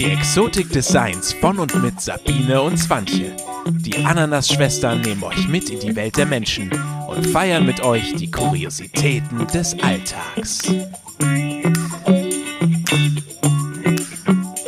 Die 0.00 0.12
Exotik 0.12 0.70
des 0.70 0.88
Seins 0.88 1.34
von 1.34 1.58
und 1.58 1.74
mit 1.82 2.00
Sabine 2.00 2.62
und 2.62 2.78
Swantje. 2.78 3.36
Die 3.66 4.02
Ananas-Schwestern 4.02 5.02
nehmen 5.02 5.22
euch 5.22 5.46
mit 5.46 5.68
in 5.68 5.78
die 5.78 5.94
Welt 5.94 6.16
der 6.16 6.24
Menschen 6.24 6.72
und 7.06 7.26
feiern 7.26 7.66
mit 7.66 7.82
euch 7.82 8.14
die 8.14 8.30
Kuriositäten 8.30 9.46
des 9.48 9.76
Alltags. 9.82 10.62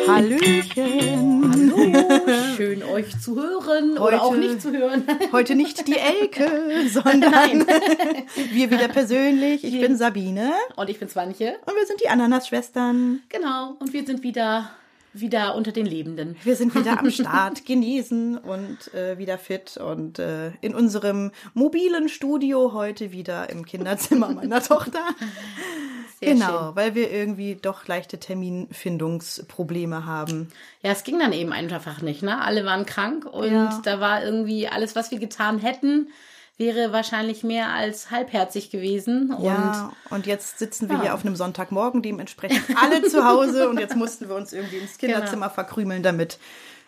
Hallöchen. 0.07 1.51
Hallo, 1.51 2.27
schön 2.59 2.83
euch 2.83 3.19
zu 3.19 3.35
hören 3.37 3.99
Heute- 3.99 4.03
oder 4.03 4.23
auch 4.25 4.37
nicht 4.37 4.61
zu 4.61 4.71
hören. 4.71 5.05
Heute 5.33 5.55
nicht 5.55 5.89
die 5.89 5.96
Elke, 5.96 6.46
sondern 6.93 7.64
wir 8.53 8.71
wieder 8.71 8.89
persönlich. 8.89 9.64
Ich 9.64 9.80
bin 9.80 9.96
Sabine 9.96 10.53
Und 10.77 10.91
ich 10.91 10.99
bin 10.99 11.09
Svanche. 11.09 11.55
und 11.64 11.75
wir 11.75 11.87
sind 11.87 12.03
die 12.03 12.11
Ananas-Schwestern. 12.11 13.22
Genau. 13.30 13.77
Und 13.79 13.94
wir 13.94 14.05
sind 14.05 14.22
wieder, 14.22 14.71
wieder 15.12 15.54
unter 15.54 15.72
den 15.72 15.86
Lebenden. 15.86 16.36
Wir 16.43 16.57
sind 16.57 16.75
wieder 16.75 16.98
am 16.98 17.11
Start, 17.11 17.64
genesen 17.66 18.39
und 18.39 18.93
äh, 18.94 19.18
wieder 19.18 19.38
fit 19.38 19.76
und 19.76 20.18
äh, 20.18 20.52
in 20.61 20.75
unserem 20.75 21.32
mobilen 21.54 22.08
Studio 22.08 22.72
heute 22.72 23.12
wieder 23.12 23.50
im 23.50 23.64
Kinderzimmer 23.66 24.30
meiner 24.32 24.62
Tochter. 24.62 25.00
Sehr 26.21 26.35
genau, 26.35 26.66
schön. 26.68 26.76
weil 26.76 26.94
wir 26.94 27.11
irgendwie 27.11 27.57
doch 27.57 27.86
leichte 27.88 28.18
Terminfindungsprobleme 28.18 30.07
haben. 30.07 30.48
Ja, 30.82 30.93
es 30.93 31.04
ging 31.04 31.18
dann 31.18 31.32
eben 31.32 31.52
einfach 31.52 32.00
nicht, 32.02 32.22
ne? 32.22 32.41
Alle 32.41 32.64
waren 32.64 32.86
krank 32.86 33.27
und 33.27 33.52
Ja. 33.52 33.80
da 33.84 34.00
war 34.00 34.24
irgendwie 34.24 34.69
alles, 34.69 34.94
was 34.97 35.10
wir 35.10 35.19
getan 35.19 35.58
hätten, 35.58 36.08
wäre 36.59 36.92
wahrscheinlich 36.92 37.42
mehr 37.45 37.70
als 37.70 38.11
halbherzig 38.11 38.70
gewesen. 38.70 39.33
Und 39.33 39.45
Ja, 39.45 39.92
und 40.11 40.27
jetzt 40.27 40.59
sitzen 40.59 40.89
wir 40.89 40.97
Ja. 40.97 41.03
hier 41.03 41.15
auf 41.15 41.25
einem 41.25 41.37
Sonntagmorgen, 41.37 42.03
dementsprechend 42.03 42.65
alle 42.77 43.03
zu 43.03 43.25
Hause 43.25 43.69
und 43.69 43.78
jetzt 43.81 43.97
mussten 43.97 44.28
wir 44.28 44.37
uns 44.37 44.53
irgendwie 44.53 44.78
ins 44.78 44.98
Genau. 44.98 45.14
Kinderzimmer 45.14 45.50
verkrümeln, 45.50 46.03
damit 46.03 46.39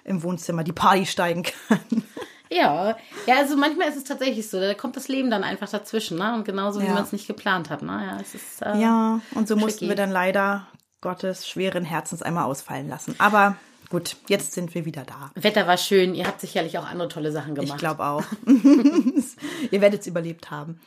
im 0.05 0.23
Wohnzimmer 0.23 0.65
die 0.65 0.73
Party 0.73 1.07
steigen 1.07 1.45
kann. 1.45 2.05
ja, 2.51 2.97
ja, 3.27 3.37
also 3.39 3.57
manchmal 3.57 3.89
ist 3.89 3.97
es 3.97 4.05
tatsächlich 4.05 4.49
so, 4.51 4.61
da 4.61 4.75
kommt 4.75 4.97
das 4.97 5.09
Leben 5.09 5.31
dann 5.31 5.43
einfach 5.45 5.69
dazwischen, 5.71 6.19
ne? 6.19 6.35
Und 6.35 6.45
genauso 6.45 6.81
wie 6.81 6.87
Ja. 6.87 6.93
man 6.93 7.03
es 7.05 7.13
nicht 7.13 7.27
geplant 7.27 7.71
hat, 7.71 7.83
ne? 7.83 8.05
Ja, 8.07 8.19
es 8.21 8.35
ist 8.35 8.63
äh, 8.63 8.79
Ja, 8.79 9.21
und 9.35 9.49
so 9.49 9.57
mussten 9.57 9.79
tricky. 9.79 9.89
wir 9.89 9.97
dann 9.97 10.11
leider 10.11 10.67
Gottes 11.01 11.49
schweren 11.49 11.85
Herzens 11.85 12.23
einmal 12.23 12.45
ausfallen 12.45 12.89
lassen. 12.89 13.15
Aber 13.19 13.57
gut, 13.95 14.17
jetzt 14.27 14.53
sind 14.53 14.75
wir 14.75 14.85
wieder 14.85 15.05
da. 15.05 15.31
Wetter 15.37 15.69
war 15.69 15.77
schön, 15.77 16.17
ihr 16.17 16.27
habt 16.27 16.41
sicherlich 16.41 16.79
auch 16.79 16.87
andere 16.91 17.09
tolle 17.09 17.31
Sachen 17.31 17.55
gemacht. 17.55 17.75
Ich 17.75 17.79
glaube 17.79 18.05
auch. 18.05 18.25
Ihr 19.71 19.81
werdet 19.81 20.01
es 20.01 20.09
überlebt 20.09 20.51
haben. 20.51 20.81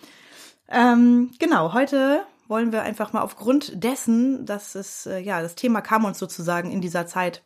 Ähm, 0.67 1.31
genau, 1.39 1.73
heute 1.73 2.23
wollen 2.49 2.73
wir 2.73 2.81
einfach 2.81 3.13
mal 3.13 3.21
aufgrund 3.21 3.81
dessen, 3.81 4.45
dass 4.45 4.75
es, 4.75 5.05
äh, 5.05 5.19
ja, 5.19 5.41
das 5.41 5.55
Thema 5.55 5.79
kam 5.79 6.03
uns 6.03 6.19
sozusagen 6.19 6.69
in 6.69 6.81
dieser 6.81 7.07
Zeit, 7.07 7.43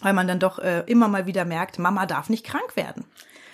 weil 0.00 0.14
man 0.14 0.26
dann 0.26 0.40
doch 0.40 0.58
äh, 0.58 0.82
immer 0.86 1.06
mal 1.06 1.26
wieder 1.26 1.44
merkt, 1.44 1.78
Mama 1.78 2.06
darf 2.06 2.28
nicht 2.28 2.44
krank 2.44 2.74
werden. 2.74 3.04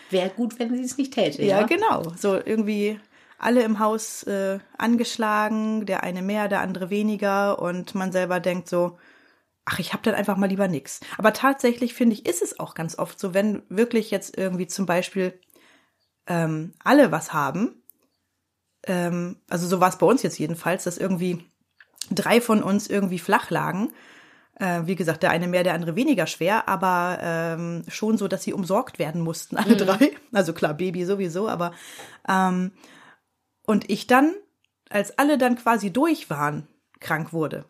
Wäre 0.08 0.30
gut, 0.30 0.58
wenn 0.58 0.74
sie 0.74 0.82
es 0.82 0.96
nicht 0.96 1.12
täte. 1.12 1.42
Ja, 1.42 1.60
Ja, 1.60 1.66
genau. 1.66 2.04
So 2.16 2.36
irgendwie 2.36 2.98
alle 3.36 3.64
im 3.64 3.80
Haus 3.80 4.22
äh, 4.22 4.60
angeschlagen, 4.78 5.84
der 5.84 6.04
eine 6.04 6.22
mehr, 6.22 6.48
der 6.48 6.60
andere 6.60 6.88
weniger 6.88 7.60
und 7.60 7.94
man 7.94 8.12
selber 8.12 8.40
denkt 8.40 8.66
so, 8.66 8.96
ach, 9.68 9.78
ich 9.78 9.92
hab 9.92 10.02
dann 10.02 10.14
einfach 10.14 10.36
mal 10.36 10.46
lieber 10.46 10.66
nix. 10.66 11.00
Aber 11.18 11.32
tatsächlich 11.32 11.92
finde 11.92 12.14
ich, 12.14 12.26
ist 12.26 12.42
es 12.42 12.58
auch 12.58 12.74
ganz 12.74 12.98
oft 12.98 13.20
so, 13.20 13.34
wenn 13.34 13.62
wirklich 13.68 14.10
jetzt 14.10 14.36
irgendwie 14.36 14.66
zum 14.66 14.86
Beispiel 14.86 15.38
ähm, 16.26 16.72
alle 16.82 17.12
was 17.12 17.34
haben, 17.34 17.82
ähm, 18.86 19.36
also 19.48 19.66
so 19.66 19.80
war 19.80 19.90
es 19.90 19.98
bei 19.98 20.06
uns 20.06 20.22
jetzt 20.22 20.38
jedenfalls, 20.38 20.84
dass 20.84 20.96
irgendwie 20.96 21.44
drei 22.10 22.40
von 22.40 22.62
uns 22.62 22.88
irgendwie 22.88 23.18
flach 23.18 23.50
lagen. 23.50 23.92
Äh, 24.54 24.86
wie 24.86 24.96
gesagt, 24.96 25.22
der 25.22 25.30
eine 25.30 25.48
mehr, 25.48 25.64
der 25.64 25.74
andere 25.74 25.96
weniger 25.96 26.26
schwer, 26.26 26.66
aber 26.66 27.18
ähm, 27.20 27.84
schon 27.88 28.16
so, 28.16 28.26
dass 28.26 28.42
sie 28.42 28.54
umsorgt 28.54 28.98
werden 28.98 29.20
mussten, 29.20 29.56
alle 29.56 29.76
drei. 29.76 30.12
Also 30.32 30.52
klar, 30.52 30.74
Baby 30.74 31.04
sowieso, 31.04 31.48
aber 31.48 31.72
ähm, 32.28 32.72
und 33.66 33.90
ich 33.90 34.06
dann, 34.06 34.34
als 34.88 35.18
alle 35.18 35.36
dann 35.36 35.56
quasi 35.56 35.90
durch 35.90 36.30
waren, 36.30 36.68
krank 37.00 37.32
wurde. 37.32 37.66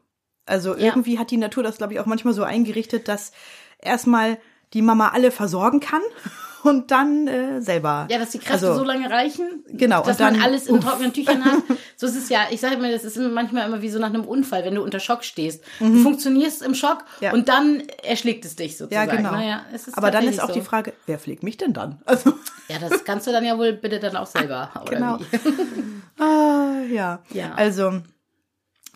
Also 0.49 0.75
Ja. 0.77 0.87
irgendwie 0.87 1.19
hat 1.19 1.31
die 1.31 1.37
Natur 1.37 1.63
das, 1.63 1.77
glaube 1.79 1.93
ich, 1.93 2.01
auch 2.01 2.07
manchmal 2.07 2.35
so 2.35 2.43
eingerichtet, 2.43 3.09
dass 3.09 3.33
erstmal 3.81 4.39
die 4.75 4.83
Mama 4.83 5.09
alle 5.15 5.31
versorgen 5.31 5.81
kann 5.81 6.03
und 6.65 6.91
dann 6.91 7.27
äh, 7.29 7.61
selber. 7.63 8.07
Ja, 8.11 8.19
dass 8.19 8.31
die 8.31 8.39
Kräfte 8.39 8.67
Also- 8.69 8.75
so 8.75 8.85
lange 8.85 9.09
reichen, 9.09 9.65
Genau, 9.71 10.01
dass 10.03 10.17
und 10.19 10.21
dann- 10.21 10.35
man 10.35 10.43
alles 10.43 10.67
in 10.67 10.77
uff. 10.77 10.85
trockenen 10.85 11.13
Tüchern 11.13 11.45
hat. 11.45 11.63
So 12.01 12.07
ist 12.07 12.15
es 12.17 12.29
ja, 12.29 12.43
ich 12.53 12.61
sage 12.61 12.77
immer, 12.77 12.91
das 12.93 13.03
ist 13.03 13.17
immer 13.17 13.29
manchmal 13.29 13.67
immer 13.67 13.83
wie 13.83 13.89
so 13.91 13.99
nach 13.99 14.09
einem 14.11 14.25
Unfall, 14.25 14.65
wenn 14.65 14.77
du 14.77 14.83
unter 14.85 15.01
Schock 15.01 15.25
stehst. 15.25 15.65
Du 15.81 15.97
funktionierst 16.05 16.63
im 16.63 16.75
Schock 16.77 16.99
Mhm. 17.19 17.25
Ja. 17.25 17.33
und 17.33 17.49
dann 17.49 17.83
erschlägt 18.05 18.45
es 18.45 18.55
dich 18.55 18.73
Ja, 18.73 18.79
sozusagen. 18.79 19.17
genau. 19.17 19.33
Naja, 19.33 19.63
es 19.73 19.89
ist 19.89 19.99
Aber 19.99 20.11
dann 20.13 20.25
ist 20.29 20.41
auch 20.41 20.47
so. 20.49 20.55
die 20.55 20.61
Frage, 20.61 20.93
wer 21.07 21.19
pflegt 21.19 21.43
mich 21.43 21.57
denn 21.57 21.73
dann? 21.73 22.01
Also, 22.05 22.35
Ja, 22.69 22.77
das 22.79 23.03
kannst 23.05 23.27
du 23.27 23.33
dann 23.33 23.45
ja 23.45 23.57
wohl 23.59 23.73
bitte 23.73 23.99
dann 23.99 24.15
auch 24.17 24.27
selber. 24.29 24.71
Oder 24.83 24.91
Genau. 24.95 25.19
Wie? 25.19 26.23
ah, 26.23 26.83
ja. 26.91 27.21
Ja. 27.31 27.55
Also, 27.57 28.01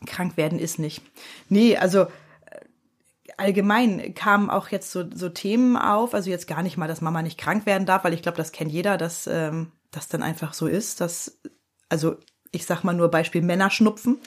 krank 0.07 0.37
werden 0.37 0.59
ist 0.59 0.79
nicht. 0.79 1.03
Nee, 1.49 1.77
also, 1.77 2.03
äh, 2.03 2.07
allgemein 3.37 4.15
kamen 4.15 4.51
auch 4.51 4.69
jetzt 4.69 4.91
so, 4.91 5.05
so 5.13 5.29
Themen 5.29 5.77
auf, 5.77 6.15
also 6.15 6.31
jetzt 6.31 6.47
gar 6.47 6.63
nicht 6.63 6.77
mal, 6.77 6.89
dass 6.89 7.01
Mama 7.01 7.23
nicht 7.23 7.39
krank 7.39 7.67
werden 7.67 7.87
darf, 7.87 8.05
weil 8.05 8.15
ich 8.15 8.23
glaube, 8.23 8.39
das 8.39 8.53
kennt 8.53 8.73
jeder, 8.73 8.99
dass 8.99 9.27
ähm, 9.27 9.73
das 9.91 10.09
dann 10.09 10.23
einfach 10.23 10.55
so 10.55 10.67
ist, 10.67 11.01
dass, 11.01 11.41
also, 11.89 12.17
ich 12.51 12.67
sag 12.67 12.85
mal 12.85 12.95
nur 12.95 13.11
Beispiel 13.11 13.43
Männerschnupfen. 13.43 14.19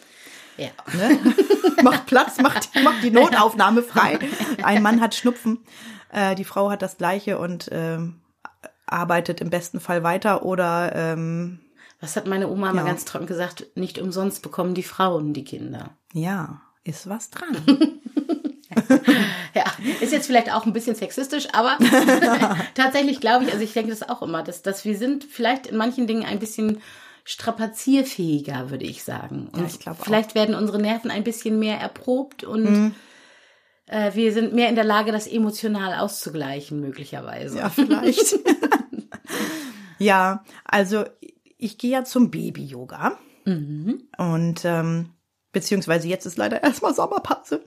Ja. 0.58 0.70
ne? 0.94 1.20
macht 1.84 2.06
Platz, 2.06 2.40
macht, 2.40 2.70
macht 2.84 3.04
die 3.04 3.12
Notaufnahme 3.12 3.84
frei. 3.84 4.20
Ein 4.64 4.82
Mann 4.82 5.02
hat 5.02 5.16
Schnupfen, 5.16 5.64
äh, 6.12 6.36
die 6.36 6.46
Frau 6.46 6.72
hat 6.72 6.82
das 6.82 6.98
gleiche 6.98 7.38
und 7.38 7.70
ähm, 7.72 8.22
arbeitet 8.86 9.42
im 9.42 9.50
besten 9.50 9.80
Fall 9.80 10.04
weiter 10.04 10.46
oder 10.46 10.96
ähm, 10.96 11.60
Was 12.06 12.16
hat 12.16 12.28
meine 12.28 12.48
Oma 12.50 12.68
Ja. 12.68 12.74
mal 12.74 12.86
ganz 12.86 13.04
trocken 13.04 13.26
gesagt? 13.26 13.66
Nicht 13.76 13.98
umsonst 14.00 14.42
bekommen 14.44 14.76
die 14.76 14.84
Frauen 14.84 15.34
die 15.34 15.44
Kinder. 15.44 15.98
ja, 16.14 16.62
ist 16.84 17.10
was 17.10 17.32
dran. 17.32 17.58
Ja, 19.56 19.64
ist 20.02 20.12
jetzt 20.12 20.28
vielleicht 20.28 20.52
auch 20.52 20.66
ein 20.66 20.74
bisschen 20.74 20.96
sexistisch, 20.96 21.48
aber 21.54 21.78
tatsächlich 22.74 23.22
glaube 23.22 23.46
ich, 23.46 23.52
also 23.54 23.64
ich 23.64 23.72
denke 23.72 23.90
das 23.90 24.08
auch 24.08 24.22
immer, 24.22 24.44
dass, 24.44 24.64
dass 24.64 24.84
wir 24.84 24.98
sind 24.98 25.24
vielleicht 25.24 25.68
in 25.68 25.78
manchen 25.78 26.08
Dingen 26.08 26.26
ein 26.26 26.40
bisschen 26.40 26.82
strapazierfähiger, 27.24 28.70
würde 28.70 28.84
ich 28.86 29.04
sagen. 29.04 29.50
Und 29.54 29.66
ich 29.66 29.80
glaube 29.80 30.02
auch. 30.02 30.06
vielleicht 30.06 30.36
werden 30.36 30.56
unsere 30.56 30.82
Nerven 30.82 31.10
ein 31.10 31.24
bisschen 31.24 31.58
mehr 31.58 31.80
erprobt 31.80 32.44
und 32.44 32.94
äh, 33.88 34.14
wir 34.14 34.34
sind 34.34 34.54
mehr 34.54 34.68
in 34.68 34.76
der 34.76 34.84
Lage, 34.84 35.14
das 35.14 35.26
emotional 35.26 35.94
auszugleichen, 36.00 36.82
möglicherweise. 36.82 37.60
Ja, 37.60 37.70
vielleicht. 37.70 38.36
ja, 40.00 40.44
also 40.66 41.06
ich 41.58 41.78
gehe 41.78 41.92
ja 41.92 42.04
zum 42.04 42.32
Baby-Yoga. 42.32 43.18
Und 44.18 44.66
ähm, 44.66 45.10
beziehungsweise 45.52 46.08
jetzt 46.08 46.26
ist 46.26 46.38
leider 46.38 46.64
erstmal 46.64 46.94
Sommerpause. 46.94 47.64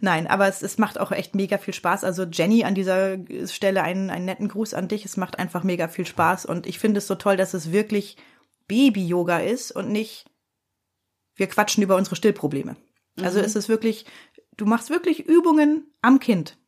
Nein, 0.00 0.26
aber 0.26 0.48
es, 0.48 0.62
es 0.62 0.78
macht 0.78 0.98
auch 0.98 1.12
echt 1.12 1.34
mega 1.34 1.58
viel 1.58 1.74
Spaß. 1.74 2.04
Also 2.04 2.24
Jenny, 2.24 2.64
an 2.64 2.74
dieser 2.74 3.18
Stelle 3.46 3.82
einen, 3.82 4.10
einen 4.10 4.24
netten 4.24 4.48
Gruß 4.48 4.74
an 4.74 4.88
dich. 4.88 5.04
Es 5.04 5.16
macht 5.16 5.38
einfach 5.38 5.62
mega 5.62 5.88
viel 5.88 6.06
Spaß. 6.06 6.46
Und 6.46 6.66
ich 6.66 6.78
finde 6.78 6.98
es 6.98 7.06
so 7.06 7.14
toll, 7.14 7.36
dass 7.36 7.54
es 7.54 7.72
wirklich 7.72 8.16
Baby-Yoga 8.68 9.38
ist 9.38 9.70
und 9.70 9.90
nicht 9.90 10.26
wir 11.36 11.46
quatschen 11.46 11.82
über 11.82 11.96
unsere 11.96 12.16
Stillprobleme. 12.16 12.76
Also 13.20 13.40
es 13.40 13.56
ist 13.56 13.68
wirklich, 13.68 14.06
du 14.56 14.66
machst 14.66 14.90
wirklich 14.90 15.26
Übungen 15.26 15.86
am 16.02 16.18
Kind. 16.18 16.58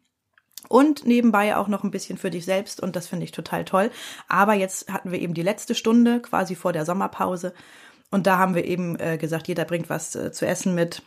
Und 0.69 1.07
nebenbei 1.07 1.57
auch 1.57 1.69
noch 1.69 1.83
ein 1.83 1.91
bisschen 1.91 2.19
für 2.19 2.31
dich 2.31 2.45
selbst 2.45 2.81
und 2.81 2.95
das 2.95 3.09
finde 3.09 3.25
ich 3.25 3.33
total 3.33 3.65
toll. 3.65 3.91
Aber 4.29 4.55
jetzt 4.55 4.93
hatten 4.93 5.11
wir 5.11 5.21
eben 5.21 5.35
die 5.35 5.43
letzte 5.43 5.75
Stunde 5.75 6.21
quasi 6.21 6.55
vor 6.55 6.73
der 6.73 6.85
Sommerpause 6.85 7.55
und 8.11 8.27
da 8.27 8.39
haben 8.39 8.55
wir 8.55 8.65
eben 8.65 8.99
äh, 9.01 9.19
gesagt, 9.19 9.49
jeder 9.49 9.65
bringt 9.65 9.91
was 9.91 10.15
äh, 10.15 10.33
zu 10.33 10.47
essen 10.47 10.75
mit 10.75 11.03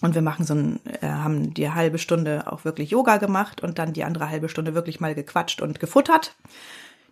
und 0.00 0.14
wir 0.14 0.22
machen 0.22 0.46
so 0.46 0.54
ein, 0.54 0.80
äh, 1.00 1.06
haben 1.06 1.52
die 1.52 1.70
halbe 1.70 1.98
Stunde 1.98 2.50
auch 2.50 2.64
wirklich 2.64 2.90
Yoga 2.90 3.18
gemacht 3.18 3.62
und 3.62 3.78
dann 3.78 3.92
die 3.92 4.04
andere 4.04 4.30
halbe 4.30 4.48
Stunde 4.48 4.74
wirklich 4.74 5.00
mal 5.00 5.14
gequatscht 5.14 5.60
und 5.60 5.78
gefuttert. 5.78 6.36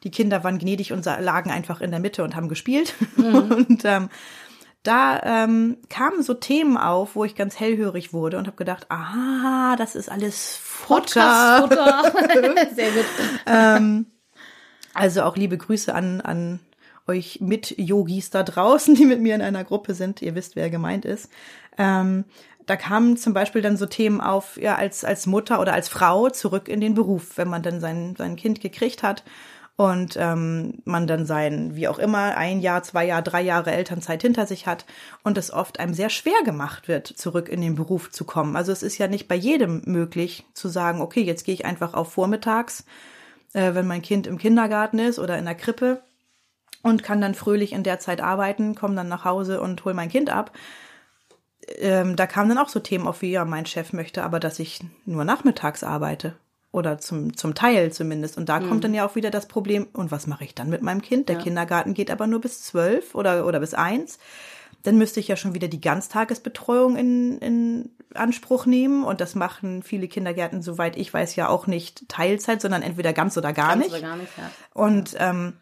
Die 0.05 0.11
Kinder 0.11 0.44
waren 0.44 0.59
gnädig 0.59 0.93
und 0.93 1.05
lagen 1.05 1.50
einfach 1.50 1.81
in 1.81 1.91
der 1.91 2.00
Mitte 2.00 2.23
und 2.23 2.37
haben 2.37 2.49
gespielt. 2.49 2.94
Und 3.17 3.85
ähm, 3.85 4.11
da 4.88 5.20
ähm, 5.23 5.76
kamen 5.90 6.23
so 6.23 6.32
Themen 6.32 6.79
auf, 6.79 7.14
wo 7.14 7.25
ich 7.25 7.35
ganz 7.35 7.61
hellhörig 7.61 8.14
wurde 8.14 8.38
und 8.38 8.46
habe 8.46 8.56
gedacht, 8.56 8.87
aha, 8.88 9.76
das 9.76 9.94
ist 9.94 10.11
alles 10.11 10.56
Futter. 10.56 11.67
Podcast-Futter. 11.69 12.67
Sehr 12.75 12.90
gut. 12.93 14.06
Also 14.94 15.23
auch 15.23 15.37
liebe 15.37 15.58
Grüße 15.58 15.94
an, 15.94 16.23
an 16.23 16.61
euch 17.06 17.40
Mit-Yogis 17.40 18.31
da 18.31 18.43
draußen, 18.43 18.94
die 18.94 19.05
mit 19.05 19.20
mir 19.20 19.35
in 19.35 19.43
einer 19.43 19.64
Gruppe 19.64 19.93
sind. 19.94 20.23
Ihr 20.23 20.35
wisst, 20.35 20.56
wer 20.56 20.70
gemeint 20.70 21.05
ist. 21.05 21.29
Ähm, 21.76 22.25
da 22.64 22.76
kamen 22.76 23.17
zum 23.17 23.35
Beispiel 23.35 23.62
dann 23.62 23.76
so 23.76 23.87
Themen 23.87 24.20
auf, 24.20 24.56
ja, 24.56 24.75
als, 24.76 25.05
als 25.05 25.26
Mutter 25.26 25.61
oder 25.61 25.75
als 25.75 25.88
Frau 25.88 26.31
zurück 26.31 26.69
in 26.69 26.81
den 26.81 26.94
Beruf, 26.94 27.37
wenn 27.37 27.49
man 27.49 27.62
dann 27.62 27.81
sein, 27.81 28.14
sein 28.17 28.37
Kind 28.37 28.61
gekriegt 28.61 29.02
hat 29.02 29.23
und 29.79 30.17
ähm, 30.19 30.83
man 30.85 31.07
dann 31.07 31.25
sein, 31.25 31.77
wie 31.77 31.87
auch 31.87 32.01
immer, 32.01 32.37
ein 32.37 32.59
Jahr, 32.59 32.83
zwei 32.83 33.07
Jahre, 33.07 33.23
drei 33.23 33.43
Jahre 33.43 33.71
Elternzeit 33.71 34.21
hinter 34.23 34.45
sich 34.45 34.67
hat 34.67 34.85
und 35.23 35.39
es 35.39 35.53
oft 35.53 35.79
einem 35.79 35.95
sehr 35.95 36.11
schwer 36.11 36.43
gemacht 36.45 36.89
wird, 36.89 37.07
zurück 37.07 37.49
in 37.49 37.61
den 37.61 37.77
Beruf 37.77 38.11
zu 38.11 38.25
kommen. 38.25 38.57
Also 38.57 38.73
es 38.73 38.83
ist 38.83 38.99
ja 38.99 39.07
nicht 39.07 39.29
bei 39.29 39.37
jedem 39.37 39.83
möglich 39.85 40.45
zu 40.53 40.69
sagen, 40.69 41.01
okay, 41.01 41.23
jetzt 41.23 41.45
gehe 41.45 41.55
ich 41.55 41.65
einfach 41.65 41.95
auf 41.95 42.11
vormittags, 42.13 42.87
äh, 43.53 43.73
wenn 43.75 43.87
mein 43.87 44.03
Kind 44.03 44.27
im 44.27 44.37
Kindergarten 44.37 44.99
ist 44.99 45.21
oder 45.21 45.39
in 45.39 45.45
der 45.45 45.55
Krippe 45.55 46.03
und 46.83 47.05
kann 47.05 47.21
dann 47.21 47.37
fröhlich 47.37 47.73
in 47.73 47.85
der 47.85 48.01
Zeit 48.01 48.21
arbeiten, 48.21 48.75
komme 48.75 48.97
dann 48.97 49.09
nach 49.09 49.25
Hause 49.25 49.61
und 49.61 49.85
hol 49.85 49.95
mein 49.95 50.09
Kind 50.09 50.29
ab. 50.29 50.51
Ähm, 51.77 52.17
da 52.17 52.27
kamen 52.27 52.49
dann 52.49 52.59
auch 52.59 52.69
so 52.69 52.81
Themen 52.81 53.07
auf, 53.07 53.23
wie 53.23 53.31
ja, 53.31 53.45
mein 53.45 53.65
Chef 53.65 53.93
möchte 53.93 54.25
aber, 54.25 54.41
dass 54.41 54.59
ich 54.59 54.81
nur 55.05 55.23
nachmittags 55.23 55.85
arbeite. 55.85 56.35
Oder 56.70 56.99
zum, 56.99 57.37
zum 57.37 57.55
Teil 57.55 57.93
zumindest. 57.93 58.37
Und 58.37 58.49
da 58.49 58.61
mhm. 58.61 58.69
kommt 58.69 58.85
dann 58.85 58.94
ja 58.94 59.06
auch 59.06 59.15
wieder 59.15 59.31
das 59.31 59.49
Problem, 59.49 59.87
und 59.93 60.11
was 60.11 60.26
mache 60.26 60.44
ich 60.44 60.55
dann 60.55 60.69
mit 60.69 60.82
meinem 60.82 61.00
Kind? 61.00 61.29
Der 61.29 61.37
ja. 61.37 61.43
Kindergarten 61.43 61.94
geht 61.94 62.11
aber 62.11 62.26
nur 62.26 62.41
bis 62.41 62.62
zwölf 62.62 63.15
oder, 63.15 63.47
oder 63.47 63.61
bis 63.61 63.75
eins. 63.75 64.19
Dann 64.82 64.99
müsste 64.99 65.19
ich 65.20 65.29
ja 65.29 65.37
schon 65.37 65.55
wieder 65.55 65.69
die 65.69 65.81
Ganztagesbetreuung 65.81 66.97
in, 66.97 67.38
in 67.38 67.91
Anspruch 68.15 68.67
nehmen. 68.67 69.05
Und 69.05 69.20
das 69.20 69.35
machen 69.35 69.82
viele 69.82 70.09
Kindergärten, 70.09 70.62
soweit 70.62 70.97
ich 70.97 71.12
weiß, 71.12 71.37
ja 71.37 71.49
auch 71.49 71.67
nicht 71.67 72.09
Teilzeit, 72.09 72.61
sondern 72.61 72.82
entweder 72.82 73.12
ganz 73.12 73.37
oder 73.37 73.53
gar 73.53 73.71
ganz 73.71 73.85
nicht. 73.85 73.93
Oder 73.93 74.03
gar 74.03 74.17
nicht 74.17 74.32
ja. 74.37 74.50
Und 74.75 75.17
ähm, 75.19 75.55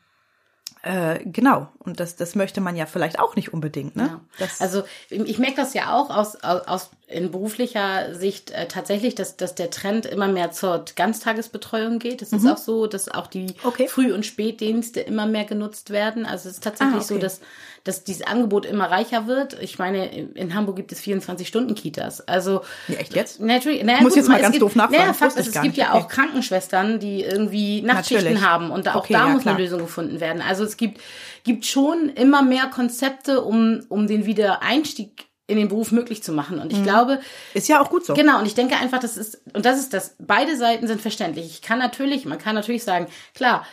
äh, 0.82 1.18
genau, 1.24 1.68
und 1.80 1.98
das, 1.98 2.14
das 2.14 2.34
möchte 2.36 2.60
man 2.60 2.76
ja 2.76 2.86
vielleicht 2.86 3.18
auch 3.18 3.34
nicht 3.34 3.52
unbedingt. 3.52 3.96
Ne? 3.96 4.20
Ja. 4.38 4.46
Also 4.60 4.84
ich 5.08 5.38
merke 5.38 5.56
das 5.56 5.74
ja 5.74 5.92
auch 5.96 6.10
aus, 6.10 6.36
aus, 6.36 6.62
aus 6.68 6.90
in 7.08 7.30
beruflicher 7.30 8.14
Sicht 8.14 8.50
äh, 8.50 8.66
tatsächlich, 8.66 9.14
dass, 9.14 9.36
dass 9.36 9.54
der 9.54 9.70
Trend 9.70 10.06
immer 10.06 10.26
mehr 10.26 10.50
zur 10.50 10.84
Ganztagesbetreuung 10.96 12.00
geht. 12.00 12.20
Es 12.20 12.32
mhm. 12.32 12.38
ist 12.38 12.46
auch 12.46 12.56
so, 12.56 12.86
dass 12.88 13.08
auch 13.08 13.28
die 13.28 13.54
okay. 13.62 13.86
Früh- 13.86 14.12
und 14.12 14.26
Spätdienste 14.26 15.00
immer 15.00 15.26
mehr 15.26 15.44
genutzt 15.44 15.90
werden. 15.90 16.26
Also 16.26 16.48
es 16.48 16.56
ist 16.56 16.64
tatsächlich 16.64 16.96
ah, 16.96 17.04
okay. 17.04 17.14
so, 17.14 17.18
dass, 17.18 17.40
dass 17.84 18.02
dieses 18.02 18.26
Angebot 18.26 18.66
immer 18.66 18.90
reicher 18.90 19.28
wird. 19.28 19.56
Ich 19.62 19.78
meine, 19.78 20.08
in 20.08 20.56
Hamburg 20.56 20.74
gibt 20.74 20.90
es 20.90 21.00
24-Stunden-Kitas. 21.00 22.26
Also 22.26 22.62
ja, 22.88 22.96
echt 22.96 23.14
jetzt? 23.14 23.38
Natürlich. 23.40 23.84
Naja, 23.84 23.98
ich 23.98 24.02
muss 24.02 24.14
gut, 24.14 24.22
jetzt 24.22 24.28
mal 24.28 24.40
ganz 24.40 24.52
gibt, 24.52 24.62
doof 24.62 24.74
nachfragen. 24.74 25.00
Naja, 25.00 25.12
Fakt 25.12 25.36
ist, 25.36 25.54
es 25.54 25.62
gibt 25.62 25.76
ja 25.76 25.92
auch 25.92 26.08
Krankenschwestern, 26.08 26.98
die 26.98 27.22
irgendwie 27.22 27.82
Nachtschichten 27.82 28.32
natürlich. 28.32 28.44
haben 28.44 28.72
und 28.72 28.86
da, 28.86 28.94
auch 28.94 29.04
okay, 29.04 29.12
da 29.12 29.28
ja, 29.28 29.32
muss 29.32 29.42
klar. 29.42 29.54
eine 29.54 29.62
Lösung 29.62 29.78
gefunden 29.78 30.18
werden. 30.18 30.42
Also 30.42 30.55
es 30.64 30.76
gibt, 30.76 31.00
gibt 31.44 31.66
schon 31.66 32.08
immer 32.10 32.42
mehr 32.42 32.66
Konzepte, 32.66 33.42
um, 33.42 33.80
um 33.88 34.06
den 34.06 34.26
Wiedereinstieg 34.26 35.26
in 35.48 35.56
den 35.56 35.68
Beruf 35.68 35.92
möglich 35.92 36.22
zu 36.22 36.32
machen. 36.32 36.58
Und 36.58 36.72
ich 36.72 36.80
mhm. 36.80 36.84
glaube. 36.84 37.20
Ist 37.54 37.68
ja 37.68 37.80
auch 37.80 37.90
gut 37.90 38.04
so. 38.04 38.14
Genau. 38.14 38.40
Und 38.40 38.46
ich 38.46 38.54
denke 38.54 38.76
einfach, 38.76 38.98
das 38.98 39.16
ist, 39.16 39.40
und 39.52 39.64
das 39.64 39.78
ist 39.78 39.94
das, 39.94 40.16
beide 40.18 40.56
Seiten 40.56 40.86
sind 40.86 41.00
verständlich. 41.00 41.46
Ich 41.46 41.62
kann 41.62 41.78
natürlich, 41.78 42.24
man 42.24 42.38
kann 42.38 42.54
natürlich 42.54 42.82
sagen, 42.82 43.06
klar, 43.34 43.64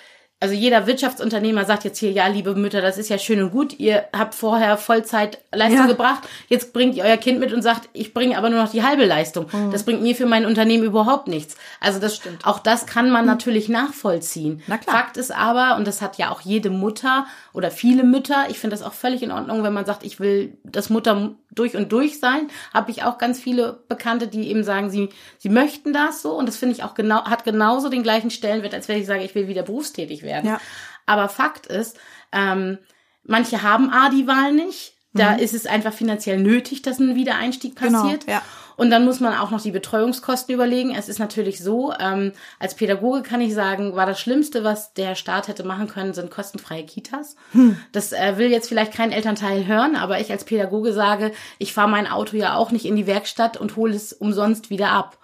also 0.44 0.56
jeder 0.56 0.88
Wirtschaftsunternehmer 0.88 1.64
sagt 1.64 1.86
jetzt 1.86 2.00
hier, 2.00 2.12
ja, 2.12 2.28
liebe 2.28 2.54
Mütter, 2.54 2.82
das 2.82 2.98
ist 2.98 3.08
ja 3.08 3.18
schön 3.18 3.42
und 3.42 3.52
gut, 3.52 3.80
ihr 3.80 4.04
habt 4.12 4.36
vorher 4.36 4.76
Vollzeit 4.76 5.38
Leistung 5.54 5.80
ja. 5.80 5.88
gebracht, 5.88 6.24
jetzt 6.50 6.74
bringt 6.74 6.96
ihr 6.96 7.06
euer 7.06 7.16
Kind 7.16 7.40
mit 7.40 7.54
und 7.54 7.62
sagt, 7.62 7.88
ich 7.94 8.14
bringe 8.14 8.38
aber 8.38 8.50
nur 8.50 8.62
noch 8.62 8.70
die 8.70 8.84
halbe 8.84 9.06
Leistung. 9.06 9.46
Mhm. 9.50 9.72
Das 9.72 9.84
bringt 9.84 10.02
mir 10.02 10.18
für 10.18 10.26
mein 10.26 10.46
Unternehmen 10.46 10.84
überhaupt 10.84 11.30
nichts. 11.30 11.56
Also 11.80 12.00
das 12.00 12.18
stimmt. 12.18 12.46
Auch 12.46 12.60
das 12.60 12.86
kann 12.86 13.10
man 13.10 13.22
mhm. 13.22 13.28
natürlich 13.28 13.70
nachvollziehen. 13.70 14.62
Na 14.68 14.78
klar. 14.78 14.98
Fakt 14.98 15.16
ist 15.16 15.34
aber, 15.34 15.78
und 15.78 15.88
das 15.88 16.02
hat 16.02 16.18
ja 16.18 16.30
auch 16.30 16.42
jede 16.42 16.70
Mutter 16.70 17.26
oder 17.54 17.72
viele 17.72 18.04
Mütter, 18.04 18.48
ich 18.50 18.60
finde 18.60 18.76
das 18.76 18.86
auch 18.86 18.92
völlig 18.92 19.24
in 19.24 19.32
Ordnung, 19.32 19.64
wenn 19.64 19.72
man 19.72 19.86
sagt, 19.86 20.04
ich 20.04 20.20
will 20.20 20.58
das 20.66 20.90
Mutter 20.90 21.36
durch 21.56 21.76
und 21.76 21.92
durch 21.92 22.20
sein, 22.20 22.48
habe 22.74 22.92
ich 22.92 23.04
auch 23.04 23.18
ganz 23.18 23.40
viele 23.40 23.84
Bekannte, 23.88 24.28
die 24.28 24.50
eben 24.50 24.64
sagen, 24.64 24.90
sie, 24.90 25.10
sie 25.38 25.50
möchten 25.50 25.94
das 25.94 26.22
so 26.22 26.34
und 26.34 26.48
das 26.48 26.58
finde 26.58 26.76
ich 26.76 26.84
auch 26.84 26.94
genau, 26.94 27.26
hat 27.26 27.44
genauso 27.44 27.90
den 27.90 28.04
gleichen 28.04 28.32
Stellenwert, 28.32 28.74
als 28.74 28.88
wenn 28.88 29.00
ich 29.00 29.06
sage, 29.06 29.24
ich 29.24 29.36
will 29.36 29.48
wieder 29.48 29.64
berufstätig 29.64 30.24
werden. 30.24 30.48
Ja. 30.48 30.62
Aber 31.06 31.30
Fakt 31.30 31.68
ist, 31.68 31.98
ähm, 32.32 32.78
manche 33.24 33.62
haben 33.62 33.90
A 33.90 34.10
die 34.10 34.28
Wahl 34.28 34.54
nicht. 34.54 34.94
Da 35.14 35.34
mhm. 35.34 35.40
ist 35.40 35.54
es 35.54 35.68
einfach 35.68 35.94
finanziell 35.94 36.40
nötig, 36.40 36.82
dass 36.82 37.00
ein 37.00 37.16
Wiedereinstieg 37.16 37.76
genau, 37.76 38.02
passiert. 38.02 38.26
Genau, 38.26 38.38
ja. 38.38 38.44
Und 38.76 38.90
dann 38.90 39.06
muss 39.06 39.20
man 39.20 39.38
auch 39.38 39.52
noch 39.52 39.62
die 39.62 39.72
Betreuungskosten 39.72 40.54
überlegen. 40.54 40.96
Es 40.96 41.10
ist 41.10 41.20
natürlich 41.20 41.64
so, 41.64 41.94
ähm, 42.00 42.32
als 42.60 42.76
Pädagoge 42.76 43.22
kann 43.22 43.42
ich 43.42 43.54
sagen, 43.54 43.96
war 43.96 44.06
das 44.06 44.20
Schlimmste, 44.20 44.64
was 44.64 44.94
der 44.94 45.16
Staat 45.16 45.48
hätte 45.48 45.64
machen 45.64 45.88
können, 45.88 46.14
sind 46.14 46.32
kostenfreie 46.32 46.86
Kitas. 46.86 47.36
Hm. 47.52 47.78
Das 47.92 48.12
äh, 48.12 48.38
will 48.38 48.52
jetzt 48.52 48.68
vielleicht 48.68 48.94
kein 48.94 49.12
Elternteil 49.12 49.66
hören, 49.68 49.96
aber 49.96 50.20
ich 50.20 50.32
als 50.32 50.46
Pädagoge 50.46 50.94
sage, 50.94 51.32
ich 51.60 51.74
fahre 51.74 51.90
mein 51.90 52.08
Auto 52.08 52.38
ja 52.38 52.56
auch 52.56 52.72
nicht 52.72 52.86
in 52.86 52.96
die 52.96 53.08
Werkstatt 53.08 53.58
und 53.58 53.76
hole 53.76 53.94
es 53.94 54.14
umsonst 54.14 54.70
wieder 54.70 54.90
ab. 54.90 55.18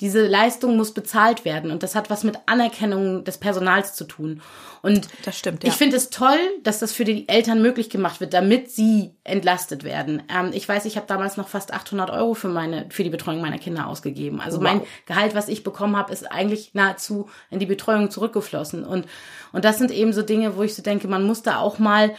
Diese 0.00 0.26
Leistung 0.26 0.76
muss 0.76 0.92
bezahlt 0.92 1.44
werden 1.44 1.70
und 1.70 1.82
das 1.82 1.94
hat 1.94 2.10
was 2.10 2.24
mit 2.24 2.36
Anerkennung 2.46 3.24
des 3.24 3.38
Personals 3.38 3.94
zu 3.94 4.04
tun. 4.04 4.42
Und 4.82 5.08
das 5.24 5.38
stimmt, 5.38 5.62
ja. 5.62 5.70
ich 5.70 5.76
finde 5.76 5.96
es 5.96 6.10
toll, 6.10 6.38
dass 6.62 6.80
das 6.80 6.92
für 6.92 7.04
die 7.04 7.28
Eltern 7.28 7.62
möglich 7.62 7.90
gemacht 7.90 8.20
wird, 8.20 8.34
damit 8.34 8.70
sie 8.70 9.12
entlastet 9.24 9.84
werden. 9.84 10.22
Ähm, 10.28 10.50
ich 10.52 10.68
weiß, 10.68 10.84
ich 10.84 10.96
habe 10.96 11.06
damals 11.06 11.36
noch 11.36 11.48
fast 11.48 11.72
800 11.72 12.10
Euro 12.10 12.34
für 12.34 12.48
meine 12.48 12.86
für 12.90 13.04
die 13.04 13.10
Betreuung 13.10 13.40
meiner 13.40 13.58
Kinder 13.58 13.86
ausgegeben. 13.86 14.40
Also 14.40 14.58
wow. 14.58 14.64
mein 14.64 14.80
Gehalt, 15.06 15.34
was 15.34 15.48
ich 15.48 15.64
bekommen 15.64 15.96
habe, 15.96 16.12
ist 16.12 16.30
eigentlich 16.30 16.74
nahezu 16.74 17.28
in 17.50 17.60
die 17.60 17.66
Betreuung 17.66 18.10
zurückgeflossen. 18.10 18.84
Und 18.84 19.06
und 19.52 19.64
das 19.64 19.78
sind 19.78 19.92
eben 19.92 20.12
so 20.12 20.22
Dinge, 20.22 20.56
wo 20.56 20.62
ich 20.62 20.74
so 20.74 20.82
denke, 20.82 21.06
man 21.06 21.22
muss 21.22 21.42
da 21.42 21.58
auch 21.58 21.78
mal 21.78 22.14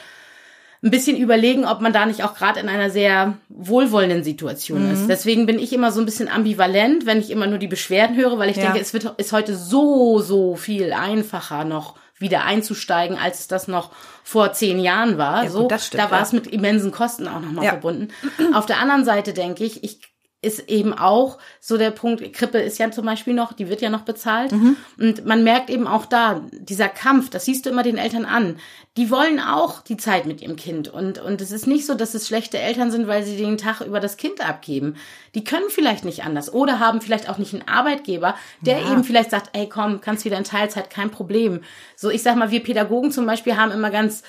ein 0.86 0.92
bisschen 0.92 1.18
überlegen, 1.18 1.66
ob 1.66 1.82
man 1.82 1.92
da 1.92 2.06
nicht 2.06 2.24
auch 2.24 2.36
gerade 2.36 2.60
in 2.60 2.70
einer 2.70 2.92
sehr 2.92 3.38
wohlwollenden 3.50 4.24
Situation 4.24 4.86
mhm. 4.86 4.94
ist. 4.94 5.08
Deswegen 5.08 5.48
bin 5.48 5.58
ich 5.58 5.74
immer 5.74 5.92
so 5.92 6.00
ein 6.00 6.06
bisschen 6.06 6.30
ambivalent, 6.30 7.08
wenn 7.08 7.20
ich 7.20 7.32
immer 7.32 7.48
nur 7.48 7.58
die 7.58 7.68
Beschwerden 7.68 8.16
höre, 8.16 8.38
weil 8.38 8.52
ich 8.52 8.58
ja. 8.58 8.66
denke, 8.66 8.80
es 8.80 8.94
wird, 8.94 9.16
ist 9.18 9.34
heute 9.34 9.56
so, 9.56 10.20
so 10.20 10.56
viel 10.56 10.94
einfacher 10.94 11.66
noch 11.66 11.96
wieder 12.20 12.46
einzusteigen, 12.46 13.18
als 13.18 13.40
es 13.40 13.48
das 13.48 13.68
noch 13.68 13.92
vor 14.24 14.54
zehn 14.54 14.80
Jahren 14.80 15.18
war. 15.18 15.44
Ja, 15.44 15.50
so, 15.50 15.68
stimmt, 15.78 16.04
da 16.04 16.12
war 16.12 16.22
es 16.22 16.32
mit 16.32 16.48
immensen 16.48 16.92
Kosten 16.92 17.28
auch 17.28 17.42
nochmal 17.42 17.66
ja. 17.66 17.72
verbunden. 17.72 18.10
Auf 18.54 18.68
der 18.68 18.80
anderen 18.80 19.04
Seite 19.06 19.34
denke 19.34 19.64
ich, 19.64 19.84
ich 19.84 20.00
ist 20.45 20.69
eben 20.69 20.94
auch 20.94 21.38
so 21.59 21.77
der 21.77 21.92
Punkt, 21.92 22.33
Krippe 22.33 22.59
ist 22.59 22.77
ja 22.77 22.92
zum 22.92 23.06
Beispiel 23.06 23.33
noch, 23.33 23.53
die 23.53 23.68
wird 23.68 23.81
ja 23.81 23.89
noch 23.89 24.01
bezahlt. 24.01 24.51
Mhm. 24.51 24.77
Und 25.00 25.25
man 25.25 25.44
merkt 25.44 25.69
eben 25.69 25.88
auch 25.88 26.06
da, 26.06 26.42
dieser 26.51 26.88
Kampf, 26.88 27.30
das 27.30 27.45
siehst 27.45 27.65
du 27.65 27.71
immer 27.71 27.83
den 27.83 27.97
Eltern 27.97 28.25
an, 28.25 28.57
die 28.97 29.09
wollen 29.09 29.39
auch 29.39 29.81
die 29.81 29.97
Zeit 29.97 30.25
mit 30.25 30.42
ihrem 30.42 30.56
Kind. 30.56 30.88
Und, 30.88 31.18
und 31.18 31.42
es 31.42 31.51
ist 31.51 31.68
nicht 31.68 31.86
so, 31.86 31.95
dass 31.95 32.13
es 32.13 32.27
schlechte 32.27 32.59
Eltern 32.59 32.92
sind, 32.92 33.07
weil 33.07 33.24
sie 33.24 33.36
den 33.36 33.57
Tag 33.57 33.81
über 33.81 34.00
das 34.00 34.18
Kind 34.18 34.47
abgeben. 34.47 34.95
Die 35.33 35.44
können 35.44 35.69
vielleicht 35.69 36.06
nicht 36.06 36.24
anders 36.24 36.53
oder 36.53 36.80
haben 36.80 37.01
vielleicht 37.01 37.27
auch 37.30 37.38
nicht 37.38 37.53
einen 37.53 37.68
Arbeitgeber, 37.68 38.36
der 38.62 38.80
ja. 38.80 38.91
eben 38.91 39.03
vielleicht 39.03 39.31
sagt, 39.31 39.50
ey 39.53 39.68
komm, 39.68 40.00
kannst 40.00 40.24
wieder 40.24 40.38
in 40.38 40.44
Teilzeit, 40.44 40.89
kein 40.89 41.09
Problem. 41.09 41.62
So, 41.95 42.09
ich 42.09 42.24
sag 42.24 42.36
mal, 42.36 42.51
wir 42.51 42.63
Pädagogen 42.63 43.12
zum 43.12 43.25
Beispiel 43.25 43.57
haben 43.57 43.71
immer 43.71 43.91
ganz 43.91 44.24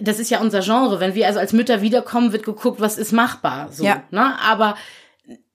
das 0.00 0.18
ist 0.18 0.30
ja 0.30 0.40
unser 0.40 0.60
Genre. 0.60 1.00
Wenn 1.00 1.14
wir 1.14 1.26
also 1.26 1.38
als 1.38 1.52
Mütter 1.52 1.82
wiederkommen, 1.82 2.32
wird 2.32 2.44
geguckt, 2.44 2.80
was 2.80 2.98
ist 2.98 3.12
machbar. 3.12 3.68
So, 3.70 3.84
ja. 3.84 4.02
ne? 4.10 4.38
Aber 4.40 4.76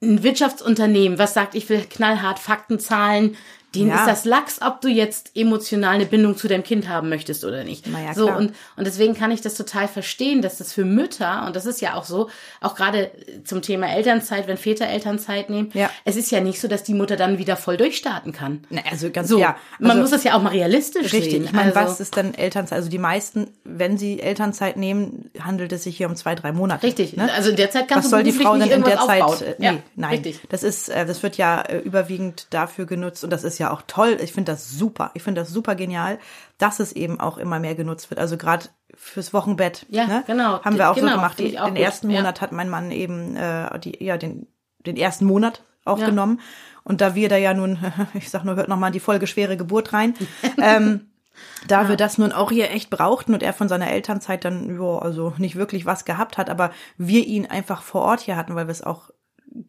ein 0.02 0.24
Wirtschaftsunternehmen, 0.24 1.20
was 1.20 1.34
sagt, 1.34 1.56
ich 1.56 1.68
will 1.70 1.84
knallhart 1.90 2.40
Fakten, 2.40 2.80
Zahlen, 2.80 3.36
denen 3.76 3.90
ja. 3.90 4.00
ist 4.00 4.08
das 4.08 4.26
Lachs, 4.26 4.62
ob 4.62 4.82
du 4.82 4.88
jetzt 4.88 5.32
emotional 5.36 5.96
eine 5.96 6.06
Bindung 6.06 6.38
zu 6.38 6.48
deinem 6.48 6.64
Kind 6.64 6.88
haben 6.88 7.10
möchtest 7.10 7.44
oder 7.44 7.64
nicht. 7.64 7.88
Ja, 7.88 8.14
so 8.14 8.32
und 8.32 8.54
und 8.76 8.88
deswegen 8.88 9.14
kann 9.14 9.32
ich 9.32 9.42
das 9.42 9.56
total 9.56 9.88
verstehen, 9.88 10.42
dass 10.42 10.58
das 10.58 10.74
für 10.74 10.86
Mütter 10.86 11.46
und 11.46 11.56
das 11.56 11.66
ist 11.66 11.82
ja 11.82 11.96
auch 11.96 12.06
so, 12.06 12.30
auch 12.62 12.76
gerade 12.76 13.12
zum 13.44 13.62
Thema 13.62 13.88
Elternzeit, 13.88 14.48
wenn 14.48 14.58
Väter 14.58 14.88
Elternzeit 14.88 15.50
nehmen, 15.50 15.72
ja. 15.74 15.90
es 16.06 16.16
ist 16.16 16.32
ja 16.32 16.40
nicht 16.40 16.60
so, 16.60 16.68
dass 16.68 16.84
die 16.84 16.94
Mutter 16.94 17.18
dann 17.18 17.38
wieder 17.38 17.58
voll 17.58 17.78
durchstarten 17.78 18.32
kann. 18.32 18.66
Na, 18.70 18.82
also 18.90 19.10
ganz 19.10 19.30
so. 19.30 19.40
Ja, 19.40 19.58
also, 19.80 19.88
man 19.88 20.00
muss 20.00 20.12
das 20.12 20.24
ja 20.24 20.36
auch 20.36 20.42
mal 20.42 20.50
realistisch 20.50 21.14
richtig. 21.14 21.32
sehen. 21.32 21.44
Ich 21.46 21.52
meine, 21.52 21.76
also, 21.76 21.92
was 21.92 22.00
ist 22.00 22.16
denn 22.16 22.34
Elternzeit? 22.34 22.78
Also 22.78 22.90
die 22.90 22.98
meisten, 22.98 23.52
wenn 23.64 23.98
sie 23.98 24.20
Elternzeit 24.20 24.78
nehmen, 24.78 25.30
handelt 25.40 25.72
es 25.72 25.84
sich 25.84 25.98
hier 25.98 26.08
um 26.08 26.16
zwei, 26.16 26.36
drei 26.36 26.52
Monate. 26.52 26.86
Richtig. 26.86 27.16
Ne? 27.16 27.32
Also 27.34 27.50
in 27.50 27.56
der 27.56 27.72
Zeit 27.72 27.88
kannst 27.88 28.06
was 28.06 28.12
soll 28.12 28.24
die 28.24 28.32
Frau 28.32 28.58
denn 28.58 28.70
in 28.70 28.84
der 28.84 29.00
Zeit? 29.00 29.42
Äh, 29.42 29.56
nee, 29.58 29.66
ja, 29.66 29.74
nein. 29.96 30.12
Richtig. 30.12 30.42
Das 30.50 30.64
ist, 30.64 30.90
äh, 30.90 31.06
das 31.06 31.24
wird 31.24 31.38
ja 31.38 31.62
äh, 31.62 31.80
überwiegend 31.80 32.48
dafür 32.50 32.86
genutzt 32.86 33.24
und 33.24 33.30
das 33.30 33.44
ist 33.44 33.58
ja 33.60 33.67
auch 33.72 33.82
toll. 33.88 34.18
Ich 34.22 34.34
finde 34.34 34.52
das 34.52 34.70
super. 34.70 35.12
Ich 35.14 35.24
finde 35.24 35.42
das 35.42 35.50
super 35.50 35.76
genial, 35.76 36.20
dass 36.58 36.80
es 36.80 36.92
eben 36.94 37.20
auch 37.20 37.38
immer 37.38 37.60
mehr 37.60 37.76
genutzt 37.76 38.10
wird. 38.10 38.20
Also 38.20 38.38
gerade 38.38 38.66
fürs 38.94 39.34
Wochenbett. 39.34 39.86
Ja, 39.90 40.08
ne? 40.08 40.24
genau. 40.28 40.64
Haben 40.64 40.78
wir 40.78 40.90
auch 40.90 40.96
genau, 40.96 41.10
so 41.10 41.16
gemacht. 41.16 41.40
Den 41.40 41.56
gut. 41.56 41.78
ersten 41.78 42.08
Monat 42.08 42.38
ja. 42.38 42.42
hat 42.42 42.52
mein 42.52 42.70
Mann 42.70 42.92
eben 42.92 43.36
äh, 43.36 43.80
die, 43.80 44.04
ja, 44.04 44.18
den, 44.18 44.48
den 44.86 44.98
ersten 44.98 45.26
Monat 45.26 45.62
aufgenommen. 45.86 46.40
Ja. 46.40 46.46
Und 46.84 47.02
da 47.02 47.16
wir 47.16 47.30
da 47.30 47.38
ja 47.38 47.54
nun, 47.54 47.78
ich 48.14 48.30
sag 48.30 48.44
nur, 48.44 48.56
hört 48.56 48.70
noch 48.70 48.78
mal 48.78 48.92
die 48.92 49.00
Folge 49.00 49.28
schwere 49.28 49.58
Geburt 49.58 49.94
rein. 49.94 50.16
ähm, 50.62 51.12
da 51.68 51.84
ja. 51.84 51.90
wir 51.90 51.98
das 51.98 52.18
nun 52.18 52.32
auch 52.32 52.52
hier 52.52 52.72
echt 52.72 52.90
brauchten 52.90 53.34
und 53.34 53.44
er 53.44 53.54
von 53.54 53.70
seiner 53.70 53.90
Elternzeit 53.90 54.46
dann, 54.46 54.80
ja, 54.80 55.00
also 55.00 55.34
nicht 55.38 55.56
wirklich 55.56 55.86
was 55.86 56.06
gehabt 56.06 56.38
hat, 56.38 56.50
aber 56.50 56.72
wir 56.98 57.26
ihn 57.26 57.46
einfach 57.46 57.82
vor 57.82 58.02
Ort 58.02 58.22
hier 58.22 58.38
hatten, 58.38 58.56
weil 58.56 58.68
wir 58.68 58.72
es 58.72 58.84
auch, 58.84 59.10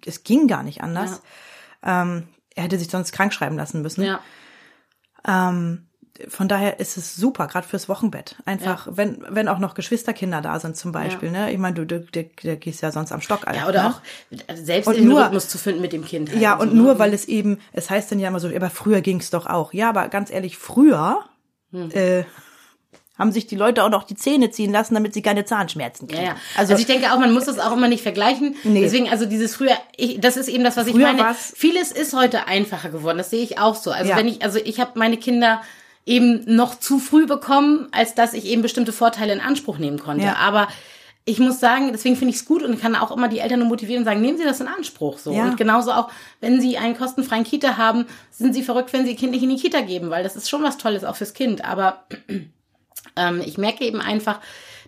es 0.07 0.23
ging 0.25 0.47
gar 0.47 0.63
nicht 0.63 0.83
anders. 0.83 1.23
Ja. 1.85 2.03
Ähm, 2.03 2.29
er 2.59 2.65
hätte 2.65 2.79
sich 2.79 2.91
sonst 2.91 3.13
krank 3.13 3.33
schreiben 3.33 3.57
lassen 3.57 3.83
müssen. 3.83 4.03
Ja. 4.03 4.21
Ähm, 5.27 5.87
von 6.27 6.49
daher 6.49 6.81
ist 6.81 6.97
es 6.97 7.15
super, 7.15 7.47
gerade 7.47 7.67
fürs 7.67 7.89
Wochenbett. 7.89 8.37
Einfach, 8.45 8.89
ja. 8.89 8.97
wenn, 8.97 9.25
wenn 9.29 9.47
auch 9.47 9.61
noch 9.61 9.75
Geschwisterkinder 9.75 10.41
da 10.41 10.59
sind 10.59 10.77
zum 10.77 10.91
Beispiel. 10.91 11.33
Ja. 11.33 11.47
Ne? 11.47 11.53
Ich 11.53 11.59
meine, 11.59 11.77
du, 11.77 11.87
du, 11.87 12.01
du, 12.01 12.25
du 12.25 12.57
gehst 12.57 12.83
ja 12.83 12.91
sonst 12.91 13.13
am 13.13 13.21
Stock. 13.21 13.47
Alter, 13.47 13.61
ja, 13.61 13.69
oder 13.69 13.83
ne? 13.85 13.89
auch 13.91 14.01
selbst 14.57 14.89
und 14.89 14.97
den 14.97 15.07
nur, 15.07 15.25
Rhythmus 15.25 15.49
zu 15.49 15.59
finden 15.59 15.81
mit 15.81 15.93
dem 15.93 16.05
Kind. 16.05 16.31
Halt 16.31 16.41
ja, 16.41 16.57
und, 16.57 16.71
so, 16.71 16.75
nur, 16.75 16.95
ne? 16.95 16.99
weil 16.99 17.15
es 17.15 17.27
eben, 17.27 17.61
es 17.73 17.89
heißt 17.89 18.11
dann 18.11 18.19
ja 18.19 18.29
immer 18.29 18.41
so, 18.41 18.49
aber 18.49 18.71
früher 18.71 19.01
ging 19.01 19.21
es 19.21 19.31
doch 19.31 19.47
auch. 19.47 19.73
Ja, 19.73 19.91
aber 19.91 20.09
ganz 20.09 20.33
ehrlich, 20.33 20.59
früher 20.59 21.25
hm. 21.71 21.91
äh, 21.93 22.25
haben 23.19 23.33
sich 23.33 23.47
die 23.47 23.57
Leute 23.57 23.85
auch 23.85 23.91
noch 23.91 24.05
die 24.05 24.15
Zähne 24.15 24.51
ziehen 24.51 24.73
lassen, 24.73 24.95
damit 24.95 25.13
sie 25.13 25.23
keine 25.23 25.45
Zahnschmerzen 25.45 26.07
kriegen. 26.07 26.23
Ja, 26.23 26.29
ja. 26.29 26.37
Also, 26.57 26.73
also 26.73 26.81
ich 26.81 26.87
denke 26.87 27.13
auch, 27.13 27.19
man 27.19 27.33
muss 27.33 27.47
das 27.47 27.59
auch 27.59 27.73
immer 27.73 27.89
nicht 27.89 28.03
vergleichen. 28.03 28.57
Nee. 28.65 28.81
Deswegen, 28.81 29.09
also 29.09 29.27
dieses 29.27 29.57
früher, 29.57 29.77
ich, 29.97 30.21
das 30.21 30.37
ist 30.37 30.49
eben 30.49 30.65
das, 30.65 30.77
was 30.77 30.87
ich 30.87 30.95
früher 30.95 31.13
meine. 31.13 31.35
Vieles 31.35 31.91
ist 31.91 32.15
heute 32.15 32.47
einfacher 32.47 32.91
geworden. 32.91 33.19
Das 33.19 33.31
sehe 33.31 33.43
ich 33.43 33.59
auch 33.59 33.75
so. 33.75 33.91
Also 33.91 34.11
ja. 34.11 34.17
wenn 34.17 34.29
ich, 34.29 34.43
also 34.43 34.59
ich 34.63 34.79
habe 34.81 34.93
meine 34.95 35.17
Kinder 35.17 35.61
eben 36.07 36.43
noch 36.47 36.79
zu 36.79 36.99
früh 36.99 37.27
bekommen, 37.27 37.89
als 37.91 38.15
dass 38.15 38.33
ich 38.33 38.47
eben 38.47 38.63
bestimmte 38.63 38.93
Vorteile 38.93 39.33
in 39.33 39.41
Anspruch 39.41 39.79
nehmen 39.79 39.99
konnte. 39.99 40.37
Aber 40.37 40.69
ich 41.29 41.39
muss 41.39 41.61
sagen, 41.61 41.91
deswegen 41.93 42.17
finde 42.17 42.31
ich 42.31 42.41
es 42.41 42.47
gut 42.47 42.63
und 42.63 42.81
kann 42.81 42.97
auch 42.97 43.15
immer 43.15 43.29
die 43.29 43.41
Eltern 43.41 43.59
nur 43.59 43.69
motivieren 43.69 44.01
und 44.01 44.05
sagen, 44.07 44.23
nehmen 44.23 44.39
Sie 44.39 44.45
das 44.45 44.61
in 44.61 44.67
Anspruch 44.67 45.19
so. 45.19 45.31
Ja. 45.31 45.45
Und 45.45 45.59
genauso 45.59 45.93
auch, 45.93 46.09
wenn 46.41 46.59
Sie 46.59 46.79
einen 46.79 46.97
kostenfreien 46.97 47.45
Kita 47.45 47.77
haben, 47.77 48.07
sind 48.31 48.55
Sie 48.55 48.63
verrückt, 48.63 48.95
wenn 48.95 49.05
Sie 49.05 49.11
Ihr 49.11 49.17
Kind 49.19 49.33
nicht 49.33 49.43
in 49.43 49.51
die 49.51 49.57
Kita 49.61 49.83
geben, 49.83 50.09
weil 50.09 50.23
das 50.23 50.37
ist 50.37 50.49
schon 50.49 50.63
was 50.63 50.79
Tolles 50.79 51.05
auch 51.05 51.17
fürs 51.17 51.35
Kind. 51.35 51.67
Aber 51.67 52.05
ähm, 53.19 53.43
ich 53.45 53.59
merke 53.59 53.85
eben 53.85 54.01
einfach, 54.01 54.41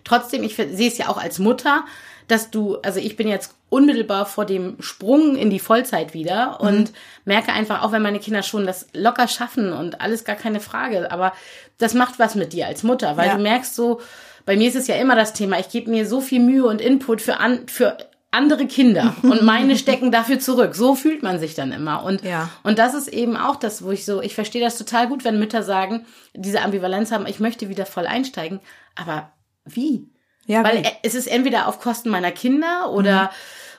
trotzdem, 0.03 0.43
ich 0.43 0.55
sehe 0.55 0.87
es 0.87 0.97
ja 0.97 1.09
auch 1.09 1.17
als 1.17 1.39
Mutter, 1.39 1.85
dass 2.27 2.49
du, 2.49 2.77
also 2.77 2.99
ich 2.99 3.17
bin 3.17 3.27
jetzt 3.27 3.53
unmittelbar 3.69 4.25
vor 4.25 4.45
dem 4.45 4.77
Sprung 4.79 5.35
in 5.35 5.49
die 5.49 5.59
Vollzeit 5.59 6.13
wieder 6.13 6.57
mhm. 6.61 6.67
und 6.67 6.93
merke 7.25 7.51
einfach, 7.53 7.83
auch 7.83 7.91
wenn 7.91 8.01
meine 8.01 8.19
Kinder 8.19 8.43
schon 8.43 8.65
das 8.65 8.87
locker 8.93 9.27
schaffen 9.27 9.73
und 9.73 10.01
alles 10.01 10.23
gar 10.23 10.35
keine 10.35 10.59
Frage, 10.59 11.11
aber 11.11 11.33
das 11.77 11.93
macht 11.93 12.19
was 12.19 12.35
mit 12.35 12.53
dir 12.53 12.67
als 12.67 12.83
Mutter, 12.83 13.17
weil 13.17 13.27
ja. 13.27 13.35
du 13.35 13.41
merkst 13.41 13.75
so, 13.75 14.01
bei 14.45 14.55
mir 14.55 14.67
ist 14.67 14.75
es 14.75 14.87
ja 14.87 14.95
immer 14.95 15.15
das 15.15 15.33
Thema, 15.33 15.59
ich 15.59 15.69
gebe 15.69 15.91
mir 15.91 16.07
so 16.07 16.21
viel 16.21 16.39
Mühe 16.39 16.65
und 16.65 16.81
Input 16.81 17.21
für, 17.21 17.37
an, 17.37 17.67
für 17.67 17.97
andere 18.31 18.65
Kinder 18.65 19.15
und 19.23 19.43
meine 19.43 19.77
stecken 19.77 20.11
dafür 20.11 20.39
zurück. 20.39 20.75
So 20.75 20.95
fühlt 20.95 21.21
man 21.21 21.39
sich 21.39 21.53
dann 21.53 21.71
immer. 21.71 22.03
Und, 22.03 22.23
ja. 22.23 22.49
und 22.63 22.79
das 22.79 22.93
ist 22.93 23.09
eben 23.09 23.37
auch 23.37 23.57
das, 23.57 23.83
wo 23.83 23.91
ich 23.91 24.05
so, 24.05 24.21
ich 24.21 24.33
verstehe 24.33 24.63
das 24.63 24.77
total 24.77 25.07
gut, 25.07 25.23
wenn 25.23 25.39
Mütter 25.39 25.63
sagen, 25.63 26.05
diese 26.33 26.61
Ambivalenz 26.61 27.11
haben, 27.11 27.27
ich 27.27 27.39
möchte 27.39 27.69
wieder 27.69 27.85
voll 27.85 28.07
einsteigen. 28.07 28.61
Aber 28.95 29.31
wie? 29.65 30.09
Ja, 30.47 30.63
Weil 30.63 30.83
wie? 30.83 30.87
es 31.03 31.13
ist 31.13 31.27
entweder 31.27 31.67
auf 31.67 31.79
Kosten 31.79 32.09
meiner 32.09 32.31
Kinder 32.31 32.91
oder, 32.91 33.23
mhm. 33.23 33.29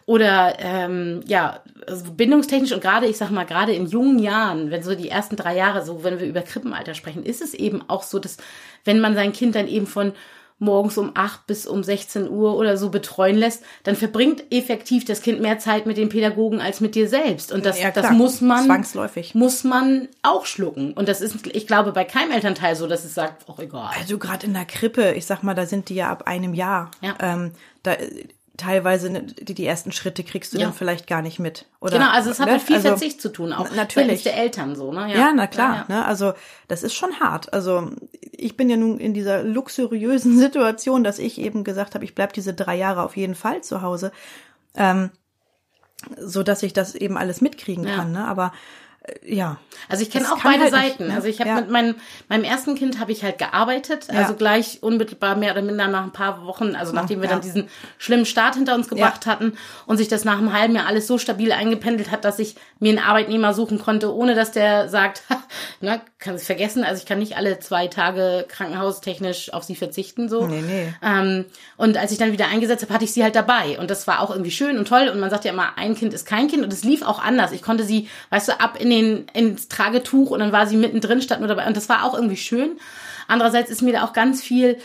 oder 0.07 0.57
ähm, 0.59 1.21
ja, 1.27 1.61
also 1.87 2.13
bindungstechnisch 2.13 2.73
und 2.73 2.83
gerade, 2.83 3.07
ich 3.07 3.17
sag 3.17 3.31
mal, 3.31 3.45
gerade 3.45 3.73
in 3.73 3.87
jungen 3.87 4.19
Jahren, 4.19 4.71
wenn 4.71 4.83
so 4.83 4.95
die 4.95 5.09
ersten 5.09 5.37
drei 5.37 5.57
Jahre, 5.57 5.85
so 5.85 6.05
wenn 6.05 6.21
wir 6.21 6.27
über 6.27 6.43
Krippenalter 6.43 6.95
sprechen, 6.95 7.25
ist 7.25 7.43
es 7.43 7.55
eben 7.55 7.83
auch 7.89 8.03
so, 8.03 8.19
dass 8.19 8.37
wenn 8.85 9.01
man 9.01 9.15
sein 9.15 9.33
Kind 9.33 9.55
dann 9.55 9.67
eben 9.67 9.87
von 9.87 10.13
morgens 10.63 10.97
um 10.97 11.11
acht 11.15 11.47
bis 11.47 11.67
um 11.67 11.83
16 11.83 12.31
Uhr 12.31 12.57
oder 12.57 12.77
so 12.77 12.89
betreuen 12.89 13.37
lässt, 13.37 13.63
dann 13.83 13.97
verbringt 13.97 14.45
effektiv 14.51 15.05
das 15.05 15.21
Kind 15.21 15.41
mehr 15.41 15.59
Zeit 15.59 15.85
mit 15.85 15.97
den 15.97 16.09
Pädagogen 16.09 16.61
als 16.61 16.81
mit 16.81 16.95
dir 16.95 17.09
selbst. 17.09 17.53
Und 17.53 17.67
das, 17.67 17.81
ja, 17.81 17.91
das 17.91 18.11
muss 18.13 18.41
man, 18.41 18.65
zwangsläufig. 18.65 19.35
muss 19.35 19.65
man 19.65 20.09
auch 20.23 20.47
schlucken. 20.47 20.93
Und 20.93 21.09
das 21.09 21.21
ist, 21.21 21.47
ich 21.47 21.67
glaube, 21.67 21.93
bei 21.93 22.05
keinem 22.05 22.31
Elternteil 22.31 22.77
so, 22.77 22.87
dass 22.87 23.05
es 23.05 23.15
sagt, 23.15 23.49
auch 23.49 23.59
egal. 23.59 23.91
Also 23.99 24.19
gerade 24.19 24.47
in 24.47 24.55
der 24.55 24.65
Krippe, 24.65 25.13
ich 25.13 25.27
sag 25.27 25.43
mal, 25.43 25.55
da 25.55 25.67
sind 25.67 25.89
die 25.89 25.97
ja 25.97 26.11
ab 26.11 26.27
einem 26.27 26.55
Jahr. 26.55 26.91
Ja. 27.01 27.15
Ähm, 27.21 27.53
da, 27.83 27.97
teilweise 28.57 29.11
ne, 29.11 29.23
die, 29.23 29.55
die 29.55 29.67
ersten 29.67 29.93
Schritte 29.93 30.25
kriegst 30.25 30.53
du 30.53 30.59
ja. 30.59 30.67
dann 30.67 30.75
vielleicht 30.75 31.07
gar 31.07 31.23
nicht 31.23 31.39
mit. 31.39 31.67
Oder, 31.81 31.99
genau, 31.99 32.11
also 32.11 32.31
es 32.31 32.39
hat 32.39 32.47
ne? 32.47 32.55
mit 32.55 32.63
viel 32.63 32.77
also, 32.77 32.89
Verzicht 32.89 33.21
zu 33.21 33.31
tun, 33.31 33.53
auch 33.53 33.75
natürlich 33.75 34.23
der 34.23 34.37
Eltern 34.37 34.77
so, 34.77 34.93
ne? 34.93 35.13
Ja, 35.13 35.19
ja 35.19 35.33
na 35.35 35.47
klar. 35.47 35.87
Ja, 35.89 35.95
ne? 35.97 36.05
Also 36.05 36.35
das 36.69 36.83
ist 36.83 36.95
schon 36.95 37.21
hart. 37.21 37.53
Also 37.53 37.91
ich 38.33 38.57
bin 38.57 38.69
ja 38.69 38.77
nun 38.77 38.99
in 38.99 39.15
dieser 39.15 39.43
luxuriösen 39.43 40.39
Situation, 40.39 41.03
dass 41.05 41.19
ich 41.19 41.41
eben 41.41 41.65
gesagt 41.65 41.95
habe, 41.95 42.05
ich 42.05 42.15
bleib 42.15 42.33
diese 42.35 42.53
drei 42.53 42.77
Jahre 42.77 43.03
auf 43.03 43.17
jeden 43.17 43.35
Fall 43.35 43.63
zu 43.63 43.83
Hause, 43.83 44.13
ähm, 44.77 45.11
so 46.19 46.43
dass 46.43 46.63
ich 46.63 46.73
das 46.73 46.95
eben 46.95 47.17
alles 47.17 47.41
mitkriegen 47.41 47.85
kann. 47.85 48.13
Ne? 48.13 48.27
Aber 48.27 48.53
ja. 49.25 49.59
Also 49.89 50.03
ich 50.05 50.11
kenne 50.11 50.31
auch 50.33 50.43
beide 50.43 50.63
halt 50.63 50.73
Seiten. 50.73 51.05
Nicht, 51.05 51.09
ne? 51.11 51.15
Also 51.17 51.29
ich 51.29 51.41
habe 51.41 51.51
ja. 51.51 51.57
mit 51.57 51.71
meinem, 51.71 51.97
meinem 52.29 52.45
ersten 52.45 52.77
Kind 52.77 53.01
habe 53.01 53.11
ich 53.11 53.25
halt 53.25 53.39
gearbeitet, 53.39 54.07
ja. 54.09 54.21
also 54.21 54.35
gleich 54.35 54.79
unmittelbar 54.83 55.35
mehr 55.37 55.53
oder 55.53 55.63
minder 55.63 55.89
nach 55.89 56.05
ein 56.05 56.13
paar 56.13 56.47
Wochen, 56.47 56.77
also 56.77 56.93
nachdem 56.93 57.21
wir 57.21 57.29
ja. 57.29 57.35
dann 57.35 57.43
diesen 57.43 57.69
schlimmen 57.99 58.27
Start 58.27 58.55
hinter 58.55 58.75
uns 58.75 58.89
gebracht 58.89 59.27
hatten 59.27 59.55
und 59.87 59.97
sich 59.97 60.09
das 60.09 60.25
nach 60.25 60.39
einem 60.39 60.53
halben 60.53 60.77
Jahr 60.77 60.87
alles 60.87 61.07
so 61.07 61.19
stabil 61.19 61.51
eingependelt 61.51 62.11
hat, 62.11 62.25
dass 62.25 62.39
ich 62.39 62.55
mir 62.79 62.91
einen 62.91 62.99
Arbeitnehmer 62.99 63.55
suchen 63.55 63.81
konnte, 63.81 64.15
ohne 64.15 64.35
dass 64.35 64.53
der 64.53 64.89
sagt, 64.89 65.23
na, 65.81 66.01
kann 66.19 66.37
es 66.37 66.47
vergessen, 66.47 66.85
also 66.85 67.01
ich 67.01 67.07
kann 67.07 67.19
nicht 67.19 67.37
alle 67.37 67.59
zwei 67.59 67.89
Tage 67.89 68.47
krankenhaustechnisch 68.49 69.53
auf 69.53 69.65
sie 69.65 69.75
verzichten 69.75 70.29
so. 70.29 70.47
Nee, 70.47 70.63
nee. 70.63 70.95
Ähm, 71.03 71.47
und 71.77 71.97
als 71.97 72.13
ich 72.13 72.19
dann 72.19 72.33
wieder 72.33 72.47
eingesetzt 72.47 72.83
habe, 72.85 72.95
hatte 72.95 73.05
ich 73.05 73.13
sie 73.13 73.25
halt 73.25 73.35
dabei 73.35 73.79
und 73.81 73.91
das 73.91 74.07
war 74.07 74.21
auch 74.21 74.31
irgendwie 74.31 74.53
schön 74.53 74.79
und 74.79 74.87
toll 74.87 75.09
und 75.09 75.19
man 75.19 75.31
sagt 75.31 75.45
ja 75.45 75.53
immer, 75.53 75.77
ein 75.77 75.97
Kind 75.97 76.15
ist 76.15 76.25
kein 76.25 76.47
Kind 76.47 76.63
und 76.63 76.73
es 76.73 76.85
lief 76.85 77.03
auch 77.03 77.19
anders. 77.19 77.51
Ich 77.51 77.63
konnte 77.63 77.83
sie, 77.83 78.09
weißt 78.31 78.49
du, 78.49 78.61
ab 78.61 78.77
in 78.79 78.92
den 78.93 79.27
ins 79.33 79.69
Tragetuch 79.69 80.31
und 80.31 80.41
dann 80.41 80.53
war 80.53 80.67
sie 80.67 80.77
mittendrin 80.77 81.23
statt 81.23 81.41
nur 81.41 81.49
dabei 81.49 81.67
und 81.67 81.77
das 81.77 81.89
war 81.89 82.05
auch 82.05 82.15
irgendwie 82.15 82.37
schön. 82.37 82.79
Andererseits 83.27 83.71
ist 83.71 83.83
mir 83.83 83.93
da 83.93 84.05
auch 84.05 84.13
ganz 84.13 84.43
viel 84.43 84.79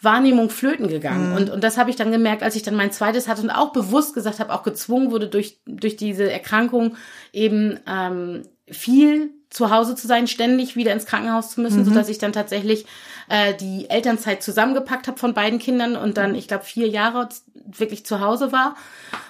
Wahrnehmung 0.00 0.50
flöten 0.50 0.88
gegangen. 0.88 1.30
Mhm. 1.30 1.36
Und, 1.36 1.50
und 1.50 1.64
das 1.64 1.78
habe 1.78 1.90
ich 1.90 1.96
dann 1.96 2.12
gemerkt, 2.12 2.42
als 2.42 2.56
ich 2.56 2.62
dann 2.62 2.76
mein 2.76 2.92
zweites 2.92 3.26
hatte 3.26 3.42
und 3.42 3.50
auch 3.50 3.72
bewusst 3.72 4.14
gesagt 4.14 4.38
habe, 4.38 4.52
auch 4.52 4.62
gezwungen 4.62 5.10
wurde 5.10 5.28
durch, 5.28 5.58
durch 5.66 5.96
diese 5.96 6.30
Erkrankung 6.30 6.96
eben 7.32 7.80
ähm, 7.88 8.42
viel 8.68 9.30
zu 9.50 9.70
Hause 9.70 9.94
zu 9.94 10.06
sein, 10.06 10.26
ständig 10.26 10.76
wieder 10.76 10.92
ins 10.92 11.06
Krankenhaus 11.06 11.50
zu 11.50 11.60
müssen, 11.60 11.80
mhm. 11.80 11.84
so 11.84 11.90
dass 11.92 12.08
ich 12.08 12.18
dann 12.18 12.32
tatsächlich 12.32 12.86
äh, 13.34 13.52
die 13.54 13.90
Elternzeit 13.90 14.44
zusammengepackt 14.44 15.08
habe 15.08 15.18
von 15.18 15.34
beiden 15.34 15.58
Kindern 15.58 15.96
und 15.96 16.16
dann, 16.16 16.36
ich 16.36 16.46
glaube, 16.46 16.62
vier 16.62 16.86
Jahre 16.86 17.28
wirklich 17.66 18.06
zu 18.06 18.20
Hause 18.20 18.52
war 18.52 18.76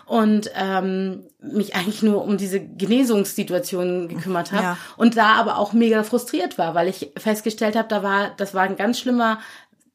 und 0.04 0.50
ähm, 0.54 1.24
mich 1.40 1.74
eigentlich 1.74 2.02
nur 2.02 2.22
um 2.22 2.36
diese 2.36 2.60
Genesungssituation 2.60 4.08
gekümmert 4.08 4.52
habe 4.52 4.62
ja. 4.62 4.78
und 4.98 5.16
da 5.16 5.36
aber 5.36 5.56
auch 5.56 5.72
mega 5.72 6.02
frustriert 6.02 6.58
war, 6.58 6.74
weil 6.74 6.88
ich 6.88 7.12
festgestellt 7.16 7.76
habe, 7.76 7.88
da 7.88 8.02
war 8.02 8.32
das 8.36 8.52
war 8.52 8.64
ein 8.64 8.76
ganz 8.76 8.98
schlimmer 8.98 9.38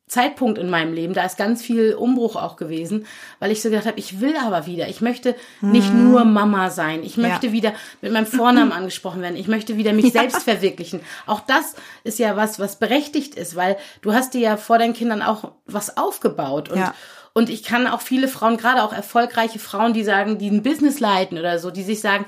Zeitpunkt 0.10 0.58
in 0.58 0.70
meinem 0.70 0.92
Leben. 0.92 1.14
Da 1.14 1.24
ist 1.24 1.38
ganz 1.38 1.62
viel 1.62 1.94
Umbruch 1.94 2.36
auch 2.36 2.58
gewesen, 2.58 3.06
weil 3.40 3.52
ich 3.52 3.62
so 3.62 3.70
gedacht 3.70 3.86
habe, 3.86 4.00
ich 4.00 4.20
will 4.20 4.36
aber 4.36 4.66
wieder. 4.66 4.90
Ich 4.90 5.02
möchte 5.02 5.36
nicht 5.62 5.94
mhm. 5.94 6.10
nur 6.12 6.26
Mama 6.26 6.72
sein. 6.72 7.04
Ich 7.04 7.16
möchte 7.16 7.48
ja. 7.48 7.54
wieder 7.54 7.74
mit 8.02 8.12
meinem 8.12 8.26
Vornamen 8.26 8.72
angesprochen 8.74 9.22
werden. 9.22 9.38
Ich 9.38 9.48
möchte 9.48 9.78
wieder 9.78 9.94
mich 9.94 10.06
ja. 10.06 10.12
selbst 10.12 10.44
verwirklichen. 10.44 11.00
Auch 11.28 11.42
das 11.42 11.76
ist 12.04 12.18
ja 12.20 12.36
was, 12.36 12.60
was 12.60 12.80
berechtigt 12.80 13.36
ist, 13.36 13.56
weil 13.56 13.78
du 14.02 14.12
hast 14.12 14.34
dir 14.34 14.42
ja 14.42 14.58
vor 14.58 14.80
deinen 14.80 14.94
Kindern 14.94 15.22
auch 15.22 15.52
was 15.66 15.96
aufgebaut 15.96 16.70
und 16.70 16.80
ja. 16.80 16.94
Und 17.32 17.50
ich 17.50 17.64
kann 17.64 17.86
auch 17.86 18.02
viele 18.02 18.28
Frauen, 18.28 18.58
gerade 18.58 18.84
auch 18.84 18.92
erfolgreiche 18.92 19.60
Frauen, 19.60 19.94
die 19.94 20.04
sagen, 20.04 20.40
die 20.40 20.50
ein 20.50 20.64
Business 20.64 21.00
leiten 21.00 21.38
oder 21.38 21.60
so, 21.60 21.70
die 21.70 21.84
sich 21.84 22.02
sagen, 22.02 22.26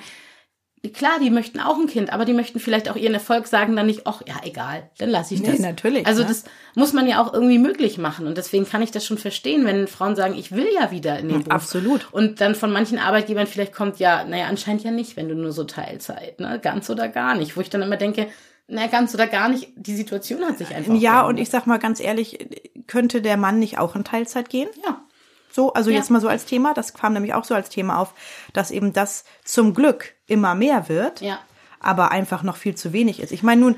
Klar, 0.94 1.20
die 1.22 1.30
möchten 1.30 1.60
auch 1.60 1.78
ein 1.78 1.86
Kind, 1.86 2.12
aber 2.12 2.26
die 2.26 2.34
möchten 2.34 2.60
vielleicht 2.60 2.90
auch 2.90 2.96
ihren 2.96 3.14
Erfolg 3.14 3.46
sagen, 3.46 3.76
dann 3.76 3.86
nicht, 3.86 4.08
ach 4.08 4.24
ja, 4.28 4.34
egal, 4.44 4.90
dann 4.98 5.12
lasse 5.12 5.36
ich 5.36 5.44
das. 5.44 5.60
Nee, 5.60 5.68
natürlich. 5.68 6.08
Also 6.08 6.24
ne? 6.24 6.30
das 6.30 6.44
muss 6.74 6.92
man 6.92 7.08
ja 7.08 7.22
auch 7.22 7.34
irgendwie 7.34 7.60
möglich 7.60 8.00
machen. 8.00 8.26
Und 8.26 8.36
deswegen 8.36 8.68
kann 8.68 8.82
ich 8.82 8.90
das 8.90 9.06
schon 9.06 9.20
verstehen, 9.20 9.64
wenn 9.66 9.88
Frauen 9.88 10.16
sagen, 10.16 10.34
ich 10.34 10.52
will 10.52 10.68
ja 10.74 10.90
wieder 10.90 11.20
in 11.20 11.30
den 11.30 11.44
Beruf. 11.44 11.54
Absolut. 11.54 12.12
Und 12.12 12.42
dann 12.42 12.56
von 12.56 12.72
manchen 12.72 12.98
Arbeitgebern 12.98 13.46
vielleicht 13.46 13.74
kommt, 13.74 14.00
ja, 14.00 14.24
naja, 14.24 14.48
anscheinend 14.48 14.84
ja 14.84 14.90
nicht, 14.90 15.18
wenn 15.18 15.30
du 15.30 15.36
nur 15.36 15.52
so 15.52 15.66
Teilzeit, 15.66 16.40
ne? 16.40 16.60
Ganz 16.60 16.90
oder 16.90 17.08
gar 17.10 17.36
nicht. 17.36 17.56
Wo 17.56 17.62
ich 17.62 17.70
dann 17.70 17.84
immer 17.84 17.98
denke, 17.98 18.28
na, 18.68 18.88
ganz 18.88 19.14
oder 19.14 19.28
gar 19.28 19.50
nicht, 19.50 19.70
die 19.76 19.96
Situation 19.96 20.44
hat 20.44 20.58
sich 20.58 20.74
einfach. 20.74 20.96
Ja, 20.96 21.22
und 21.28 21.38
ich 21.38 21.52
sag 21.52 21.68
mal 21.68 21.78
ganz 21.78 22.00
ehrlich, 22.00 22.40
könnte 22.88 23.22
der 23.22 23.38
Mann 23.38 23.60
nicht 23.60 23.78
auch 23.78 23.96
in 23.96 24.04
Teilzeit 24.04 24.50
gehen? 24.50 24.70
Ja. 24.84 25.04
So, 25.52 25.74
also 25.74 25.90
ja. 25.90 25.98
jetzt 25.98 26.10
mal 26.10 26.22
so 26.22 26.28
als 26.28 26.46
Thema, 26.46 26.74
das 26.74 26.94
kam 26.94 27.14
nämlich 27.14 27.34
auch 27.34 27.44
so 27.44 27.54
als 27.54 27.70
Thema 27.70 28.00
auf, 28.00 28.14
dass 28.54 28.72
eben 28.72 28.94
das 28.94 29.26
zum 29.44 29.74
Glück 29.74 30.14
immer 30.28 30.56
mehr 30.56 30.90
wird. 30.90 31.22
Ja 31.22 31.40
aber 31.82 32.12
einfach 32.12 32.44
noch 32.44 32.58
viel 32.58 32.76
zu 32.76 32.94
wenig 32.94 33.20
ist. 33.20 33.32
Ich 33.32 33.44
meine, 33.44 33.62
nun 33.62 33.76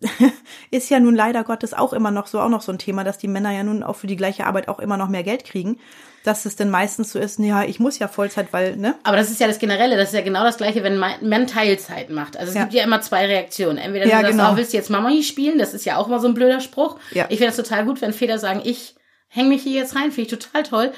ist 0.70 0.90
ja 0.90 1.00
nun 1.00 1.14
leider 1.14 1.42
Gottes 1.42 1.72
auch 1.72 1.92
immer 1.92 2.10
noch 2.10 2.26
so 2.26 2.40
auch 2.40 2.48
noch 2.48 2.60
so 2.60 2.70
ein 2.70 2.78
Thema, 2.78 3.02
dass 3.02 3.18
die 3.18 3.28
Männer 3.28 3.50
ja 3.50 3.62
nun 3.62 3.82
auch 3.82 3.96
für 3.96 4.06
die 4.06 4.16
gleiche 4.16 4.46
Arbeit 4.46 4.68
auch 4.68 4.78
immer 4.78 4.96
noch 4.96 5.08
mehr 5.08 5.22
Geld 5.22 5.44
kriegen, 5.44 5.80
dass 6.22 6.44
es 6.44 6.56
denn 6.56 6.70
meistens 6.70 7.12
so 7.12 7.18
ist, 7.18 7.38
ja, 7.38 7.62
ich 7.62 7.80
muss 7.80 7.98
ja 7.98 8.08
Vollzeit, 8.08 8.52
weil, 8.52 8.76
ne? 8.76 8.96
Aber 9.04 9.16
das 9.16 9.30
ist 9.30 9.40
ja 9.40 9.46
das 9.46 9.58
Generelle, 9.58 9.96
das 9.96 10.08
ist 10.08 10.14
ja 10.14 10.22
genau 10.22 10.44
das 10.44 10.58
Gleiche, 10.58 10.82
wenn 10.82 10.98
Mann 10.98 11.46
Teilzeit 11.46 12.10
macht. 12.10 12.36
Also 12.36 12.50
es 12.50 12.56
ja. 12.56 12.62
gibt 12.62 12.74
ja 12.74 12.84
immer 12.84 13.00
zwei 13.00 13.26
Reaktionen. 13.26 13.78
Entweder 13.78 14.04
du 14.04 14.10
ja, 14.10 14.20
sagst, 14.20 14.32
genau. 14.32 14.52
oh, 14.52 14.56
willst 14.56 14.72
du 14.72 14.76
jetzt 14.76 14.90
Mama 14.90 15.08
hier 15.08 15.22
spielen? 15.22 15.58
Das 15.58 15.72
ist 15.72 15.84
ja 15.84 15.96
auch 15.96 16.08
immer 16.08 16.18
so 16.18 16.26
ein 16.26 16.34
blöder 16.34 16.60
Spruch. 16.60 16.98
Ja. 17.12 17.26
Ich 17.28 17.38
finde 17.38 17.54
das 17.54 17.56
total 17.56 17.84
gut, 17.84 18.02
wenn 18.02 18.12
Väter 18.12 18.38
sagen, 18.38 18.60
ich 18.64 18.96
häng 19.36 19.48
mich 19.48 19.62
hier 19.62 19.80
jetzt 19.80 19.94
rein, 19.94 20.10
finde 20.10 20.22
ich 20.22 20.38
total 20.38 20.62
toll. 20.62 20.92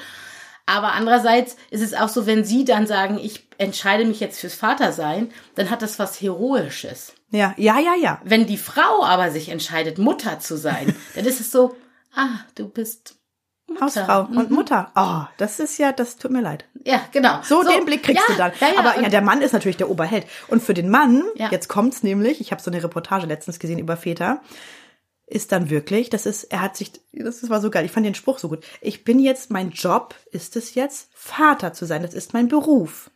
Aber 0.65 0.93
andererseits 0.93 1.55
ist 1.71 1.81
es 1.81 1.95
auch 1.95 2.09
so, 2.09 2.27
wenn 2.27 2.43
sie 2.43 2.63
dann 2.63 2.85
sagen, 2.85 3.19
ich 3.19 3.47
entscheide 3.57 4.05
mich 4.05 4.19
jetzt 4.19 4.39
fürs 4.39 4.53
Vatersein, 4.53 5.31
dann 5.55 5.71
hat 5.71 5.81
das 5.81 5.97
was 5.97 6.21
Heroisches. 6.21 7.13
Ja, 7.31 7.53
ja, 7.57 7.79
ja, 7.79 7.95
ja. 7.95 8.21
Wenn 8.23 8.45
die 8.45 8.57
Frau 8.57 9.03
aber 9.03 9.31
sich 9.31 9.49
entscheidet, 9.49 9.97
Mutter 9.97 10.39
zu 10.39 10.57
sein, 10.57 10.95
dann 11.15 11.25
ist 11.25 11.39
es 11.39 11.51
so, 11.51 11.75
ah, 12.15 12.41
du 12.55 12.69
bist 12.69 13.15
Mutter. 13.67 13.81
Hausfrau 13.81 14.23
mhm. 14.25 14.37
und 14.37 14.51
Mutter. 14.51 14.91
Oh, 14.95 15.21
das 15.37 15.59
ist 15.59 15.77
ja, 15.77 15.91
das 15.91 16.17
tut 16.17 16.31
mir 16.31 16.41
leid. 16.41 16.65
Ja, 16.85 17.01
genau. 17.11 17.39
So, 17.43 17.63
so 17.63 17.69
den 17.69 17.85
Blick 17.85 18.03
kriegst 18.03 18.23
ja, 18.27 18.33
du 18.33 18.37
dann. 18.37 18.51
Ja, 18.59 18.67
ja, 18.73 18.79
Aber 18.79 19.01
ja, 19.01 19.09
der 19.09 19.21
Mann 19.21 19.41
ist 19.41 19.53
natürlich 19.53 19.77
der 19.77 19.89
Oberheld. 19.89 20.25
Und 20.47 20.63
für 20.63 20.73
den 20.73 20.89
Mann, 20.89 21.23
jetzt 21.51 21.67
kommt's 21.67 22.03
nämlich, 22.03 22.41
ich 22.41 22.51
habe 22.51 22.61
so 22.61 22.71
eine 22.71 22.83
Reportage 22.83 23.27
letztens 23.27 23.59
gesehen 23.59 23.79
über 23.79 23.97
Väter, 23.97 24.41
ist 25.29 25.51
dann 25.51 25.69
wirklich, 25.69 26.09
das 26.09 26.25
ist, 26.25 26.45
er 26.45 26.61
hat 26.61 26.75
sich, 26.75 26.91
das 27.13 27.49
war 27.49 27.61
so 27.61 27.69
geil, 27.69 27.85
ich 27.85 27.91
fand 27.91 28.05
den 28.05 28.15
Spruch 28.15 28.39
so 28.39 28.49
gut. 28.49 28.63
Ich 28.81 29.03
bin 29.03 29.19
jetzt, 29.19 29.51
mein 29.51 29.71
Job 29.71 30.15
ist 30.31 30.55
es 30.55 30.75
jetzt, 30.75 31.09
Vater 31.13 31.73
zu 31.73 31.85
sein. 31.85 32.01
Das 32.01 32.13
ist 32.13 32.33
mein 32.33 32.47
Beruf. 32.47 33.11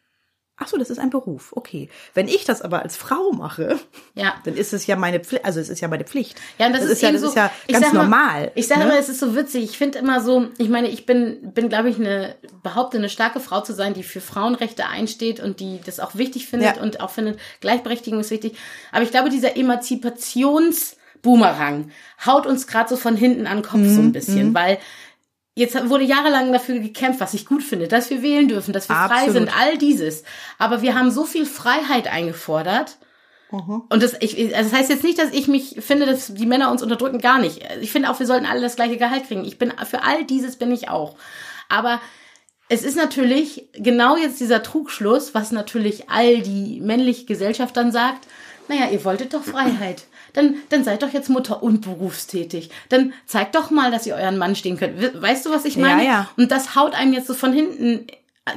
Ach 0.56 0.68
so, 0.68 0.78
das 0.78 0.92
ist 0.92 1.00
ein 1.00 1.10
Beruf. 1.10 1.52
Okay. 1.56 1.90
Wenn 2.14 2.28
ich 2.28 2.46
das 2.46 2.62
aber 2.62 2.84
als 2.84 2.96
Frau 2.96 3.32
mache, 3.32 3.80
Ja. 4.14 4.36
dann 4.46 4.54
ist 4.56 4.72
es 4.72 4.86
ja 4.86 4.96
meine 4.96 5.20
Pflicht, 5.20 5.44
also 5.44 5.60
es 5.60 5.68
ist 5.68 5.82
ja 5.82 5.88
meine 5.88 6.04
Pflicht. 6.04 6.40
Ja, 6.60 6.68
und 6.68 6.74
das, 6.74 6.84
ist, 6.84 7.02
ja, 7.02 7.10
eben 7.10 7.16
das 7.16 7.24
so, 7.24 7.30
ist 7.30 7.36
ja 7.36 7.52
ich 7.66 7.74
ganz 7.74 7.86
sag 7.88 7.94
mal, 7.94 8.04
normal. 8.04 8.52
Ich 8.54 8.68
sage 8.68 8.82
ne? 8.82 8.86
immer, 8.86 9.00
es 9.00 9.10
ist 9.10 9.20
so 9.20 9.36
witzig. 9.36 9.64
Ich 9.64 9.78
finde 9.80 9.98
immer 9.98 10.22
so, 10.22 10.50
ich 10.60 10.70
meine, 10.70 10.90
ich 10.90 11.08
bin, 11.08 11.52
bin 11.54 11.70
glaube 11.70 11.90
ich, 11.90 11.96
eine, 11.98 12.36
behaupte, 12.62 13.00
eine 13.00 13.10
starke 13.10 13.40
Frau 13.40 13.62
zu 13.62 13.74
sein, 13.74 13.96
die 13.96 14.04
für 14.04 14.22
Frauenrechte 14.22 14.86
einsteht 14.86 15.40
und 15.40 15.60
die 15.60 15.80
das 15.84 16.00
auch 16.00 16.14
wichtig 16.14 16.46
findet 16.46 16.76
Ja. 16.76 16.82
und 16.84 17.02
auch 17.02 17.10
findet, 17.10 17.40
Gleichberechtigung 17.60 18.20
ist 18.20 18.30
wichtig. 18.30 18.56
Aber 18.92 19.02
ich 19.04 19.10
glaube, 19.10 19.30
dieser 19.30 19.58
Emanzipationsboomerang 21.24 21.92
haut 22.26 22.46
uns 22.46 22.68
gerade 22.68 22.90
so 22.90 22.98
von 22.98 23.16
hinten 23.16 23.48
an 23.48 23.58
den 23.58 23.64
Kopf 23.64 23.86
so 23.86 24.02
ein 24.02 24.08
Mhm, 24.08 24.12
bisschen, 24.12 24.54
weil 24.54 24.78
Jetzt 25.56 25.88
wurde 25.88 26.04
jahrelang 26.04 26.52
dafür 26.52 26.80
gekämpft, 26.80 27.20
was 27.20 27.36
ich 27.36 27.46
gut 27.46 27.62
finde, 27.62 27.88
dass 27.88 28.10
wir 28.10 28.24
wählen 28.24 28.48
dürfen, 28.48 28.74
dass 28.74 28.90
wir 28.90 28.96
frei 28.96 29.04
Absolut. 29.04 29.34
sind, 29.34 29.56
all 29.56 29.78
dieses. 29.78 30.24
Aber 30.58 30.82
wir 30.82 30.96
haben 30.96 31.12
so 31.12 31.26
viel 31.26 31.46
Freiheit 31.46 32.08
eingefordert. 32.08 32.98
Mhm. 33.52 33.84
Und 33.88 34.02
das, 34.02 34.16
ich, 34.20 34.36
also 34.56 34.72
das 34.72 34.74
heißt 34.80 34.90
jetzt 34.90 35.04
nicht, 35.04 35.20
dass 35.20 35.30
ich 35.32 35.48
mich 35.48 35.76
finde, 35.82 36.08
dass 36.08 36.34
die 36.34 36.48
Männer 36.48 36.72
uns 36.72 36.82
unterdrücken, 36.82 37.20
gar 37.20 37.38
nicht. 37.38 37.62
Ich 37.82 37.92
finde 37.92 38.10
auch, 38.10 38.18
wir 38.20 38.26
sollten 38.26 38.48
alle 38.48 38.62
das 38.62 38.76
gleiche 38.76 38.98
Gehalt 38.98 39.28
kriegen. 39.28 39.46
Ich 39.46 39.60
bin, 39.60 39.72
für 39.88 40.02
all 40.02 40.24
dieses 40.24 40.56
bin 40.56 40.72
ich 40.72 40.90
auch. 40.90 41.18
Aber 41.70 42.02
es 42.68 42.82
ist 42.82 42.98
natürlich 42.98 43.70
genau 43.74 44.18
jetzt 44.18 44.40
dieser 44.40 44.64
Trugschluss, 44.64 45.36
was 45.36 45.52
natürlich 45.52 46.10
all 46.10 46.42
die 46.42 46.82
männliche 46.82 47.26
Gesellschaft 47.26 47.78
dann 47.78 47.92
sagt, 47.92 48.26
naja, 48.70 48.90
ihr 48.90 49.06
wolltet 49.06 49.36
doch 49.36 49.44
Freiheit. 49.44 50.06
Dann, 50.34 50.56
dann 50.70 50.84
seid 50.84 51.04
doch 51.04 51.14
jetzt 51.14 51.30
Mutter 51.30 51.64
und 51.64 51.82
berufstätig. 51.82 52.70
Dann 52.90 53.14
zeigt 53.26 53.56
doch 53.56 53.70
mal, 53.72 53.92
dass 53.92 54.06
ihr 54.08 54.16
euren 54.16 54.38
Mann 54.38 54.56
stehen 54.56 54.78
könnt. 54.78 55.02
We- 55.02 55.22
Weißt 55.22 55.46
du, 55.46 55.52
was 55.52 55.66
ich 55.66 55.78
meine? 55.78 56.04
Ja, 56.04 56.10
ja. 56.12 56.30
Und 56.38 56.52
das 56.52 56.76
haut 56.76 56.94
einem 56.96 57.14
jetzt 57.14 57.28
so 57.28 57.34
von 57.34 57.54
hinten 57.54 58.08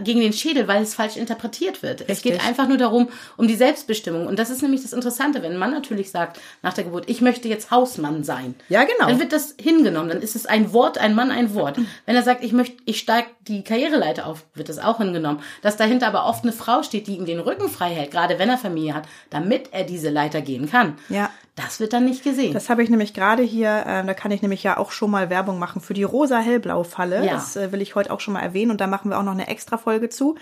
gegen 0.03 0.19
den 0.19 0.33
Schädel, 0.33 0.67
weil 0.67 0.83
es 0.83 0.97
falsch 0.97 1.17
interpretiert 1.17 1.81
wird. 1.85 2.01
Es 2.01 2.09
Richtig. 2.09 2.33
geht 2.33 2.45
einfach 2.45 2.67
nur 2.67 2.77
darum, 2.77 3.09
um 3.37 3.47
die 3.47 3.55
Selbstbestimmung. 3.55 4.27
Und 4.27 4.37
das 4.37 4.51
ist 4.51 4.61
nämlich 4.61 4.83
das 4.83 4.93
Interessante, 4.93 5.43
wenn 5.45 5.53
ein 5.53 5.59
Mann 5.59 5.71
natürlich 5.71 6.11
sagt, 6.11 6.41
nach 6.61 6.73
der 6.75 6.83
Geburt, 6.83 7.05
ich 7.09 7.21
möchte 7.21 7.47
jetzt 7.47 7.71
Hausmann 7.71 8.25
sein. 8.25 8.57
Ja, 8.69 8.83
genau. 8.83 9.07
Dann 9.09 9.21
wird 9.21 9.33
das 9.33 9.55
hingenommen. 9.61 10.09
Dann 10.09 10.23
ist 10.23 10.35
es 10.35 10.45
ein 10.45 10.73
Wort, 10.73 10.99
ein 10.99 11.15
Mann, 11.15 11.31
ein 11.31 11.55
Wort. 11.55 11.79
Wenn 12.05 12.17
er 12.17 12.25
sagt, 12.25 12.43
ich 12.43 12.51
möchte, 12.53 12.79
ich 12.85 12.99
steige 12.99 13.29
die 13.47 13.63
Karriereleiter 13.63 14.27
auf, 14.27 14.45
wird 14.55 14.69
das 14.69 14.81
auch 14.81 14.99
hingenommen. 14.99 15.41
Dass 15.63 15.77
dahinter 15.77 16.09
aber 16.09 16.27
oft 16.27 16.43
eine 16.43 16.53
Frau 16.53 16.83
steht, 16.83 17.07
die 17.07 17.15
ihm 17.17 17.25
den 17.27 17.39
Rücken 17.39 17.69
frei 17.69 17.91
hält, 17.91 18.11
gerade 18.11 18.41
wenn 18.41 18.49
er 18.51 18.59
Familie 18.59 18.93
hat, 18.95 19.05
damit 19.31 19.69
er 19.71 19.85
diese 19.85 20.11
Leiter 20.11 20.41
gehen 20.41 20.69
kann. 20.69 20.99
Ja. 21.11 21.31
Das 21.57 21.81
wird 21.81 21.95
dann 21.95 22.05
nicht 22.05 22.23
gesehen. 22.23 22.53
Das 22.53 22.69
habe 22.69 22.83
ich 22.83 22.91
nämlich 22.91 23.15
gerade 23.15 23.43
hier, 23.43 23.85
äh, 23.87 24.05
da 24.05 24.15
kann 24.15 24.31
ich 24.31 24.43
nämlich 24.43 24.63
ja 24.63 24.77
auch 24.77 24.93
schon 24.93 25.11
mal 25.11 25.31
Werbung 25.31 25.59
machen 25.59 25.81
für 25.81 25.95
die 25.95 26.03
rosa-hellblau-Falle. 26.03 27.25
Ja. 27.25 27.33
Das 27.33 27.57
äh, 27.57 27.73
will 27.73 27.81
ich 27.81 27.95
heute 27.95 28.13
auch 28.13 28.21
schon 28.21 28.35
mal 28.35 28.41
erwähnen 28.43 28.71
und 28.71 28.81
da 28.81 28.87
machen 28.87 29.11
wir 29.11 29.19
auch 29.19 29.23
noch 29.23 29.33
eine 29.33 29.49
extra 29.49 29.79
Folge 29.79 30.11
zu. 30.11 30.37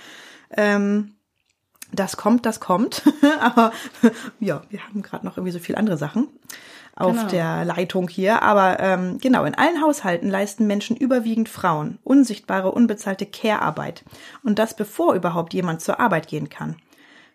Ähm, 0.57 1.15
das 1.93 2.17
kommt, 2.17 2.45
das 2.47 2.59
kommt. 2.59 3.05
Aber 3.41 3.73
ja, 4.41 4.63
wir 4.71 4.85
haben 4.85 5.03
gerade 5.03 5.25
noch 5.25 5.37
irgendwie 5.37 5.53
so 5.53 5.61
viel 5.61 5.77
andere 5.77 5.97
Sachen 5.97 6.29
auf 6.97 7.17
Genau. 7.17 7.29
der 7.29 7.65
Leitung 7.65 8.09
hier. 8.09 8.43
Aber 8.43 8.81
ähm, 8.81 9.19
genau, 9.21 9.45
in 9.45 9.55
allen 9.55 9.81
Haushalten 9.83 10.29
leisten 10.29 10.67
Menschen 10.67 10.97
überwiegend 10.97 11.49
Frauen 11.49 11.99
unsichtbare, 12.03 12.73
unbezahlte 12.73 13.27
Care-Arbeit. 13.27 14.05
Und 14.43 14.59
das 14.59 14.75
bevor 14.75 15.15
überhaupt 15.15 15.55
jemand 15.55 15.81
zur 15.81 16.01
Arbeit 16.01 16.27
gehen 16.27 16.49
kann. 16.49 16.77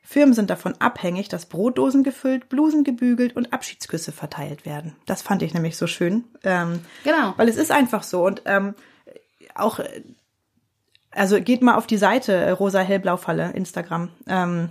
Firmen 0.04 0.34
sind 0.34 0.50
davon 0.50 0.74
abhängig, 0.80 1.30
dass 1.30 1.46
Brotdosen 1.46 2.04
gefüllt, 2.04 2.50
Blusen 2.50 2.84
gebügelt 2.84 3.36
und 3.36 3.54
Abschiedsküsse 3.54 4.12
verteilt 4.12 4.66
werden. 4.66 4.96
Das 5.06 5.22
fand 5.22 5.44
ich 5.44 5.54
nämlich 5.54 5.78
so 5.78 5.88
schön. 5.88 6.24
Ähm, 6.44 6.82
Genau. 7.04 7.34
Weil 7.38 7.48
es 7.48 7.58
ist 7.58 7.72
einfach 7.72 8.04
so. 8.04 8.26
Und 8.26 8.42
ähm, 8.46 8.74
auch, 9.56 9.80
äh, 9.80 10.02
also 11.12 11.40
geht 11.42 11.62
mal 11.62 11.76
auf 11.76 11.88
die 11.88 11.98
Seite 11.98 12.34
äh, 12.34 12.50
Rosa 12.52 12.80
Hellblau 12.80 13.18
Falle, 13.18 13.52
Instagram. 13.52 14.10
Ähm, 14.28 14.66
äh, 14.66 14.70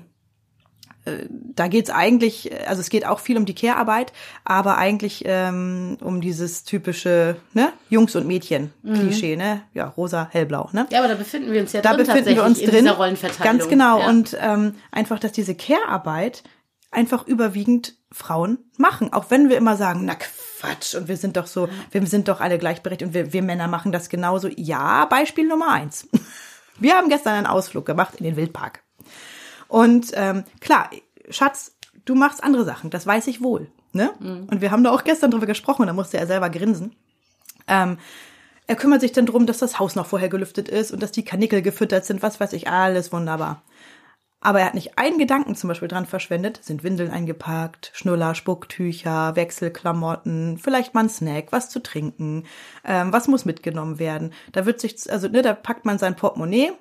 da 1.30 1.68
geht's 1.68 1.90
eigentlich, 1.90 2.52
äh, 2.52 2.64
also 2.66 2.80
es 2.80 2.90
geht 2.90 3.06
auch 3.06 3.20
viel 3.20 3.36
um 3.36 3.44
die 3.44 3.54
Care-Arbeit, 3.54 4.12
aber 4.44 4.78
eigentlich 4.78 5.22
ähm, 5.26 5.98
um 6.00 6.20
dieses 6.20 6.64
typische 6.64 7.36
ne? 7.54 7.72
Jungs- 7.90 8.16
und 8.16 8.26
Mädchen-Klischee, 8.26 9.36
ne? 9.36 9.62
Ja, 9.74 9.88
rosa, 9.88 10.28
hellblau, 10.30 10.70
ne? 10.72 10.86
Ja, 10.90 11.00
aber 11.00 11.08
da 11.08 11.14
befinden 11.14 11.52
wir 11.52 11.60
uns 11.60 11.72
ja 11.72 11.80
da 11.80 11.94
drin 11.94 12.06
befinden 12.06 12.36
wir 12.36 12.44
uns 12.44 12.58
in 12.58 12.70
drin. 12.70 12.84
dieser 12.84 12.96
Rollenverteilung. 12.96 13.58
Ganz 13.58 13.68
genau. 13.68 14.00
Ja. 14.00 14.08
Und 14.08 14.36
ähm, 14.40 14.74
einfach, 14.90 15.18
dass 15.18 15.32
diese 15.32 15.54
Care-Arbeit 15.54 16.42
einfach 16.90 17.26
überwiegend 17.26 17.94
Frauen 18.10 18.58
machen. 18.76 19.12
Auch 19.12 19.26
wenn 19.30 19.48
wir 19.48 19.56
immer 19.56 19.76
sagen, 19.76 20.04
na 20.04 20.14
Quatsch, 20.14 20.94
und 20.94 21.08
wir 21.08 21.16
sind 21.16 21.36
doch 21.36 21.46
so, 21.46 21.68
wir 21.90 22.06
sind 22.06 22.28
doch 22.28 22.40
alle 22.40 22.58
gleichberechtigt 22.58 23.08
und 23.08 23.14
wir, 23.14 23.32
wir 23.32 23.42
Männer 23.42 23.68
machen 23.68 23.92
das 23.92 24.08
genauso. 24.08 24.48
Ja, 24.56 25.04
Beispiel 25.04 25.46
Nummer 25.46 25.70
eins. 25.70 26.08
Wir 26.80 26.94
haben 26.94 27.08
gestern 27.08 27.34
einen 27.34 27.46
Ausflug 27.46 27.84
gemacht 27.86 28.14
in 28.18 28.24
den 28.24 28.36
Wildpark. 28.36 28.84
Und 29.66 30.12
ähm, 30.14 30.44
klar, 30.60 30.90
Schatz, 31.30 31.76
du 32.04 32.14
machst 32.14 32.42
andere 32.42 32.64
Sachen, 32.64 32.90
das 32.90 33.06
weiß 33.06 33.26
ich 33.26 33.42
wohl. 33.42 33.70
Ne? 33.92 34.12
Und 34.50 34.60
wir 34.60 34.70
haben 34.70 34.84
da 34.84 34.90
auch 34.90 35.04
gestern 35.04 35.30
drüber 35.30 35.46
gesprochen, 35.46 35.86
da 35.86 35.92
musste 35.92 36.18
er 36.18 36.26
selber 36.26 36.50
grinsen. 36.50 36.94
Ähm, 37.66 37.98
er 38.66 38.76
kümmert 38.76 39.00
sich 39.00 39.12
dann 39.12 39.26
drum, 39.26 39.46
dass 39.46 39.58
das 39.58 39.78
Haus 39.78 39.94
noch 39.94 40.06
vorher 40.06 40.28
gelüftet 40.28 40.68
ist 40.68 40.92
und 40.92 41.02
dass 41.02 41.10
die 41.10 41.24
Kanickel 41.24 41.62
gefüttert 41.62 42.04
sind, 42.04 42.22
was 42.22 42.38
weiß 42.38 42.52
ich, 42.52 42.68
alles 42.68 43.12
wunderbar. 43.12 43.62
Aber 44.40 44.60
er 44.60 44.66
hat 44.66 44.74
nicht 44.74 44.98
einen 44.98 45.18
Gedanken 45.18 45.56
zum 45.56 45.68
Beispiel 45.68 45.88
dran 45.88 46.06
verschwendet, 46.06 46.60
sind 46.62 46.84
Windeln 46.84 47.10
eingepackt, 47.10 47.90
Schnuller, 47.94 48.34
Spucktücher, 48.34 49.34
Wechselklamotten, 49.34 50.58
vielleicht 50.58 50.94
mal 50.94 51.04
ein 51.04 51.08
Snack, 51.08 51.50
was 51.50 51.70
zu 51.70 51.82
trinken, 51.82 52.44
ähm, 52.84 53.12
was 53.12 53.26
muss 53.26 53.44
mitgenommen 53.44 53.98
werden. 53.98 54.32
Da 54.52 54.64
wird 54.64 54.80
sich, 54.80 55.10
also 55.10 55.28
ne, 55.28 55.42
da 55.42 55.54
packt 55.54 55.86
man 55.86 55.98
sein 55.98 56.14
Portemonnaie 56.14 56.72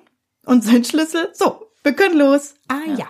und 0.44 0.62
sein 0.64 0.84
Schlüssel. 0.84 1.30
So, 1.32 1.66
wir 1.82 1.94
können 1.94 2.18
los. 2.18 2.54
Ah 2.68 2.84
ja. 2.96 3.08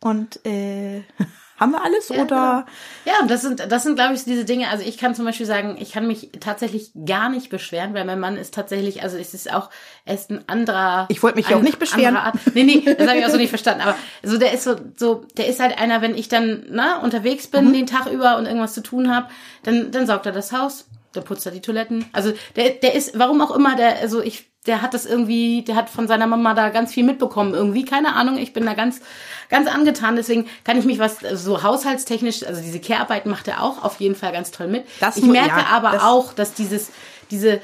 Und 0.00 0.44
äh, 0.46 1.02
haben 1.58 1.72
wir 1.72 1.82
alles 1.82 2.08
Ja, 2.08 2.22
oder? 2.22 2.66
Ja, 3.04 3.14
und 3.20 3.30
das 3.30 3.42
sind, 3.42 3.60
das 3.70 3.82
sind, 3.82 3.96
glaube 3.96 4.14
ich, 4.14 4.22
diese 4.24 4.44
Dinge. 4.44 4.68
Also 4.68 4.84
ich 4.84 4.96
kann 4.96 5.14
zum 5.16 5.24
Beispiel 5.24 5.44
sagen, 5.46 5.76
ich 5.80 5.90
kann 5.92 6.06
mich 6.06 6.30
tatsächlich 6.38 6.92
gar 7.04 7.28
nicht 7.28 7.50
beschweren, 7.50 7.94
weil 7.94 8.04
mein 8.04 8.20
Mann 8.20 8.36
ist 8.36 8.54
tatsächlich, 8.54 9.02
also 9.02 9.16
es 9.16 9.34
ist 9.34 9.52
auch, 9.52 9.70
er 10.04 10.14
ist 10.14 10.30
ein 10.30 10.48
anderer. 10.48 11.06
Ich 11.08 11.20
wollte 11.22 11.36
mich 11.36 11.48
ein 11.48 11.54
auch 11.54 11.62
nicht 11.62 11.80
beschweren. 11.80 12.16
Art. 12.16 12.36
Nee, 12.54 12.62
nee, 12.62 12.94
das 12.96 13.08
habe 13.08 13.18
ich 13.18 13.26
auch 13.26 13.30
so 13.30 13.36
nicht 13.38 13.48
verstanden. 13.48 13.80
Aber 13.82 13.96
so, 14.22 14.38
der 14.38 14.52
ist 14.52 14.62
so, 14.64 14.76
so, 14.96 15.24
der 15.36 15.48
ist 15.48 15.58
halt 15.58 15.76
einer, 15.78 16.00
wenn 16.00 16.14
ich 16.16 16.28
dann 16.28 16.66
na, 16.70 16.98
unterwegs 17.00 17.48
bin 17.48 17.66
Mhm. 17.68 17.72
den 17.72 17.86
Tag 17.86 18.06
über 18.06 18.36
und 18.36 18.46
irgendwas 18.46 18.74
zu 18.74 18.82
tun 18.82 19.12
habe, 19.14 19.26
dann, 19.64 19.90
dann 19.90 20.06
saugt 20.06 20.26
er 20.26 20.32
das 20.32 20.52
Haus, 20.52 20.86
dann 21.12 21.24
putzt 21.24 21.44
er 21.44 21.50
die 21.50 21.60
Toiletten. 21.62 22.04
Also 22.12 22.32
der, 22.54 22.70
der 22.70 22.94
ist, 22.94 23.18
warum 23.18 23.40
auch 23.40 23.50
immer, 23.56 23.74
der, 23.74 23.96
also 23.98 24.22
ich, 24.22 24.47
der 24.68 24.82
hat 24.82 24.94
das 24.94 25.06
irgendwie, 25.06 25.62
der 25.62 25.74
hat 25.74 25.88
von 25.90 26.06
seiner 26.06 26.26
Mama 26.26 26.54
da 26.54 26.68
ganz 26.68 26.92
viel 26.92 27.02
mitbekommen 27.04 27.54
irgendwie, 27.54 27.84
keine 27.84 28.14
Ahnung, 28.14 28.36
ich 28.38 28.52
bin 28.52 28.66
da 28.66 28.74
ganz, 28.74 29.00
ganz 29.48 29.68
angetan, 29.68 30.14
deswegen 30.14 30.46
kann 30.62 30.78
ich 30.78 30.84
mich 30.84 30.98
was 30.98 31.16
so 31.32 31.62
haushaltstechnisch, 31.62 32.44
also 32.46 32.60
diese 32.60 32.78
Care-Arbeit 32.78 33.26
macht 33.26 33.48
er 33.48 33.62
auch 33.62 33.82
auf 33.82 33.98
jeden 33.98 34.14
Fall 34.14 34.30
ganz 34.32 34.50
toll 34.50 34.68
mit. 34.68 34.84
Das 35.00 35.16
ich 35.16 35.24
merke 35.24 35.48
ja, 35.48 35.66
aber 35.72 35.92
das- 35.92 36.02
auch, 36.02 36.32
dass 36.34 36.52
dieses, 36.54 36.90
diese 37.30 37.60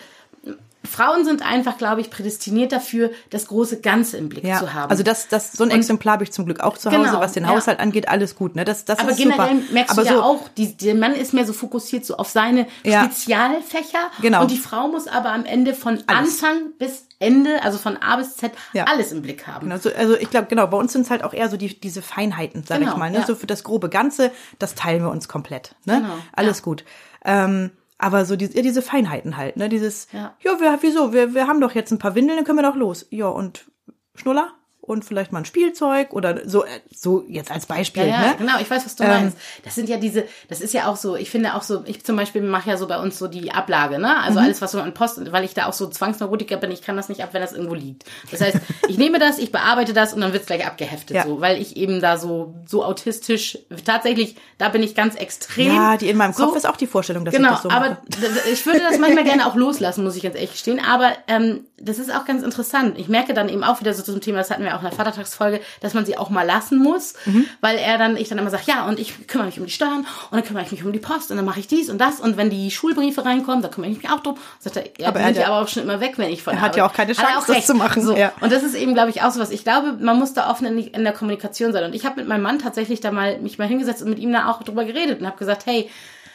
Frauen 0.87 1.25
sind 1.25 1.43
einfach, 1.43 1.79
glaube 1.79 2.01
ich, 2.01 2.11
prädestiniert 2.11 2.73
dafür, 2.73 3.11
das 3.31 3.47
große 3.47 3.81
Ganze 3.81 4.17
im 4.17 4.29
Blick 4.29 4.45
Ja, 4.45 4.59
zu 4.59 4.73
haben. 4.75 4.91
also 4.91 5.03
das, 5.03 5.29
das, 5.29 5.53
so 5.53 5.65
ein 5.65 5.71
Exemplar 5.71 6.15
habe 6.15 6.25
ich 6.25 6.33
zum 6.33 6.45
Glück 6.45 6.61
auch 6.61 6.77
zu 6.79 6.91
Hause, 6.91 7.01
Genau, 7.05 7.21
was 7.21 7.33
den 7.33 7.45
ja. 7.45 7.51
Haushalt 7.51 7.81
angeht, 7.81 8.09
alles 8.09 8.35
gut, 8.37 8.55
ne? 8.57 8.65
Das, 8.65 8.85
das 8.85 8.99
aber 8.99 9.11
ist 9.13 9.17
generell 9.17 9.57
super. 9.61 9.73
merkst 9.73 9.93
aber 9.93 10.03
du 10.03 10.09
ja 10.09 10.15
so, 10.17 10.23
auch, 10.23 10.49
die, 10.57 10.77
der 10.77 10.95
Mann 10.95 11.15
ist 11.15 11.33
mehr 11.35 11.47
so 11.47 11.53
fokussiert 11.53 12.05
so 12.05 12.17
auf 12.17 12.29
seine 12.29 12.67
Ja. 12.85 13.05
Spezialfächer. 13.05 14.11
Genau. 14.21 14.43
Und 14.43 14.51
die 14.51 14.59
Frau 14.59 14.89
muss 14.89 15.07
aber 15.09 15.33
am 15.33 15.45
Ende 15.45 15.75
von 15.75 16.03
Alles. 16.07 16.43
Anfang 16.43 16.73
bis 16.79 17.07
Ende, 17.19 17.63
also 17.63 17.79
von 17.79 17.97
A 17.97 18.17
bis 18.17 18.37
Z, 18.37 18.53
Ja. 18.73 18.85
alles 18.85 19.13
im 19.13 19.23
Blick 19.23 19.47
haben. 19.47 19.71
Also, 19.73 19.91
also 19.97 20.17
ich 20.17 20.29
glaube, 20.31 20.47
genau, 20.49 20.67
bei 20.67 20.77
uns 20.77 20.93
sind 20.93 21.03
es 21.03 21.11
halt 21.11 21.25
auch 21.25 21.33
eher 21.33 21.49
so 21.49 21.57
die, 21.57 21.79
diese 21.81 22.03
Feinheiten, 22.03 22.65
sag 22.67 22.79
Genau, 22.81 22.93
ich 22.93 22.97
mal. 22.99 23.11
Ne? 23.11 23.19
ja. 23.21 23.27
So 23.27 23.35
für 23.35 23.47
das 23.47 23.65
grobe 23.65 23.89
Ganze, 23.89 24.31
das 24.59 24.75
teilen 24.75 25.03
wir 25.03 25.11
uns 25.11 25.29
komplett. 25.29 25.75
Ne? 25.85 26.01
Genau, 26.03 26.15
Alles 26.33 26.59
ja. 26.59 26.65
gut. 26.65 26.85
Ähm, 27.25 27.71
aber 27.99 28.25
so 28.25 28.37
die, 28.37 28.47
ja, 28.47 28.63
diese 28.63 28.83
Feinheiten 28.83 29.37
halt, 29.37 29.57
ne? 29.57 29.69
Dieses, 29.69 30.09
Ja. 30.13 30.37
ja, 30.41 30.61
wir, 30.61 30.79
wieso? 30.81 31.13
Wir, 31.13 31.35
wir 31.35 31.47
haben 31.47 31.61
doch 31.61 31.75
jetzt 31.75 31.91
ein 31.93 31.99
paar 31.99 32.15
Windeln, 32.15 32.37
dann 32.37 32.45
können 32.45 32.59
wir 32.59 32.69
doch 32.69 32.77
los. 32.77 33.07
Ja, 33.11 33.29
und 33.29 33.71
Schnuller? 34.15 34.53
Und 34.87 35.03
vielleicht 35.07 35.33
mal 35.33 35.39
ein 35.39 35.45
Spielzeug 35.47 36.13
oder 36.13 36.47
so, 36.47 36.63
äh, 36.65 36.69
so 36.95 37.25
jetzt 37.27 37.51
als 37.51 37.65
Beispiel, 37.65 38.03
Ja, 38.03 38.09
ja, 38.09 38.19
ne? 38.21 38.35
genau, 38.37 38.59
ich 38.61 38.69
weiß, 38.71 38.85
was 38.85 38.97
du 38.97 39.05
Ähm, 39.05 39.09
meinst. 39.09 39.37
Das 39.65 39.75
sind 39.75 39.89
ja 39.89 39.97
diese, 39.97 40.25
das 40.49 40.61
ist 40.61 40.75
ja 40.75 40.89
auch 40.89 40.97
so, 40.97 41.17
ich 41.17 41.31
finde 41.31 41.55
auch 41.55 41.63
so, 41.63 41.83
ich 41.87 42.05
zum 42.05 42.17
Beispiel 42.17 42.43
mache 42.43 42.69
ja 42.69 42.77
so 42.77 42.87
bei 42.87 42.99
uns 42.99 43.19
so 43.19 43.27
die 43.27 43.51
Ablage, 43.51 43.99
ne? 43.99 44.21
Also 44.23 44.39
Mhm. 44.41 44.45
alles, 44.45 44.61
was 44.61 44.73
so 44.73 44.81
an 44.81 44.93
Post, 44.93 45.33
weil 45.33 45.43
ich 45.45 45.55
da 45.55 45.67
auch 45.67 45.73
so 45.73 45.87
Zwangsneurotiker 45.87 46.59
bin, 46.59 46.71
ich 46.71 46.83
kann 46.83 46.97
das 46.99 47.09
nicht 47.09 47.23
ab, 47.23 47.31
wenn 47.33 47.41
das 47.41 47.53
irgendwo 47.55 47.75
liegt. 47.75 48.05
Das 48.31 48.43
heißt, 48.43 48.59
ich 48.89 48.99
nehme 48.99 49.19
das, 49.19 49.39
ich 49.39 49.51
bearbeite 49.53 49.95
das 49.95 50.13
und 50.13 50.21
dann 50.21 50.35
wird's 50.35 50.45
gleich 50.47 50.67
abgeheftet, 50.67 51.17
Ja. 51.17 51.25
so, 51.25 51.41
weil 51.41 51.59
ich 51.63 51.79
eben 51.79 52.03
da 52.03 52.19
so, 52.19 52.55
so 52.67 52.85
autistisch, 52.85 53.59
tatsächlich, 53.87 54.37
da 54.59 54.69
bin 54.69 54.83
ich 54.83 54.95
ganz 54.95 55.15
extrem. 55.15 55.75
Ja, 55.75 55.97
die 55.97 56.11
in 56.11 56.17
meinem 56.19 56.35
Kopf 56.35 56.51
so, 56.51 56.57
ist 56.57 56.69
auch 56.69 56.77
die 56.77 56.87
Vorstellung, 56.87 57.25
dass 57.25 57.35
Genau, 57.35 57.49
ich 57.49 57.55
das 57.55 57.63
so 57.63 57.71
aber 57.71 57.89
mache. 57.91 57.99
d- 58.09 58.19
d- 58.21 58.51
ich 58.53 58.67
würde 58.67 58.81
das 58.81 58.99
manchmal 58.99 59.25
gerne 59.25 59.47
auch 59.47 59.55
loslassen, 59.57 60.05
muss 60.05 60.15
ich 60.17 60.23
ganz 60.23 60.35
ehrlich 60.35 60.53
gestehen. 60.53 60.81
Aber 60.87 61.13
ähm, 61.29 61.65
das 61.79 61.99
ist 61.99 62.15
auch 62.15 62.25
ganz 62.27 62.43
interessant. 62.43 62.99
Ich 62.99 63.09
merke 63.09 63.35
dann 63.35 63.49
eben 63.49 63.65
auch 63.65 63.81
wieder 63.81 63.95
so 63.95 64.03
zum 64.03 64.21
Thema, 64.21 64.39
das 64.39 64.51
hatten 64.51 64.63
wir 64.65 64.74
ja 64.75 64.79
auch 64.79 64.83
in 64.83 64.89
der 64.89 64.97
Vatertagsfolge, 64.97 65.61
dass 65.81 65.95
man 65.95 66.05
sie 66.05 66.19
auch 66.19 66.31
mal 66.31 66.43
lassen 66.47 66.79
muss, 66.79 67.15
Mhm. 67.25 67.47
weil 67.61 67.77
er 67.79 67.99
dann, 67.99 68.17
ich 68.17 68.29
dann 68.29 68.39
immer 68.39 68.51
sage, 68.51 68.65
ja, 68.67 68.87
und 68.87 68.99
ich 68.99 69.27
kümmere 69.27 69.47
mich 69.47 69.59
um 69.59 69.67
die 69.67 69.73
Steuern 69.73 70.07
und 70.31 70.33
dann 70.33 70.45
kümmere 70.45 70.65
ich 70.65 70.73
mich 70.73 70.85
um 70.85 70.93
die 70.93 70.99
Post 70.99 71.31
und 71.31 71.37
dann 71.37 71.47
mache 71.47 71.61
ich 71.61 71.67
dies 71.69 71.91
und 71.91 71.99
das 71.99 72.21
und 72.21 72.37
wenn 72.37 72.51
die 72.51 72.71
Schulbriefe 72.71 73.25
reinkommen, 73.25 73.63
dann 73.63 73.71
kümmere 73.71 73.91
ich 73.91 74.03
mich 74.03 74.11
auch 74.11 74.21
drum. 74.21 74.37
Sagt 74.59 74.77
er, 74.77 74.85
ja, 74.99 75.09
Aber 75.09 75.19
die 75.19 75.25
er 75.25 75.27
sind 75.27 75.27
hat 75.29 75.35
ja 75.37 75.41
ja- 75.43 75.47
aber 75.49 75.65
auch 75.65 75.69
schon 75.69 75.83
immer 75.83 76.01
weg, 76.01 76.15
wenn 76.17 76.31
ich 76.31 76.43
von 76.43 76.55
Er 76.55 76.61
hat 76.61 76.77
ja 76.77 76.87
auch 76.87 76.93
keine 76.93 77.13
Chance, 77.15 77.53
das 77.55 77.67
zu 77.67 77.75
machen, 77.75 78.03
So. 78.05 78.17
ja. 78.17 78.33
Und 78.41 78.53
das 78.53 78.63
ist 78.63 78.75
eben, 78.75 78.95
glaube 78.95 79.11
ich, 79.11 79.23
auch 79.23 79.31
so 79.31 79.41
was. 79.41 79.51
Ich 79.51 79.65
glaube, 79.65 79.95
man 80.01 80.19
muss 80.19 80.33
da 80.35 80.51
offen 80.51 80.67
in, 80.67 80.79
in 80.79 81.05
der 81.05 81.13
Kommunikation 81.13 81.73
sein. 81.73 81.85
Und 81.85 81.95
ich 81.95 82.05
habe 82.05 82.17
mit 82.17 82.29
meinem 82.29 82.43
Mann 82.43 82.59
tatsächlich 82.59 83.01
da 83.01 83.11
mal 83.13 83.39
mich 83.41 83.59
mal 83.59 83.69
hingesetzt 83.69 84.03
und 84.03 84.11
mit 84.11 84.19
ihm 84.19 84.33
da 84.33 84.51
auch 84.51 84.63
drüber 84.63 84.85
geredet 84.85 85.21
und 85.21 85.27
habe 85.27 85.37
gesagt, 85.39 85.67
hey, 85.67 85.89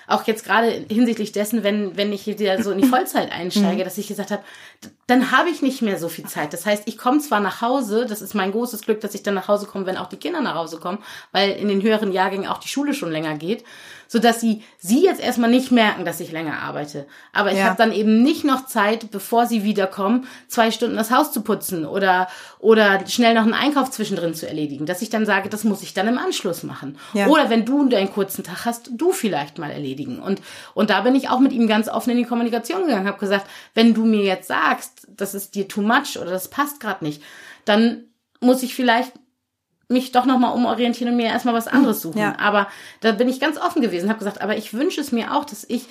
auch 0.10 0.26
jetzt 0.28 0.44
gerade 0.44 0.86
hinsichtlich 0.90 1.32
dessen, 1.32 1.64
wenn, 1.64 1.96
wenn 1.96 2.12
ich 2.12 2.28
wieder 2.28 2.62
so 2.62 2.72
in 2.72 2.82
die 2.82 2.88
Vollzeit 2.90 3.32
einsteige, 3.32 3.84
dass 3.84 3.98
ich 3.98 4.08
gesagt 4.08 4.32
habe, 4.32 4.44
dann 5.08 5.32
habe 5.32 5.50
ich 5.50 5.62
nicht 5.62 5.82
mehr 5.82 5.98
so 5.98 6.10
viel 6.10 6.26
Zeit. 6.26 6.54
Das 6.54 6.66
heißt, 6.66 6.84
ich 6.88 6.98
komme 6.98 7.20
zwar 7.20 7.40
nach 7.40 7.62
Hause, 7.62 8.06
das 8.08 8.22
ist 8.22 8.34
mein 8.34 8.52
großes 8.52 8.82
Glück, 8.82 9.02
dass 9.02 9.16
ich 9.16 9.24
dann 9.24 9.34
nach 9.34 9.48
Hause 9.48 9.66
komme, 9.66 9.86
wenn 9.86 9.98
auch 9.98 10.10
die 10.10 10.18
Kinder 10.18 10.42
nach 10.42 10.56
Hause 10.56 10.80
kommen, 10.80 11.00
weil 11.32 11.52
in 11.52 11.68
den 11.68 11.82
höheren 11.82 12.12
Jahrgängen 12.12 12.48
auch 12.48 12.60
die 12.60 12.68
Schule 12.68 12.94
schon 12.94 13.12
länger 13.12 13.36
geht, 13.36 13.64
so 14.12 14.18
dass 14.18 14.42
sie 14.42 14.64
sie 14.80 15.04
jetzt 15.04 15.22
erstmal 15.22 15.52
nicht 15.52 15.72
merken, 15.72 16.04
dass 16.04 16.20
ich 16.20 16.32
länger 16.32 16.64
arbeite. 16.64 17.06
Aber 17.32 17.52
ich 17.52 17.60
Ja. 17.60 17.66
habe 17.66 17.78
dann 17.78 17.94
eben 17.94 18.24
nicht 18.24 18.44
noch 18.44 18.66
Zeit, 18.66 19.12
bevor 19.12 19.46
sie 19.46 19.64
wiederkommen, 19.64 20.28
zwei 20.48 20.72
Stunden 20.72 20.98
das 20.98 21.12
Haus 21.12 21.32
zu 21.32 21.42
putzen 21.42 21.86
oder 21.86 22.28
oder 22.58 23.06
schnell 23.08 23.36
noch 23.36 23.44
einen 23.44 23.54
Einkauf 23.54 23.92
zwischendrin 23.92 24.34
zu 24.34 24.48
erledigen, 24.48 24.88
dass 24.88 25.04
ich 25.04 25.12
dann 25.12 25.28
sage, 25.28 25.48
das 25.48 25.64
muss 25.64 25.84
ich 25.84 25.94
dann 25.94 26.08
im 26.08 26.18
Anschluss 26.18 26.64
machen. 26.64 26.98
Ja. 27.14 27.28
Oder 27.28 27.52
wenn 27.52 27.66
du 27.66 27.88
deinen 27.88 28.12
kurzen 28.12 28.44
Tag 28.44 28.66
hast, 28.66 28.90
du 28.92 29.12
vielleicht 29.12 29.60
mal 29.60 29.70
erledigen. 29.70 30.20
Und 30.20 30.42
und 30.74 30.90
da 30.90 31.02
bin 31.02 31.14
ich 31.14 31.30
auch 31.30 31.40
mit 31.40 31.54
ihm 31.54 31.68
ganz 31.68 31.88
offen 31.88 32.10
in 32.10 32.18
die 32.18 32.26
Kommunikation 32.26 32.86
gegangen, 32.88 33.08
habe 33.08 33.20
gesagt, 33.20 33.46
wenn 33.76 33.94
du 33.94 34.06
mir 34.06 34.24
jetzt 34.24 34.48
sagst, 34.48 35.08
das 35.08 35.36
ist 35.36 35.54
dir 35.54 35.68
too 35.68 35.82
much 35.84 36.18
oder 36.20 36.32
das 36.32 36.48
passt 36.48 36.80
gerade 36.80 37.06
nicht, 37.06 37.22
dann 37.66 38.06
muss 38.42 38.64
ich 38.64 38.74
vielleicht 38.74 39.12
mich 39.90 40.12
doch 40.12 40.26
nochmal 40.26 40.54
umorientieren 40.56 41.12
und 41.12 41.18
mir 41.18 41.26
erstmal 41.28 41.56
was 41.56 41.68
anderes 41.68 42.02
suchen. 42.02 42.20
Ja. 42.20 42.38
Aber 42.40 42.68
da 43.02 43.12
bin 43.12 43.28
ich 43.28 43.40
ganz 43.40 43.58
offen 43.58 43.82
gewesen, 43.82 44.08
habe 44.10 44.20
gesagt, 44.20 44.42
aber 44.42 44.56
ich 44.56 44.74
wünsche 44.74 45.02
es 45.02 45.12
mir 45.12 45.36
auch, 45.36 45.46
dass 45.46 45.66
ich 45.68 45.84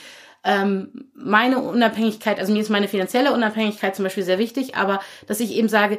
ähm, 0.44 1.10
meine 1.14 1.58
Unabhängigkeit, 1.58 2.38
also 2.38 2.52
mir 2.52 2.60
ist 2.62 2.70
meine 2.70 2.86
finanzielle 2.88 3.32
Unabhängigkeit 3.32 3.96
zum 3.96 4.04
Beispiel 4.04 4.22
sehr 4.22 4.38
wichtig, 4.38 4.76
aber 4.76 5.00
dass 5.26 5.40
ich 5.40 5.52
eben 5.52 5.68
sage, 5.68 5.98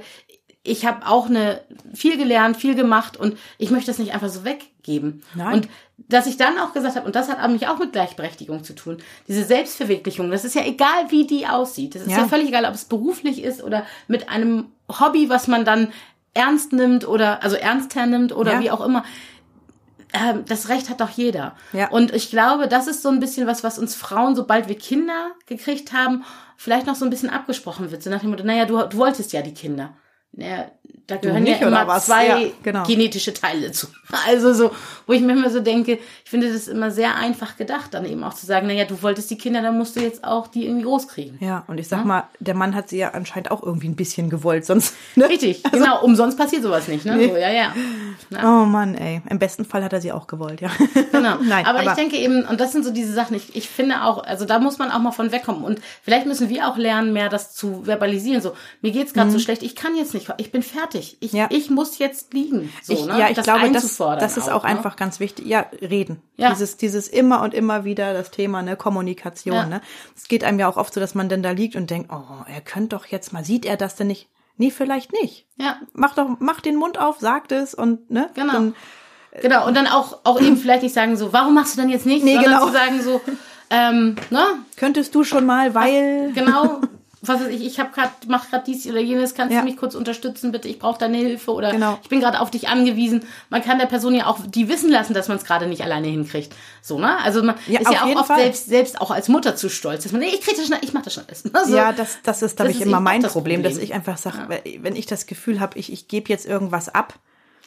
ich 0.63 0.85
habe 0.85 1.05
auch 1.07 1.27
eine 1.27 1.61
viel 1.93 2.17
gelernt, 2.17 2.57
viel 2.57 2.75
gemacht 2.75 3.17
und 3.17 3.37
ich 3.57 3.69
möchte 3.69 3.87
das 3.91 3.97
nicht 3.99 4.13
einfach 4.13 4.29
so 4.29 4.43
weggeben. 4.45 5.23
Nein. 5.35 5.53
Und 5.53 5.67
dass 5.97 6.27
ich 6.27 6.37
dann 6.37 6.57
auch 6.57 6.73
gesagt 6.73 6.95
habe, 6.95 7.05
und 7.05 7.15
das 7.15 7.29
hat 7.29 7.49
mich 7.51 7.67
auch 7.67 7.79
mit 7.79 7.91
Gleichberechtigung 7.91 8.63
zu 8.63 8.73
tun, 8.73 8.97
diese 9.27 9.43
Selbstverwirklichung, 9.43 10.31
das 10.31 10.45
ist 10.45 10.55
ja 10.55 10.65
egal, 10.65 11.09
wie 11.09 11.27
die 11.27 11.47
aussieht. 11.47 11.95
Das 11.95 12.03
ist 12.03 12.11
ja, 12.11 12.19
Ja. 12.19 12.27
völlig 12.27 12.47
egal, 12.49 12.65
ob 12.65 12.73
es 12.73 12.85
beruflich 12.85 13.43
ist 13.43 13.61
oder 13.63 13.85
mit 14.07 14.29
einem 14.29 14.67
Hobby, 14.99 15.29
was 15.29 15.47
man 15.47 15.65
dann 15.65 15.89
ernst 16.33 16.73
nimmt 16.73 17.07
oder 17.07 17.43
also 17.43 17.55
ernster 17.55 18.05
nimmt 18.05 18.31
oder 18.35 18.53
Ja. 18.53 18.59
wie 18.59 18.71
auch 18.71 18.81
immer. 18.85 19.03
Ähm, 20.11 20.43
das 20.47 20.69
Recht 20.69 20.89
hat 20.89 21.01
doch 21.01 21.09
jeder. 21.09 21.55
Ja. 21.71 21.89
Und 21.89 22.13
ich 22.13 22.29
glaube, 22.31 22.67
das 22.67 22.87
ist 22.87 23.03
so 23.03 23.09
ein 23.09 23.19
bisschen 23.19 23.45
was, 23.45 23.63
was 23.63 23.77
uns 23.77 23.95
Frauen, 23.95 24.35
sobald 24.35 24.67
wir 24.67 24.75
Kinder 24.77 25.31
gekriegt 25.45 25.93
haben, 25.93 26.23
vielleicht 26.57 26.87
noch 26.87 26.95
so 26.95 27.05
ein 27.05 27.11
bisschen 27.11 27.29
abgesprochen 27.29 27.91
wird. 27.91 28.01
So 28.01 28.09
nach 28.09 28.21
dem 28.21 28.31
Motto, 28.31 28.43
naja, 28.43 28.65
du, 28.65 28.81
du 28.87 28.97
wolltest 28.97 29.33
ja 29.33 29.41
die 29.43 29.53
Kinder. 29.53 29.93
Naja, 30.31 30.71
da 31.09 31.17
gehören 31.17 31.43
nicht, 31.43 31.61
ja 31.61 31.67
immer 31.67 31.87
was? 31.87 32.05
zwei 32.05 32.27
Ja, 32.27 32.39
genau. 32.63 32.83
genetische 32.83 33.33
Teile 33.33 33.71
zu. 33.71 33.87
Also 34.27 34.53
so, 34.53 34.71
wo 35.05 35.13
ich 35.13 35.21
mir 35.21 35.33
immer 35.33 35.51
so 35.51 35.59
denke, 35.59 35.93
ich 36.23 36.29
finde 36.29 36.51
das 36.51 36.67
immer 36.67 36.89
sehr 36.89 37.15
einfach 37.15 37.57
gedacht, 37.57 37.93
dann 37.93 38.05
eben 38.05 38.23
auch 38.23 38.33
zu 38.33 38.47
sagen, 38.47 38.65
naja, 38.65 38.85
du 38.85 39.01
wolltest 39.03 39.29
die 39.29 39.37
Kinder, 39.37 39.61
dann 39.61 39.77
musst 39.77 39.95
du 39.95 39.99
jetzt 39.99 40.23
auch 40.23 40.47
die 40.47 40.65
irgendwie 40.65 40.83
großkriegen. 40.83 41.37
Ja, 41.41 41.63
und 41.67 41.79
ich 41.79 41.87
sag 41.87 42.05
mal, 42.05 42.23
der 42.39 42.55
Mann 42.55 42.73
hat 42.73 42.89
sie 42.89 42.97
ja 42.97 43.11
anscheinend 43.11 43.51
auch 43.51 43.61
irgendwie 43.61 43.87
ein 43.87 43.95
bisschen 43.95 44.29
gewollt, 44.31 44.65
sonst. 44.65 44.95
Ne? 45.15 45.29
Richtig, 45.29 45.61
genau, 45.71 46.03
umsonst 46.03 46.39
passiert 46.39 46.63
sowas 46.63 46.87
nicht, 46.87 47.05
ne? 47.05 47.13
So, 47.29 47.35
ja, 47.37 47.51
ja. 47.51 47.73
Oh 48.43 48.65
Mann, 48.65 48.95
ey. 48.95 49.21
Im 49.29 49.37
besten 49.39 49.63
Fall 49.65 49.83
hat 49.83 49.93
er 49.93 50.01
sie 50.01 50.11
auch 50.11 50.25
gewollt, 50.27 50.61
ja. 50.61 50.69
Genau. 51.11 51.37
Nein, 51.43 51.65
aber, 51.65 51.79
aber- 51.79 51.89
ich 51.91 51.95
denke 51.95 52.17
eben, 52.17 52.43
und 52.45 52.59
das 52.59 52.71
sind 52.71 52.83
so 52.83 52.91
diese 52.91 53.13
Sachen, 53.13 53.35
ich, 53.35 53.55
ich 53.55 53.69
finde 53.69 54.03
auch, 54.03 54.23
also 54.23 54.45
da 54.45 54.59
muss 54.59 54.77
man 54.79 54.91
auch 54.91 54.99
mal 54.99 55.11
von 55.11 55.31
wegkommen. 55.31 55.63
Und 55.63 55.79
vielleicht 56.03 56.25
müssen 56.25 56.49
wir 56.49 56.67
auch 56.67 56.77
lernen, 56.77 57.13
mehr 57.13 57.29
das 57.29 57.53
zu 57.53 57.83
verbalisieren. 57.85 58.41
So, 58.41 58.53
mir 58.81 58.91
geht's 58.91 59.13
gerade 59.13 59.29
so 59.31 59.39
schlecht, 59.39 59.63
ich 59.63 59.75
kann 59.75 59.95
jetzt 59.95 60.13
nicht, 60.13 60.31
ich 60.37 60.51
bin 60.51 60.63
fertig. 60.63 60.98
Ich, 60.99 61.31
Mhm. 61.33 61.37
Ja. 61.39 61.47
ich 61.49 61.69
muss 61.69 61.97
jetzt 61.97 62.33
liegen. 62.33 62.71
So, 62.83 62.93
ich, 62.93 63.05
ne? 63.05 63.19
Ja, 63.19 63.29
ich 63.29 63.41
glaube, 63.41 63.71
das, 63.71 63.97
das 63.97 64.37
ist 64.37 64.49
auch, 64.49 64.63
ne? 64.63 64.69
einfach 64.69 64.95
ganz 64.95 65.19
wichtig. 65.19 65.45
Ja, 65.47 65.65
reden. 65.81 66.21
Ja. 66.37 66.49
Dieses, 66.51 66.77
dieses 66.77 67.07
immer 67.07 67.41
und 67.41 67.53
immer 67.53 67.83
wieder 67.85 68.13
das 68.13 68.31
Thema, 68.31 68.61
ne, 68.61 68.75
Kommunikation, 68.75 69.55
Ja. 69.55 69.65
ne. 69.65 69.81
Es 70.15 70.27
geht 70.27 70.43
einem 70.43 70.59
ja 70.59 70.67
auch 70.67 70.77
oft 70.77 70.93
so, 70.93 70.99
dass 70.99 71.15
man 71.15 71.29
dann 71.29 71.43
da 71.43 71.51
liegt 71.51 71.75
und 71.75 71.89
denkt, 71.89 72.11
oh, 72.13 72.43
er 72.47 72.61
könnte 72.61 72.95
doch 72.95 73.05
jetzt 73.05 73.33
mal, 73.33 73.43
sieht 73.43 73.65
er 73.65 73.77
das 73.77 73.95
denn 73.95 74.07
nicht? 74.07 74.27
Nee, 74.57 74.71
vielleicht 74.71 75.13
nicht. 75.13 75.45
Ja. 75.57 75.77
Mach 75.93 76.15
doch, 76.15 76.27
mach 76.39 76.59
den 76.61 76.75
Mund 76.75 76.99
auf, 76.99 77.19
sagt 77.19 77.51
es 77.51 77.73
und, 77.73 78.11
ne. 78.11 78.29
Genau. 78.35 78.53
Dann, 78.53 78.75
Genau, 79.41 79.67
und 79.67 79.77
dann 79.77 79.85
auch, 79.85 80.21
auch 80.23 80.41
eben 80.41 80.57
vielleicht 80.57 80.81
nicht 80.81 80.95
sagen 80.95 81.15
so, 81.15 81.31
warum 81.31 81.53
machst 81.53 81.77
du 81.77 81.81
denn 81.81 81.91
jetzt 81.91 82.07
nicht? 82.07 82.25
Nee, 82.25 82.33
sondern 82.33 82.51
genau. 82.53 82.65
zu 82.65 82.73
sagen 82.73 83.01
so, 83.03 83.21
ähm, 83.69 84.15
ne, 84.31 84.43
könntest 84.75 85.13
du 85.13 85.23
schon 85.23 85.45
mal, 85.45 85.75
weil. 85.75 86.31
genau, 86.33 86.81
was 87.21 87.41
weiß 87.41 87.47
ich, 87.49 87.65
ich 87.65 87.79
habe 87.79 87.91
gerade, 87.91 88.11
mach 88.27 88.49
gerade 88.49 88.63
dies 88.65 88.87
oder 88.87 88.99
jenes, 88.99 89.33
kannst 89.35 89.53
Ja. 89.53 89.59
du 89.61 89.65
mich 89.65 89.75
kurz 89.77 89.93
unterstützen, 89.95 90.51
bitte, 90.51 90.67
ich 90.67 90.79
brauche 90.79 90.97
deine 90.99 91.17
Hilfe 91.17 91.51
oder 91.51 91.71
Genau. 91.71 91.99
ich 92.01 92.09
bin 92.09 92.19
gerade 92.21 92.39
auf 92.39 92.49
dich 92.49 92.69
angewiesen. 92.69 93.25
Man 93.49 93.61
kann 93.63 93.77
der 93.77 93.87
Person 93.87 94.15
ja 94.15 94.25
auch 94.27 94.39
die 94.47 94.69
wissen 94.69 94.89
lassen, 94.89 95.13
dass 95.13 95.27
man 95.27 95.37
es 95.37 95.43
gerade 95.43 95.67
nicht 95.67 95.81
alleine 95.83 96.07
hinkriegt. 96.07 96.55
So, 96.81 96.97
ne? 96.99 97.17
Also 97.23 97.43
man 97.43 97.55
Ja, 97.67 97.81
ist 97.81 97.91
ja 97.91 98.03
auch 98.03 98.15
oft 98.15 98.27
Fall. 98.27 98.39
selbst, 98.39 98.67
selbst 98.67 99.01
auch 99.01 99.11
als 99.11 99.27
Mutter 99.27 99.55
zu 99.55 99.69
stolz, 99.69 100.03
dass 100.03 100.11
man, 100.13 100.21
nee, 100.21 100.27
ich 100.27 100.41
krieg 100.41 100.55
das 100.55 100.65
schon, 100.67 100.77
ich 100.81 100.93
mach 100.93 101.01
das 101.01 101.13
schon 101.13 101.25
alles. 101.27 101.43
Ne? 101.45 101.51
So. 101.65 101.75
Ja, 101.75 101.91
das, 101.91 102.19
das 102.23 102.41
ist, 102.41 102.55
glaube 102.55 102.71
ich, 102.71 102.79
immer 102.81 102.99
mein 103.01 103.21
das 103.21 103.33
Problem, 103.33 103.63
dass 103.63 103.73
Problem. 103.73 103.85
ich 103.89 103.93
einfach 103.93 104.17
sage, 104.17 104.61
wenn 104.81 104.95
ich 104.95 105.05
das 105.05 105.25
Gefühl 105.25 105.59
habe, 105.59 105.77
ich, 105.77 105.91
ich 105.91 106.07
gebe 106.07 106.29
jetzt 106.29 106.45
irgendwas 106.45 106.87
ab. 106.89 107.15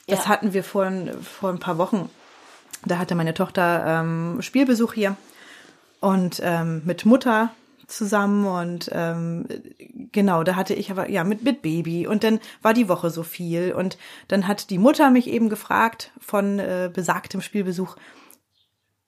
Das 0.06 0.20
Ja. 0.20 0.28
hatten 0.30 0.52
wir 0.54 0.64
vor, 0.64 0.84
ein- 0.84 1.10
vor 1.22 1.50
ein 1.50 1.58
paar 1.60 1.78
Wochen. 1.78 2.08
Da 2.84 2.98
hatte 2.98 3.14
meine 3.14 3.34
Tochter 3.34 3.84
ähm, 3.86 4.38
Spielbesuch 4.40 4.94
hier 4.94 5.14
und 6.00 6.40
ähm, 6.42 6.82
mit 6.84 7.04
Mutter 7.06 7.50
zusammen 7.92 8.46
und 8.46 8.90
ähm, 8.92 9.46
genau, 10.12 10.42
da 10.42 10.56
hatte 10.56 10.74
ich 10.74 10.90
aber 10.90 11.08
ja 11.10 11.24
mit 11.24 11.42
mit 11.42 11.62
Baby 11.62 12.06
und 12.06 12.24
dann 12.24 12.40
war 12.62 12.74
die 12.74 12.88
Woche 12.88 13.10
so 13.10 13.22
viel 13.22 13.72
und 13.72 13.98
dann 14.28 14.48
hat 14.48 14.70
die 14.70 14.78
Mutter 14.78 15.10
mich 15.10 15.28
eben 15.28 15.48
gefragt 15.48 16.10
von 16.18 16.58
äh, 16.58 16.90
besagtem 16.92 17.40
Spielbesuch, 17.40 17.96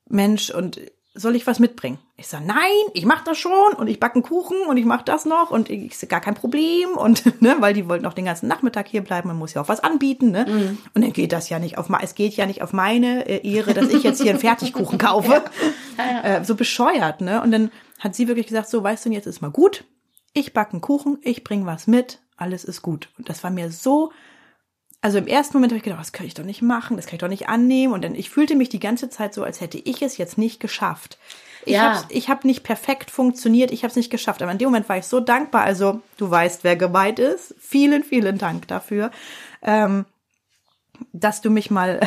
Mensch, 0.09 0.51
und 0.51 0.81
soll 1.17 1.37
ich 1.37 1.47
was 1.47 1.61
mitbringen? 1.61 1.99
Ich 2.17 2.27
sage, 2.27 2.45
nein, 2.45 2.57
ich 2.93 3.07
mach 3.07 3.23
das 3.23 3.39
schon 3.39 3.73
und 3.77 3.87
ich 3.87 4.01
backe 4.01 4.17
einen 4.17 4.25
Kuchen 4.25 4.57
und 4.69 4.77
ich 4.77 4.85
mache 4.85 5.05
das 5.05 5.25
noch 5.25 5.53
und 5.53 5.71
ich 5.71 5.97
sag, 5.97 6.09
gar 6.11 6.21
kein 6.21 6.35
Problem 6.35 6.91
und 6.97 7.41
ne, 7.41 7.57
weil 7.61 7.73
die 7.73 7.89
wollten 7.89 8.05
auch 8.07 8.15
den 8.15 8.25
ganzen 8.25 8.49
Nachmittag 8.49 8.89
hier 8.89 9.03
bleiben, 9.03 9.29
man 9.29 9.39
muss 9.39 9.55
ja 9.55 9.63
auch 9.63 9.69
was 9.69 9.81
anbieten, 9.81 10.33
ne? 10.33 10.45
Mhm. 10.49 10.79
Und 10.93 11.05
dann 11.05 11.13
geht 11.13 11.33
das 11.33 11.49
ja 11.49 11.61
nicht 11.61 11.79
auf, 11.79 11.89
es 12.03 12.17
geht 12.17 12.35
ja 12.35 12.47
nicht 12.47 12.63
auf 12.63 12.73
meine 12.73 13.29
äh, 13.29 13.49
Ehre, 13.49 13.75
dass 13.75 13.91
ich 13.91 14.03
jetzt 14.03 14.21
hier 14.21 14.31
einen 14.31 14.41
Fertigkuchen 14.41 14.99
kaufe, 14.99 15.45
Äh, 15.97 16.43
so 16.43 16.57
bescheuert, 16.57 17.21
ne? 17.21 17.41
Und 17.41 17.53
dann 17.53 17.71
hat 18.05 18.15
sie 18.15 18.29
wirklich 18.29 18.47
gesagt, 18.47 18.69
so, 18.69 18.85
weißt 18.85 19.07
du, 19.07 19.11
jetzt 19.11 19.27
ist 19.27 19.41
mal 19.41 19.51
gut, 19.51 19.85
ich 20.33 20.53
backe 20.53 20.73
einen 20.73 20.81
Kuchen, 20.81 21.19
ich 21.23 21.43
bring 21.43 21.67
was 21.67 21.89
mit, 21.89 22.21
alles 22.37 22.63
ist 22.65 22.83
gut. 22.83 23.09
Und 23.19 23.29
das 23.29 23.43
war 23.43 23.51
mir 23.51 23.73
so 23.73 24.13
also 25.05 25.19
im 25.19 25.27
ersten 25.27 25.59
Moment 25.59 25.71
habe 25.73 25.77
ich 25.77 25.83
gedacht, 25.83 26.01
das 26.01 26.13
kann 26.13 26.27
ich 26.27 26.33
doch 26.33 26.47
nicht 26.47 26.63
machen, 26.63 26.97
das 26.97 27.05
kann 27.05 27.17
ich 27.17 27.21
doch 27.21 27.29
nicht 27.29 27.47
annehmen. 27.47 27.93
Und 27.93 28.03
dann 28.03 28.15
ich 28.15 28.31
fühlte 28.31 28.57
mich 28.57 28.71
die 28.71 28.81
ganze 28.81 29.11
Zeit 29.11 29.35
so, 29.35 29.45
als 29.45 29.61
hätte 29.61 29.77
ich 29.77 30.01
es 30.01 30.17
jetzt 30.17 30.39
nicht 30.39 30.61
geschafft. 30.61 31.19
Ich 31.67 31.75
Ja. 31.75 31.93
habe 31.93 32.07
ich 32.09 32.31
hab 32.31 32.47
nicht 32.47 32.63
perfekt 32.63 33.11
funktioniert, 33.11 33.71
ich 33.71 33.83
habe 33.83 33.91
es 33.91 33.97
nicht 33.97 34.09
geschafft. 34.09 34.41
Aber 34.41 34.51
in 34.51 34.57
dem 34.57 34.69
Moment 34.69 34.89
war 34.89 34.97
ich 34.97 35.05
so 35.05 35.21
dankbar. 35.21 35.61
Also 35.61 36.01
du 36.17 36.31
weißt, 36.31 36.65
wer 36.65 36.77
gemeint 36.77 37.19
ist. 37.19 37.55
Vielen, 37.59 38.03
vielen 38.03 38.39
Dank 38.39 38.67
dafür, 38.67 39.11
ähm, 39.61 40.07
dass 41.13 41.43
du 41.43 41.51
mich 41.51 41.71
mal 41.71 42.01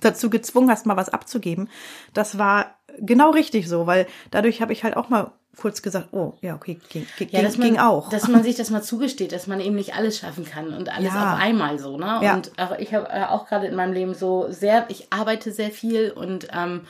dazu 0.00 0.30
gezwungen 0.30 0.70
hast, 0.70 0.86
mal 0.86 0.96
was 0.96 1.08
abzugeben. 1.08 1.68
Das 2.12 2.38
war 2.38 2.74
genau 2.98 3.30
richtig 3.30 3.68
so, 3.68 3.86
weil 3.86 4.06
dadurch 4.30 4.60
habe 4.60 4.72
ich 4.72 4.84
halt 4.84 4.96
auch 4.96 5.08
mal 5.08 5.32
kurz 5.56 5.82
gesagt, 5.82 6.08
oh 6.12 6.34
ja, 6.40 6.54
okay, 6.56 6.80
ging, 6.88 7.06
ging, 7.16 7.28
Ja, 7.30 7.40
dass 7.42 7.56
man, 7.58 7.68
ging 7.68 7.78
auch. 7.78 8.08
dass 8.08 8.26
man 8.26 8.42
sich 8.42 8.56
das 8.56 8.70
mal 8.70 8.82
zugesteht, 8.82 9.30
dass 9.32 9.46
man 9.46 9.60
eben 9.60 9.76
nicht 9.76 9.94
alles 9.94 10.18
schaffen 10.18 10.44
kann 10.44 10.74
und 10.74 10.88
alles 10.92 11.14
Ja. 11.14 11.34
auf 11.34 11.40
einmal 11.40 11.78
so, 11.78 11.96
ne? 11.96 12.18
Ja. 12.22 12.34
Und 12.34 12.50
auch, 12.58 12.76
ich 12.78 12.92
habe 12.92 13.08
äh, 13.08 13.24
auch 13.26 13.46
gerade 13.46 13.66
in 13.68 13.76
meinem 13.76 13.92
Leben 13.92 14.14
so 14.14 14.46
sehr, 14.50 14.86
ich 14.88 15.12
arbeite 15.12 15.52
sehr 15.52 15.70
viel 15.70 16.10
und 16.10 16.48
ähm, 16.52 16.82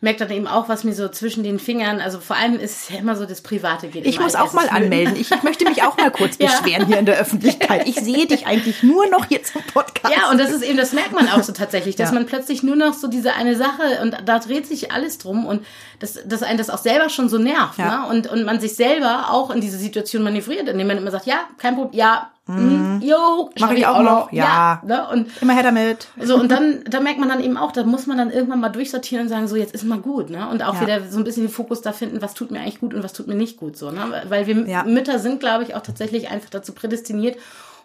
merke 0.00 0.20
dann 0.20 0.30
eben 0.30 0.46
auch, 0.46 0.68
was 0.68 0.84
mir 0.84 0.92
so 0.94 1.08
zwischen 1.08 1.42
den 1.42 1.58
Fingern, 1.58 2.00
also 2.00 2.20
vor 2.20 2.36
allem 2.36 2.58
ist 2.58 2.82
es 2.82 2.88
ja 2.90 2.98
immer 2.98 3.16
so, 3.16 3.24
das 3.26 3.40
Private 3.40 3.88
geht 3.88 4.06
Ich 4.06 4.20
muss 4.20 4.34
auch 4.34 4.52
mal 4.52 4.62
flöten. 4.68 4.84
anmelden. 4.84 5.16
Ich, 5.16 5.30
möchte 5.42 5.64
mich 5.68 5.82
auch 5.82 5.96
mal 5.96 6.10
kurz 6.10 6.36
Ja. 6.40 6.48
beschweren 6.48 6.86
hier 6.86 6.98
in 6.98 7.06
der 7.06 7.18
Öffentlichkeit. 7.18 7.88
Ich 7.88 7.96
sehe 7.96 8.26
dich 8.26 8.46
eigentlich 8.46 8.82
nur 8.82 9.06
noch 9.08 9.26
hier 9.26 9.42
zum 9.42 9.62
Podcast. 9.62 10.14
Ja, 10.14 10.30
und 10.30 10.38
das 10.38 10.50
ist 10.50 10.62
eben, 10.62 10.76
das 10.76 10.92
merkt 10.92 11.12
man 11.12 11.28
auch 11.28 11.42
so 11.42 11.52
tatsächlich, 11.52 11.96
dass 11.96 12.08
Ja. 12.12 12.14
man 12.14 12.26
plötzlich 12.26 12.62
nur 12.62 12.76
noch 12.76 12.94
so 12.94 13.08
diese 13.08 13.34
eine 13.34 13.56
Sache 13.56 14.00
und 14.02 14.16
da 14.24 14.38
dreht 14.38 14.66
sich 14.66 14.92
alles 14.92 15.18
drum 15.18 15.46
und 15.46 15.64
dass, 16.00 16.18
dass 16.26 16.42
einen 16.42 16.58
das 16.58 16.68
auch 16.70 16.78
selber 16.78 17.08
schon 17.08 17.28
so 17.28 17.38
nervt, 17.38 17.78
Ja. 17.78 18.02
ne? 18.02 18.08
Und, 18.08 18.26
und 18.26 18.44
man 18.44 18.60
sich 18.60 18.74
selber 18.76 19.30
auch 19.30 19.50
in 19.50 19.60
diese 19.60 19.78
Situation 19.78 20.22
manövriert, 20.22 20.68
indem 20.68 20.86
man 20.86 20.98
immer 20.98 21.10
sagt, 21.10 21.26
ja, 21.26 21.40
kein 21.58 21.74
Problem, 21.74 21.98
ja, 21.98 22.30
mm, 22.46 23.00
jo, 23.02 23.50
Mach 23.58 23.68
schaff 23.68 23.76
ich 23.78 23.86
auch 23.86 24.02
noch, 24.02 24.32
ja. 24.32 24.80
ne? 24.84 25.08
Und 25.08 25.28
Immer 25.42 25.54
her 25.54 25.62
damit. 25.64 26.08
so, 26.22 26.36
und 26.36 26.50
dann, 26.50 26.84
da 26.88 27.00
merkt 27.00 27.18
man 27.18 27.28
dann 27.28 27.42
eben 27.42 27.56
auch, 27.56 27.72
da 27.72 27.82
muss 27.84 28.06
man 28.06 28.18
dann 28.18 28.30
irgendwann 28.30 28.60
mal 28.60 28.68
durchsortieren 28.68 29.24
und 29.24 29.28
sagen, 29.28 29.48
so, 29.48 29.56
jetzt 29.56 29.74
ist 29.74 29.84
mal 29.84 29.98
gut, 29.98 30.30
ne? 30.30 30.48
Und 30.48 30.62
auch 30.62 30.74
Ja. 30.74 30.80
wieder 30.80 31.08
so 31.10 31.18
ein 31.18 31.24
bisschen 31.24 31.44
den 31.44 31.52
Fokus 31.52 31.82
da 31.82 31.92
finden, 31.92 32.22
was 32.22 32.34
tut 32.34 32.50
mir 32.50 32.60
eigentlich 32.60 32.80
gut 32.80 32.94
und 32.94 33.02
was 33.02 33.12
tut 33.12 33.26
mir 33.26 33.34
nicht 33.34 33.56
gut, 33.56 33.76
so, 33.76 33.90
ne? 33.90 34.22
Weil 34.28 34.46
wir 34.46 34.66
Ja. 34.68 34.84
Mütter 34.84 35.18
sind, 35.18 35.40
glaube 35.40 35.64
ich, 35.64 35.74
auch 35.74 35.82
tatsächlich 35.82 36.28
einfach 36.30 36.50
dazu 36.50 36.72
prädestiniert, 36.72 37.36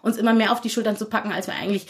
uns 0.02 0.16
immer 0.16 0.32
mehr 0.32 0.52
auf 0.52 0.60
die 0.60 0.70
Schultern 0.70 0.96
zu 0.96 1.06
packen, 1.06 1.32
als 1.32 1.46
wir 1.46 1.54
eigentlich 1.54 1.86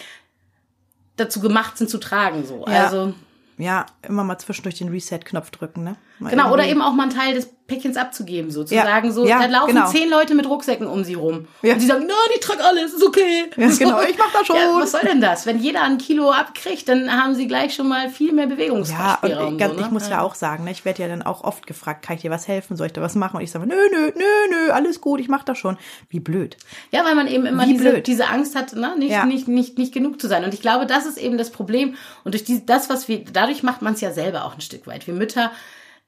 dazu 1.16 1.40
gemacht 1.40 1.76
sind 1.78 1.90
zu 1.90 1.98
tragen. 1.98 2.44
So. 2.46 2.64
Ja. 2.66 2.84
Also 2.84 3.14
Ja, 3.58 3.84
immer 4.08 4.24
mal 4.24 4.38
zwischendurch 4.38 4.76
den 4.78 4.88
Reset-Knopf 4.88 5.50
drücken, 5.50 5.84
ne? 5.84 5.96
Mal 6.18 6.30
genau, 6.30 6.46
oder 6.46 6.62
irgendwie- 6.64 6.70
eben 6.70 6.82
auch 6.82 6.94
mal 6.94 7.04
einen 7.04 7.12
Teil 7.14 7.34
des 7.34 7.50
Päckchens 7.66 7.96
abzugeben, 7.96 8.50
so 8.50 8.64
zu 8.64 8.74
Ja. 8.74 8.82
sagen, 8.84 9.12
so 9.12 9.24
Ja, 9.26 9.38
da 9.38 9.46
laufen 9.46 9.74
genau. 9.74 9.88
zehn 9.88 10.10
Leute 10.10 10.34
mit 10.34 10.46
Rucksäcken 10.48 10.86
um 10.86 11.04
sie 11.04 11.14
rum. 11.14 11.46
Ja. 11.62 11.74
Und 11.74 11.80
sie 11.80 11.86
sagen, 11.86 12.04
na, 12.06 12.14
die 12.34 12.40
trage 12.40 12.62
alles, 12.64 12.92
ist 12.92 13.02
okay. 13.06 13.44
Ja, 13.56 13.68
genau, 13.68 14.02
ich 14.02 14.18
mach 14.18 14.32
das 14.32 14.46
schon. 14.46 14.56
Ja, 14.56 14.74
was 14.74 14.90
soll 14.92 15.00
denn 15.02 15.20
das? 15.20 15.46
Wenn 15.46 15.58
jeder 15.58 15.82
ein 15.82 15.96
Kilo 15.98 16.30
abkriegt, 16.32 16.88
dann 16.88 17.10
haben 17.10 17.34
sie 17.34 17.46
gleich 17.46 17.74
schon 17.74 17.88
mal 17.88 18.10
viel 18.10 18.32
mehr 18.32 18.44
Ja, 18.46 18.50
Bewegungsspielraum. 18.50 19.48
und 19.48 19.58
ganz, 19.58 19.74
so, 19.74 19.80
ne? 19.80 19.86
ich 19.86 19.92
muss 19.92 20.08
ja. 20.08 20.20
auch 20.20 20.34
sagen, 20.34 20.64
ne, 20.64 20.72
ich 20.72 20.84
werde 20.84 21.02
ja 21.02 21.08
dann 21.08 21.22
auch 21.22 21.44
oft 21.44 21.66
gefragt, 21.66 22.04
kann 22.04 22.16
ich 22.16 22.22
dir 22.22 22.30
was 22.30 22.48
helfen, 22.48 22.76
soll 22.76 22.88
ich 22.88 22.92
da 22.92 23.00
was 23.00 23.14
machen? 23.14 23.36
Und 23.36 23.42
ich 23.42 23.50
sage, 23.50 23.66
nö, 23.66 23.74
nö, 23.90 24.12
nö, 24.16 24.24
nö, 24.50 24.70
alles 24.72 25.00
gut, 25.00 25.20
ich 25.20 25.28
mach 25.28 25.44
das 25.44 25.56
schon. 25.56 25.78
Wie 26.08 26.20
blöd. 26.20 26.56
Ja, 26.90 27.04
weil 27.04 27.14
man 27.14 27.26
eben 27.28 27.46
immer 27.46 27.64
Wie 27.66 27.72
diese, 27.74 27.90
blöd. 27.90 28.06
diese 28.06 28.28
Angst 28.28 28.54
hat, 28.56 28.72
ne? 28.74 28.94
nicht, 28.98 29.10
Ja. 29.12 29.24
nicht, 29.24 29.48
nicht, 29.48 29.78
nicht 29.78 29.94
genug 29.94 30.20
zu 30.20 30.28
sein. 30.28 30.44
Und 30.44 30.52
ich 30.52 30.60
glaube, 30.60 30.86
das 30.86 31.06
ist 31.06 31.16
eben 31.18 31.38
das 31.38 31.50
Problem. 31.50 31.94
Und 32.24 32.34
durch 32.34 32.44
die, 32.44 32.66
das, 32.66 32.90
was 32.90 33.08
wir, 33.08 33.24
dadurch 33.24 33.62
macht 33.62 33.82
man 33.82 33.94
es 33.94 34.00
ja 34.00 34.10
selber 34.12 34.44
auch 34.44 34.54
ein 34.54 34.60
Stück 34.60 34.86
weit. 34.86 35.06
Wir 35.06 35.14
Mütter 35.14 35.52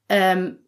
ähm, 0.08 0.58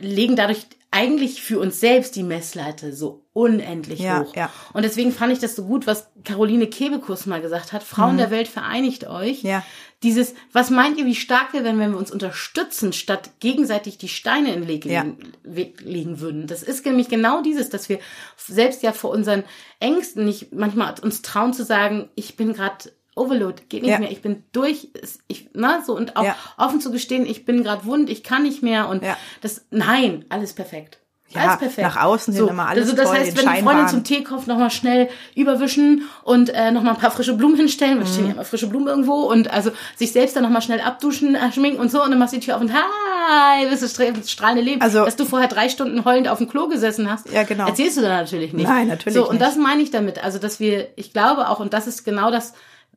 legen 0.00 0.36
dadurch 0.36 0.66
eigentlich 0.92 1.40
für 1.40 1.60
uns 1.60 1.78
selbst 1.78 2.16
die 2.16 2.24
Messlatte 2.24 2.92
so 2.92 3.24
unendlich 3.32 4.00
Ja, 4.00 4.22
hoch. 4.24 4.34
ja. 4.34 4.50
Und 4.72 4.84
deswegen 4.84 5.12
fand 5.12 5.32
ich 5.32 5.38
das 5.38 5.54
so 5.54 5.64
gut, 5.64 5.86
was 5.86 6.08
Caroline 6.24 6.66
Kebekus 6.66 7.26
mal 7.26 7.40
gesagt 7.40 7.72
hat. 7.72 7.84
Frauen 7.84 8.16
der 8.16 8.32
Welt 8.32 8.48
vereinigt 8.48 9.06
euch. 9.06 9.44
Mhm. 9.44 9.50
Ja. 9.50 9.64
Dieses, 10.02 10.34
was 10.52 10.70
meint 10.70 10.98
ihr, 10.98 11.06
wie 11.06 11.14
stark 11.14 11.52
wir 11.52 11.62
wären, 11.62 11.78
wenn 11.78 11.92
wir 11.92 11.98
uns 11.98 12.10
unterstützen, 12.10 12.92
statt 12.92 13.30
gegenseitig 13.38 13.98
die 13.98 14.08
Steine 14.08 14.52
in 14.52 14.62
den 14.62 14.68
Weg, 14.68 14.84
Ja. 14.84 15.04
Weg 15.44 15.80
legen 15.82 16.18
würden? 16.18 16.48
Das 16.48 16.64
ist 16.64 16.84
nämlich 16.84 17.08
genau 17.08 17.40
dieses, 17.40 17.68
dass 17.70 17.88
wir 17.88 18.00
selbst 18.36 18.82
ja 18.82 18.92
vor 18.92 19.10
unseren 19.10 19.44
Ängsten 19.78 20.24
nicht 20.24 20.52
manchmal 20.52 20.94
uns 21.00 21.22
trauen 21.22 21.52
zu 21.52 21.64
sagen, 21.64 22.08
ich 22.16 22.36
bin 22.36 22.52
gerade 22.52 22.90
Overload, 23.20 23.62
geht 23.68 23.82
nicht 23.82 23.90
Ja. 23.92 23.98
mehr, 23.98 24.10
ich 24.10 24.22
bin 24.22 24.42
durch, 24.52 24.88
ich, 25.28 25.48
na, 25.54 25.82
so, 25.84 25.94
und 25.94 26.16
auch 26.16 26.24
Ja. 26.24 26.34
offen 26.56 26.80
zu 26.80 26.90
gestehen, 26.90 27.26
ich 27.26 27.44
bin 27.44 27.62
gerade 27.62 27.84
wund, 27.84 28.08
ich 28.10 28.22
kann 28.24 28.42
nicht 28.42 28.62
mehr 28.62 28.88
und 28.88 29.02
Ja. 29.04 29.16
das, 29.42 29.66
nein, 29.70 30.24
alles 30.28 30.52
perfekt. 30.54 30.96
Ja, 31.32 31.42
alles 31.42 31.58
perfekt. 31.60 31.86
nach 31.86 32.02
außen 32.02 32.34
hin 32.34 32.48
immer 32.48 32.66
alles 32.66 32.86
Also 32.90 32.96
das 33.00 33.08
heißt, 33.12 33.36
wenn 33.36 33.54
die 33.54 33.62
Freundin 33.62 33.86
zum 33.86 34.02
Tee 34.02 34.24
kauft, 34.24 34.48
nochmal 34.48 34.72
schnell 34.72 35.08
überwischen 35.36 36.02
und 36.24 36.48
äh, 36.50 36.72
nochmal 36.72 36.94
ein 36.94 37.00
paar 37.00 37.12
frische 37.12 37.34
Blumen 37.34 37.54
hinstellen, 37.54 38.00
weil 38.00 38.06
stehen 38.08 38.26
ja 38.26 38.32
immer 38.32 38.44
frische 38.44 38.66
Blumen 38.66 38.88
irgendwo 38.88 39.14
und 39.30 39.48
also 39.48 39.70
sich 39.94 40.10
selbst 40.10 40.34
dann 40.34 40.42
nochmal 40.42 40.60
schnell 40.60 40.80
abduschen, 40.80 41.36
äh, 41.36 41.52
schminken 41.52 41.78
und 41.80 41.88
so 41.88 42.02
und 42.02 42.10
dann 42.10 42.18
machst 42.18 42.34
du 42.34 42.40
die 42.40 42.44
Tür 42.46 42.56
auf 42.56 42.60
und 42.62 42.72
hi, 42.72 43.64
bist 43.70 43.80
du 43.80 43.86
stra- 43.86 44.28
strahlende 44.28 44.62
Leben. 44.64 44.82
Also- 44.82 45.04
Dass 45.04 45.14
du 45.14 45.24
vorher 45.24 45.46
drei 45.48 45.68
Stunden 45.68 46.04
heulend 46.04 46.26
auf 46.26 46.38
dem 46.38 46.48
Klo 46.48 46.66
gesessen 46.66 47.08
hast, 47.08 47.30
Ja, 47.30 47.44
genau. 47.44 47.68
erzählst 47.68 47.96
du 47.96 48.00
dann 48.02 48.10
natürlich 48.18 48.52
nicht. 48.52 48.68
Nein, 48.68 48.88
natürlich 48.88 49.14
So, 49.16 49.28
und 49.28 49.36
nicht. 49.38 49.42
das 49.46 49.54
meine 49.56 49.82
ich 49.82 49.92
damit. 49.92 50.24
Also, 50.24 50.40
dass 50.40 50.58
wir, 50.58 50.88
ich 50.96 51.12
glaube 51.12 51.48
auch, 51.48 51.60
und 51.60 51.72
das 51.74 51.86
ist 51.86 52.02
genau 52.04 52.32
das, 52.32 52.54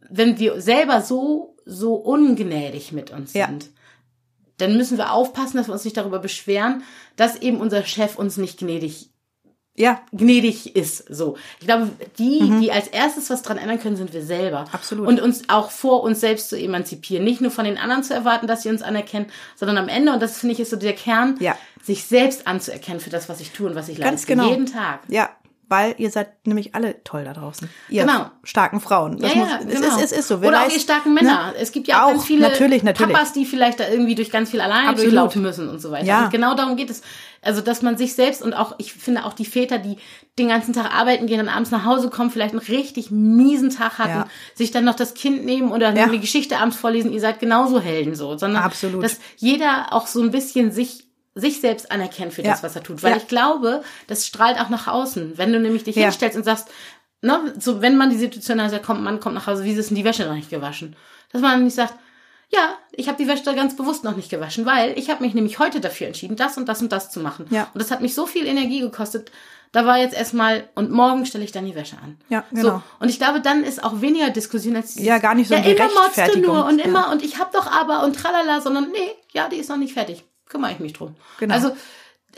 wenn 0.09 0.39
wir 0.39 0.61
selber 0.61 1.01
so, 1.01 1.55
so 1.65 1.95
ungnädig 1.95 2.91
mit 2.91 3.11
uns 3.11 3.33
Ja. 3.33 3.47
sind, 3.47 3.69
dann 4.57 4.77
müssen 4.77 4.97
wir 4.97 5.11
aufpassen, 5.13 5.57
dass 5.57 5.67
wir 5.67 5.73
uns 5.73 5.83
nicht 5.85 5.97
darüber 5.97 6.19
beschweren, 6.19 6.83
dass 7.15 7.35
eben 7.41 7.59
unser 7.59 7.83
Chef 7.83 8.17
uns 8.17 8.37
nicht 8.37 8.59
gnädig 8.59 9.09
Ja, 9.75 10.01
gnädig 10.11 10.75
ist. 10.75 11.03
So, 11.11 11.35
ich 11.59 11.65
glaube, 11.65 11.89
die, 12.19 12.53
die 12.61 12.71
als 12.71 12.87
erstes 12.87 13.31
was 13.31 13.41
dran 13.41 13.57
ändern 13.57 13.79
können, 13.79 13.95
sind 13.95 14.13
wir 14.13 14.21
selber. 14.21 14.61
Mhm. 14.65 14.67
Absolut. 14.71 15.07
Und 15.07 15.19
uns 15.19 15.49
auch 15.49 15.71
vor 15.71 16.03
uns 16.03 16.19
selbst 16.19 16.49
zu 16.49 16.55
emanzipieren, 16.59 17.23
nicht 17.23 17.41
nur 17.41 17.49
von 17.49 17.65
den 17.65 17.79
anderen 17.79 18.03
zu 18.03 18.13
erwarten, 18.13 18.45
dass 18.45 18.61
sie 18.61 18.69
uns 18.69 18.83
anerkennen, 18.83 19.25
sondern 19.55 19.79
am 19.79 19.87
Ende 19.89 20.13
und 20.13 20.21
das 20.21 20.37
finde 20.37 20.53
ich 20.53 20.59
ist 20.59 20.69
so 20.69 20.75
der 20.75 20.93
Kern, 20.93 21.37
Ja. 21.39 21.57
sich 21.81 22.03
selbst 22.05 22.45
anzuerkennen 22.45 22.99
für 22.99 23.09
das, 23.09 23.29
was 23.29 23.39
ich 23.41 23.49
tue 23.51 23.67
und 23.67 23.73
was 23.75 23.89
ich 23.89 23.97
Ganz 23.99 24.11
leiste, 24.21 24.27
genau. 24.27 24.49
jeden 24.51 24.67
Tag. 24.67 24.99
ja, 25.07 25.31
weil 25.69 25.95
ihr 25.97 26.11
seid 26.11 26.45
nämlich 26.45 26.75
alle 26.75 27.03
toll 27.03 27.23
da 27.23 27.33
draußen. 27.33 27.69
Ihr 27.89 28.03
Genau. 28.05 28.29
starken 28.43 28.79
Frauen. 28.79 29.17
Das 29.19 29.33
ja, 29.33 29.39
muss, 29.39 29.49
ja, 29.49 29.59
es, 29.67 29.81
genau. 29.81 29.97
ist, 29.97 30.03
es 30.03 30.11
ist 30.11 30.27
so. 30.27 30.41
Wer 30.41 30.49
Oder 30.49 30.61
auch 30.61 30.65
weiß, 30.65 30.73
ihr 30.73 30.79
starken 30.79 31.13
Männer. 31.13 31.47
ne? 31.47 31.55
Es 31.59 31.71
gibt 31.71 31.87
ja 31.87 32.03
auch, 32.03 32.09
ganz 32.09 32.21
Auch, 32.21 32.25
viele 32.25 32.41
natürlich, 32.41 32.83
natürlich. 32.83 33.13
Papas, 33.13 33.33
die 33.33 33.45
vielleicht 33.45 33.79
da 33.79 33.87
irgendwie 33.87 34.15
durch 34.15 34.29
ganz 34.29 34.51
viel 34.51 34.61
alleine 34.61 34.89
Absolut. 34.89 35.03
durchlaufen 35.13 35.41
müssen 35.41 35.69
und 35.69 35.79
so 35.79 35.89
weiter. 35.91 36.05
Ja. 36.05 36.25
Und 36.25 36.31
genau 36.31 36.53
darum 36.55 36.75
geht 36.75 36.89
es. 36.89 37.01
Also, 37.41 37.61
dass 37.61 37.81
man 37.81 37.97
sich 37.97 38.13
selbst 38.13 38.41
und 38.41 38.53
auch, 38.53 38.75
ich 38.77 38.93
finde 38.93 39.25
auch 39.25 39.33
die 39.33 39.45
Väter, 39.45 39.77
die 39.79 39.97
den 40.39 40.47
ganzen 40.47 40.73
Tag 40.73 40.93
arbeiten 40.93 41.27
gehen 41.27 41.41
und 41.41 41.49
abends 41.49 41.71
nach 41.71 41.83
Hause 41.85 42.09
kommen, 42.09 42.29
vielleicht 42.31 42.53
einen 42.53 42.61
richtig 42.65 43.11
miesen 43.11 43.69
Tag 43.69 43.97
hatten, 43.99 44.09
Ja. 44.19 44.27
sich 44.55 44.71
dann 44.71 44.85
noch 44.85 44.95
das 44.95 45.13
Kind 45.13 45.43
nehmen 45.45 45.71
oder 45.71 45.93
Ja. 45.93 46.03
eine 46.05 46.19
Geschichte 46.19 46.57
abends 46.57 46.77
vorlesen, 46.77 47.11
ihr 47.11 47.19
seid 47.19 47.39
genauso 47.39 47.79
Helden 47.81 48.15
so. 48.15 48.37
Sondern, 48.37 48.63
Absolut. 48.63 49.03
dass 49.03 49.19
jeder 49.37 49.87
auch 49.91 50.07
so 50.07 50.21
ein 50.21 50.31
bisschen 50.31 50.71
sich 50.71 51.05
sich 51.35 51.61
selbst 51.61 51.91
anerkennt 51.91 52.33
für 52.33 52.43
das, 52.43 52.59
Ja. 52.61 52.63
was 52.67 52.75
er 52.75 52.83
tut. 52.83 53.01
Weil 53.03 53.11
Ja. 53.11 53.17
ich 53.17 53.27
glaube, 53.27 53.83
das 54.07 54.27
strahlt 54.27 54.59
auch 54.59 54.69
nach 54.69 54.87
außen. 54.87 55.37
Wenn 55.37 55.51
du 55.51 55.59
nämlich 55.59 55.83
dich 55.83 55.95
Ja. 55.95 56.03
hinstellst 56.03 56.37
und 56.37 56.43
sagst, 56.43 56.67
ne, 57.21 57.53
so 57.59 57.81
wenn 57.81 57.97
man 57.97 58.09
die 58.09 58.17
Situation 58.17 58.61
hat, 58.61 58.83
kommt, 58.83 59.01
Mann 59.01 59.19
kommt 59.19 59.35
nach 59.35 59.47
Hause, 59.47 59.63
wie 59.63 59.71
ist 59.73 59.89
denn 59.89 59.95
die 59.97 60.03
Wäsche 60.05 60.25
noch 60.25 60.35
nicht 60.35 60.49
gewaschen? 60.49 60.95
Dass 61.31 61.41
man 61.41 61.63
nicht 61.63 61.75
sagt, 61.75 61.93
ja, 62.49 62.75
ich 62.91 63.07
habe 63.07 63.17
die 63.17 63.27
Wäsche 63.27 63.43
da 63.43 63.53
ganz 63.53 63.75
bewusst 63.75 64.03
noch 64.03 64.15
nicht 64.15 64.29
gewaschen, 64.29 64.65
weil 64.67 64.97
ich 64.99 65.09
habe 65.09 65.23
mich 65.23 65.33
nämlich 65.33 65.57
heute 65.57 65.79
dafür 65.79 66.05
entschieden, 66.05 66.35
das 66.35 66.55
und 66.57 66.67
das 66.69 66.81
und 66.83 66.91
das 66.91 67.09
zu 67.09 67.19
machen. 67.19 67.47
Ja. 67.49 67.63
Und 67.73 67.81
das 67.81 67.89
hat 67.89 68.01
mich 68.01 68.13
so 68.13 68.27
viel 68.27 68.45
Energie 68.45 68.79
gekostet. 68.81 69.31
Da 69.71 69.87
war 69.87 69.97
jetzt 69.97 70.13
erstmal, 70.15 70.69
und 70.75 70.91
morgen 70.91 71.25
stelle 71.25 71.43
ich 71.43 71.51
dann 71.51 71.65
die 71.65 71.73
Wäsche 71.73 71.97
an. 71.97 72.19
Ja, 72.29 72.43
So, 72.51 72.57
genau. 72.61 72.83
und 72.99 73.09
ich 73.09 73.17
glaube, 73.17 73.41
dann 73.41 73.63
ist 73.63 73.83
auch 73.83 74.01
weniger 74.01 74.29
Diskussion 74.29 74.75
als 74.75 74.89
dieses, 74.93 75.07
Ja, 75.07 75.17
gar 75.17 75.33
nicht 75.33 75.47
so 75.47 75.55
Ja, 75.55 75.61
immer 75.61 75.85
motzt 75.85 75.95
du 75.95 76.01
Rechtfertigung. 76.21 76.55
nur 76.55 76.65
und 76.67 76.77
Ja. 76.77 76.85
immer 76.85 77.09
und 77.11 77.23
ich 77.23 77.39
hab 77.39 77.51
doch 77.53 77.65
aber 77.65 78.03
und 78.03 78.15
tralala, 78.15 78.61
sondern 78.61 78.91
nee, 78.91 79.09
ja, 79.31 79.49
die 79.49 79.55
ist 79.55 79.69
noch 79.69 79.77
nicht 79.77 79.93
fertig. 79.95 80.23
Kümmere 80.53 80.71
ich 80.71 80.79
mich 80.79 80.93
drum. 80.93 81.15
Genau. 81.39 81.53
Also, 81.53 81.71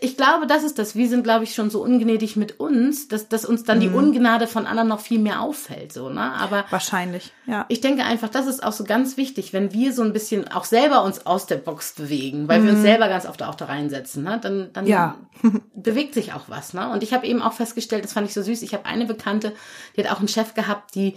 ich 0.02 0.18
glaube, 0.18 0.46
das 0.46 0.64
ist 0.66 0.78
das. 0.78 0.96
Wir 0.98 1.08
sind, 1.08 1.24
glaube 1.24 1.46
ich, 1.46 1.56
schon 1.56 1.70
so 1.70 1.82
ungnädig 1.82 2.36
mit 2.36 2.60
uns, 2.60 3.08
dass, 3.08 3.30
dass 3.30 3.46
uns 3.46 3.64
dann 3.64 3.80
die 3.80 3.88
Mhm. 3.88 3.96
Ungnade 3.96 4.46
von 4.46 4.66
anderen 4.68 4.90
noch 4.90 5.00
viel 5.00 5.20
mehr 5.20 5.40
auffällt, 5.40 5.94
so, 5.94 6.10
ne? 6.10 6.34
Aber 6.34 6.66
Wahrscheinlich, 6.70 7.32
ja. 7.46 7.64
ich 7.70 7.80
denke 7.80 8.04
einfach, 8.04 8.28
das 8.28 8.46
ist 8.46 8.62
auch 8.62 8.74
so 8.74 8.84
ganz 8.84 9.16
wichtig, 9.16 9.54
wenn 9.54 9.72
wir 9.72 9.94
so 9.94 10.02
ein 10.02 10.12
bisschen 10.12 10.50
auch 10.52 10.66
selber 10.66 11.02
uns 11.06 11.26
aus 11.26 11.46
der 11.46 11.56
Box 11.56 11.94
bewegen, 11.94 12.50
weil 12.50 12.62
wir 12.66 12.72
uns 12.72 12.82
selber 12.82 13.08
ganz 13.08 13.26
oft 13.26 13.42
auch 13.42 13.56
da 13.56 13.66
reinsetzen, 13.66 14.24
ne? 14.24 14.38
dann, 14.42 14.70
dann 14.74 14.84
Mhm. 14.84 14.90
Ja. 14.90 15.16
bewegt 15.76 16.14
sich 16.14 16.34
auch 16.34 16.50
was. 16.50 16.74
Ne? 16.74 16.90
Und 16.90 17.02
ich 17.02 17.14
habe 17.14 17.26
eben 17.26 17.42
auch 17.42 17.54
festgestellt, 17.54 18.04
das 18.04 18.12
fand 18.12 18.28
ich 18.28 18.34
so 18.34 18.42
süß, 18.42 18.64
ich 18.64 18.74
habe 18.74 18.84
eine 18.86 19.06
Bekannte, 19.06 19.54
die 19.96 20.04
hat 20.04 20.12
auch 20.12 20.20
einen 20.20 20.28
Chef 20.28 20.56
gehabt, 20.56 20.94
die 20.96 21.16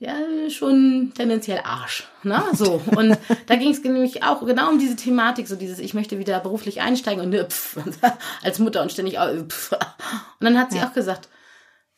ja 0.00 0.14
schon 0.48 1.12
tendenziell 1.14 1.60
Arsch. 1.62 2.08
Ne? 2.22 2.42
So. 2.52 2.80
Und 2.96 3.16
da 3.46 3.56
ging 3.56 3.70
es 3.70 3.84
nämlich 3.84 4.24
auch 4.24 4.44
genau 4.44 4.70
um 4.70 4.78
diese 4.78 4.96
Thematik, 4.96 5.46
so 5.46 5.56
dieses, 5.56 5.78
ich 5.78 5.94
möchte 5.94 6.18
wieder 6.18 6.40
beruflich 6.40 6.80
einsteigen 6.80 7.22
und 7.22 7.30
ne, 7.30 7.44
pff, 7.44 7.78
als 8.42 8.58
Mutter 8.58 8.82
und 8.82 8.90
ständig 8.90 9.18
äh, 9.18 9.44
pff. 9.44 9.72
Und 9.72 10.44
dann 10.44 10.58
hat 10.58 10.72
sie 10.72 10.80
auch 10.80 10.94
gesagt, 10.94 11.28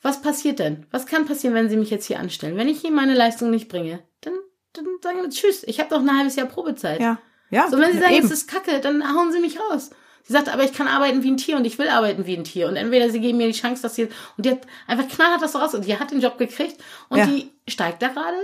was 0.02 0.20
passiert 0.20 0.58
denn? 0.58 0.84
Was 0.90 1.06
kann 1.06 1.26
passieren, 1.26 1.54
wenn 1.54 1.70
Sie 1.70 1.76
mich 1.76 1.90
jetzt 1.90 2.06
hier 2.06 2.18
anstellen? 2.18 2.56
Wenn 2.56 2.68
ich 2.68 2.80
hier 2.80 2.90
meine 2.90 3.14
Leistung 3.14 3.50
nicht 3.50 3.68
bringe, 3.68 4.00
dann, 4.20 4.34
dann 4.72 4.84
sagen 5.00 5.22
wir 5.22 5.30
Tschüss. 5.30 5.62
Ich 5.62 5.78
habe 5.78 5.90
doch 5.90 6.00
ein 6.00 6.16
halbes 6.16 6.34
Jahr 6.34 6.48
Probezeit. 6.48 7.00
Ja, 7.00 7.18
ja. 7.50 7.70
So, 7.70 7.78
wenn 7.78 7.92
Sie 7.92 8.00
sagen, 8.00 8.14
eben. 8.14 8.26
es 8.26 8.32
ist 8.32 8.48
Kacke, 8.50 8.80
dann 8.80 9.16
hauen 9.16 9.30
Sie 9.30 9.38
mich 9.38 9.60
raus. 9.60 9.90
Sie 10.24 10.32
sagt, 10.32 10.48
aber 10.48 10.64
ich 10.64 10.72
kann 10.72 10.86
arbeiten 10.88 11.22
wie 11.22 11.30
ein 11.30 11.36
Tier 11.36 11.56
und 11.56 11.64
ich 11.64 11.78
will 11.78 11.88
arbeiten 11.88 12.26
wie 12.26 12.36
ein 12.36 12.44
Tier. 12.44 12.68
Und 12.68 12.76
entweder 12.76 13.10
Sie 13.10 13.20
geben 13.20 13.38
mir 13.38 13.46
die 13.48 13.58
Chance, 13.58 13.82
dass 13.82 13.94
sie, 13.96 14.04
und 14.36 14.46
die 14.46 14.50
hat 14.50 14.60
einfach 14.86 15.08
knallhart 15.08 15.42
das 15.42 15.54
raus 15.54 15.74
und 15.74 15.84
die 15.86 15.98
hat 15.98 16.10
den 16.10 16.20
Job 16.20 16.38
gekriegt 16.38 16.76
und 17.08 17.18
Ja. 17.18 17.26
die 17.26 17.50
steigt 17.68 18.02
da 18.02 18.08
gerade 18.08 18.36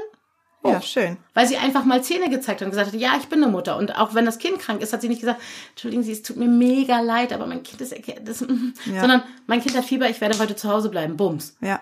ja, 0.64 0.83
schön. 0.83 1.17
weil 1.35 1.47
sie 1.47 1.57
einfach 1.57 1.85
mal 1.85 2.03
Zähne 2.03 2.29
gezeigt 2.29 2.61
hat 2.61 2.67
und 2.67 2.73
gesagt 2.73 2.93
hat, 2.93 3.01
ja, 3.01 3.12
ich 3.19 3.27
bin 3.29 3.43
eine 3.43 3.51
Mutter. 3.51 3.77
Und 3.79 3.97
auch 3.97 4.14
wenn 4.14 4.27
das 4.27 4.38
Kind 4.38 4.59
krank 4.59 4.83
ist, 4.83 4.93
hat 4.93 5.01
sie 5.01 5.09
nicht 5.09 5.21
gesagt, 5.21 5.41
Entschuldigen 5.71 6.03
Sie, 6.03 6.12
es 6.12 6.23
tut 6.23 6.37
mir 6.37 6.49
mega 6.49 7.01
leid, 7.01 7.33
aber 7.33 7.47
mein 7.47 7.62
Kind 7.62 7.81
ist, 7.81 7.95
das, 8.25 8.41
Ja. 8.41 9.01
sondern 9.01 9.23
mein 9.47 9.62
Kind 9.62 9.77
hat 9.77 9.85
Fieber, 9.85 10.11
ich 10.11 10.21
werde 10.21 10.38
heute 10.38 10.57
zu 10.57 10.69
Hause 10.69 10.88
bleiben. 10.91 11.17
Bums. 11.17 11.57
Ja. 11.61 11.81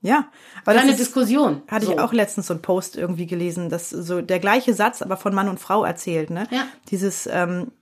Ja. 0.00 0.28
Aber 0.62 0.72
das 0.72 0.80
Keine 0.82 0.92
ist, 0.92 1.00
Diskussion. 1.00 1.62
Hatte 1.68 1.86
so. 1.86 1.92
ich 1.92 1.98
auch 2.00 2.12
letztens 2.12 2.46
so 2.48 2.54
einen 2.54 2.62
Post 2.62 2.96
irgendwie 2.96 3.26
gelesen, 3.26 3.68
dass 3.70 3.90
so 3.90 4.20
der 4.20 4.38
gleiche 4.40 4.74
Satz, 4.74 5.00
aber 5.02 5.16
von 5.16 5.34
Mann 5.34 5.48
und 5.48 5.60
Frau 5.60 5.84
erzählt, 5.84 6.30
ne? 6.30 6.46
Ja. 6.50 6.66
Dieses, 6.90 7.26
ähm, 7.30 7.72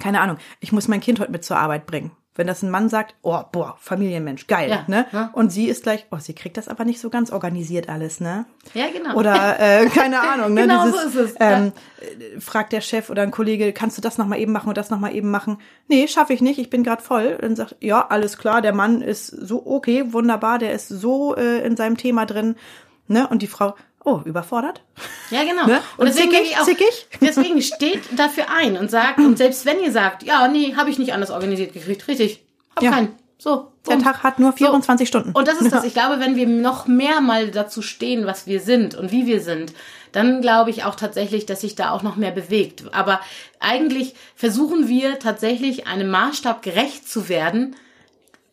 keine 0.00 0.20
Ahnung, 0.20 0.38
ich 0.60 0.72
muss 0.72 0.88
mein 0.88 1.00
Kind 1.00 1.20
heute 1.20 1.32
mit 1.32 1.44
zur 1.44 1.56
Arbeit 1.58 1.86
bringen. 1.86 2.12
Wenn 2.34 2.46
das 2.46 2.62
ein 2.62 2.70
Mann 2.70 2.88
sagt, 2.88 3.16
oh, 3.22 3.40
boah, 3.50 3.76
Familienmensch, 3.80 4.46
geil, 4.46 4.70
Ja, 4.70 4.84
ne? 4.86 5.06
ja. 5.10 5.30
Und 5.32 5.50
sie 5.50 5.68
ist 5.68 5.82
gleich, 5.82 6.06
oh, 6.12 6.18
sie 6.20 6.34
kriegt 6.34 6.56
das 6.56 6.68
aber 6.68 6.84
nicht 6.84 7.00
so 7.00 7.10
ganz 7.10 7.32
organisiert 7.32 7.88
alles, 7.88 8.20
ne? 8.20 8.46
Ja, 8.74 8.84
genau. 8.92 9.16
Oder 9.16 9.58
äh, 9.58 9.86
keine 9.92 10.20
Ahnung, 10.20 10.54
ne? 10.54 10.62
Genau 10.62 10.84
Dieses, 10.86 11.14
so 11.14 11.20
ist 11.20 11.30
es, 11.32 11.36
Ähm, 11.40 11.72
äh, 12.00 12.38
fragt 12.40 12.72
der 12.72 12.80
Chef 12.80 13.10
oder 13.10 13.22
ein 13.22 13.32
Kollege, 13.32 13.72
kannst 13.72 13.98
du 13.98 14.02
das 14.02 14.18
noch 14.18 14.26
mal 14.28 14.38
eben 14.38 14.52
machen 14.52 14.68
und 14.68 14.78
das 14.78 14.88
noch 14.88 15.00
mal 15.00 15.12
eben 15.12 15.32
machen? 15.32 15.58
Nee, 15.88 16.06
schaffe 16.06 16.32
ich 16.32 16.40
nicht, 16.40 16.60
ich 16.60 16.70
bin 16.70 16.84
gerade 16.84 17.02
voll. 17.02 17.38
Dann 17.40 17.56
sagt, 17.56 17.74
ja, 17.80 18.06
alles 18.06 18.38
klar, 18.38 18.62
der 18.62 18.72
Mann 18.72 19.02
ist 19.02 19.26
so 19.26 19.66
okay, 19.66 20.12
wunderbar, 20.12 20.60
der 20.60 20.74
ist 20.74 20.86
so 20.88 21.34
äh, 21.34 21.66
in 21.66 21.76
seinem 21.76 21.96
Thema 21.96 22.24
drin, 22.24 22.54
ne? 23.08 23.26
Und 23.26 23.42
die 23.42 23.48
Frau, 23.48 23.74
oh, 24.08 24.22
überfordert? 24.24 24.82
Ja, 25.30 25.44
genau. 25.44 25.66
Ne? 25.66 25.80
Und, 25.96 26.00
Und 26.00 26.06
deswegen 26.08 26.30
zickig, 26.30 26.50
ich 26.50 26.58
auch, 26.58 26.64
zickig? 26.64 27.06
deswegen 27.20 27.62
steht 27.62 28.00
dafür 28.16 28.46
ein 28.56 28.76
und 28.76 28.90
sagt, 28.90 29.18
und 29.18 29.36
selbst 29.38 29.66
wenn 29.66 29.80
ihr 29.80 29.92
sagt, 29.92 30.22
ja, 30.22 30.48
nee, 30.48 30.74
habe 30.76 30.90
ich 30.90 30.98
nicht 30.98 31.12
anders 31.12 31.30
organisiert 31.30 31.72
gekriegt, 31.72 32.06
richtig, 32.08 32.44
hab 32.74 32.82
Ja. 32.82 32.90
keinen. 32.90 33.14
So. 33.40 33.72
Der 33.86 33.94
bumm. 33.94 34.02
Tag 34.04 34.24
hat 34.24 34.38
nur 34.40 34.52
24 34.52 35.06
Stunden. 35.06 35.30
Und 35.32 35.46
das 35.46 35.60
ist 35.60 35.72
das. 35.72 35.84
Ich 35.84 35.94
glaube, 35.94 36.20
wenn 36.20 36.34
wir 36.36 36.46
noch 36.46 36.86
mehr 36.86 37.20
mal 37.20 37.50
dazu 37.50 37.82
stehen, 37.82 38.26
was 38.26 38.46
wir 38.46 38.60
sind 38.60 38.94
und 38.94 39.12
wie 39.12 39.26
wir 39.26 39.40
sind, 39.40 39.72
dann 40.12 40.40
glaube 40.40 40.70
ich 40.70 40.84
auch 40.84 40.96
tatsächlich, 40.96 41.46
dass 41.46 41.60
sich 41.60 41.74
da 41.74 41.90
auch 41.92 42.02
noch 42.02 42.16
mehr 42.16 42.32
bewegt. 42.32 42.84
Aber 42.92 43.20
eigentlich 43.60 44.14
versuchen 44.34 44.88
wir 44.88 45.18
tatsächlich 45.18 45.86
einem 45.86 46.10
Maßstab 46.10 46.62
gerecht 46.62 47.08
zu 47.08 47.28
werden, 47.28 47.76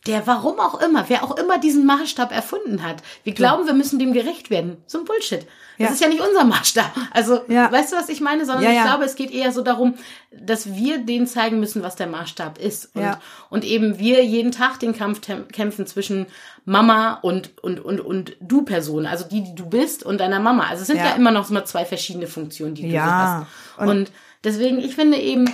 der 0.05 0.27
warum 0.27 0.59
auch 0.59 0.79
immer, 0.81 1.05
wer 1.07 1.23
auch 1.23 1.35
immer 1.37 1.57
diesen 1.57 1.85
Maßstab 1.85 2.31
erfunden 2.31 2.83
hat. 2.83 2.97
Wir 3.23 3.33
glauben, 3.33 3.65
wir 3.65 3.73
müssen 3.73 3.97
dem 3.99 4.13
gerecht 4.13 4.49
werden. 4.49 4.77
So 4.85 4.99
ein 4.99 5.05
Bullshit. 5.05 5.41
Das 5.77 5.87
Ja. 5.89 5.93
ist 5.93 6.01
ja 6.01 6.07
nicht 6.07 6.21
unser 6.21 6.43
Maßstab. 6.45 6.91
Also, 7.11 7.41
Ja. 7.47 7.71
weißt 7.71 7.91
du, 7.91 7.97
was 7.97 8.07
ich 8.09 8.21
meine? 8.21 8.45
Sondern 8.45 8.63
Ja, 8.63 8.69
ich 8.69 8.75
ja. 8.77 8.83
glaube, 8.85 9.03
es 9.03 9.15
geht 9.15 9.31
eher 9.31 9.51
so 9.51 9.61
darum, 9.61 9.95
dass 10.31 10.73
wir 10.75 10.99
denen 10.99 11.27
zeigen 11.27 11.59
müssen, 11.59 11.81
was 11.83 11.95
der 11.95 12.07
Maßstab 12.07 12.59
ist. 12.59 12.95
Und, 12.95 13.01
Ja. 13.01 13.19
und 13.49 13.63
eben 13.65 13.97
wir 13.99 14.23
jeden 14.23 14.51
Tag 14.51 14.79
den 14.79 14.95
Kampf 14.95 15.21
kämpfen 15.51 15.85
zwischen 15.87 16.27
Mama 16.65 17.15
und, 17.21 17.61
und, 17.63 17.79
und, 17.83 17.99
und 17.99 18.37
du 18.39 18.61
Person. 18.61 19.05
Also 19.05 19.25
die, 19.27 19.43
die 19.43 19.55
du 19.55 19.65
bist 19.65 20.03
und 20.03 20.19
deiner 20.19 20.39
Mama. 20.39 20.67
Also 20.67 20.81
es 20.81 20.87
sind 20.87 20.97
ja, 20.97 21.07
Ja. 21.09 21.15
immer 21.15 21.31
noch 21.31 21.49
mal 21.49 21.65
zwei 21.65 21.83
verschiedene 21.83 22.27
Funktionen, 22.27 22.75
die 22.75 22.83
du 22.83 22.87
Ja. 22.89 23.45
hast. 23.77 23.87
Und, 23.87 24.11
deswegen, 24.43 24.79
ich 24.79 24.95
finde 24.95 25.17
eben, 25.17 25.49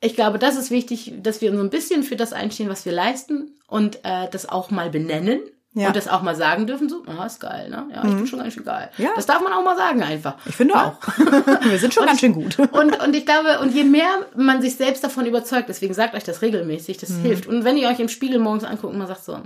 ich 0.00 0.14
glaube, 0.14 0.38
das 0.38 0.56
ist 0.56 0.70
wichtig, 0.70 1.12
dass 1.22 1.40
wir 1.40 1.50
uns 1.50 1.60
ein 1.60 1.70
bisschen 1.70 2.02
für 2.02 2.16
das 2.16 2.32
einstehen, 2.32 2.68
was 2.68 2.84
wir 2.84 2.92
leisten 2.92 3.52
und 3.66 3.96
äh, 4.04 4.28
das 4.30 4.48
auch 4.48 4.70
mal 4.70 4.90
benennen. 4.90 5.40
Ja. 5.72 5.82
Mhm. 5.82 5.86
Und 5.88 5.96
das 5.96 6.08
auch 6.08 6.22
mal 6.22 6.34
sagen 6.34 6.66
dürfen, 6.66 6.88
so, 6.88 7.04
ah, 7.06 7.24
ist 7.26 7.38
geil, 7.38 7.70
ne? 7.70 7.86
Ja, 7.94 8.02
ich 8.04 8.14
bin 8.16 8.26
schon 8.26 8.40
ganz 8.40 8.54
schön 8.54 8.64
geil. 8.64 8.90
Ja. 8.98 9.10
Das 9.14 9.26
darf 9.26 9.40
man 9.40 9.52
auch 9.52 9.62
mal 9.62 9.76
sagen 9.76 10.02
einfach. 10.02 10.34
Ich 10.46 10.56
finde 10.56 10.74
Ja? 10.74 10.98
auch. 11.00 11.18
wir 11.64 11.78
sind 11.78 11.94
schon 11.94 12.06
ganz 12.06 12.18
schön 12.18 12.32
gut. 12.32 12.58
Und, 12.72 13.00
und 13.00 13.14
ich 13.14 13.24
glaube, 13.24 13.60
und 13.60 13.72
je 13.72 13.84
mehr 13.84 14.08
man 14.34 14.60
sich 14.62 14.74
selbst 14.74 15.04
davon 15.04 15.26
überzeugt, 15.26 15.68
deswegen 15.68 15.94
sagt 15.94 16.14
euch 16.16 16.24
das 16.24 16.42
regelmäßig, 16.42 16.96
das 16.98 17.10
Mhm. 17.10 17.22
hilft. 17.22 17.46
Und 17.46 17.64
wenn 17.64 17.76
ihr 17.76 17.88
euch 17.88 18.00
im 18.00 18.08
Spiegel 18.08 18.40
morgens 18.40 18.64
anguckt 18.64 18.92
und 18.92 18.98
man 18.98 19.06
sagt 19.06 19.22
so, 19.24 19.38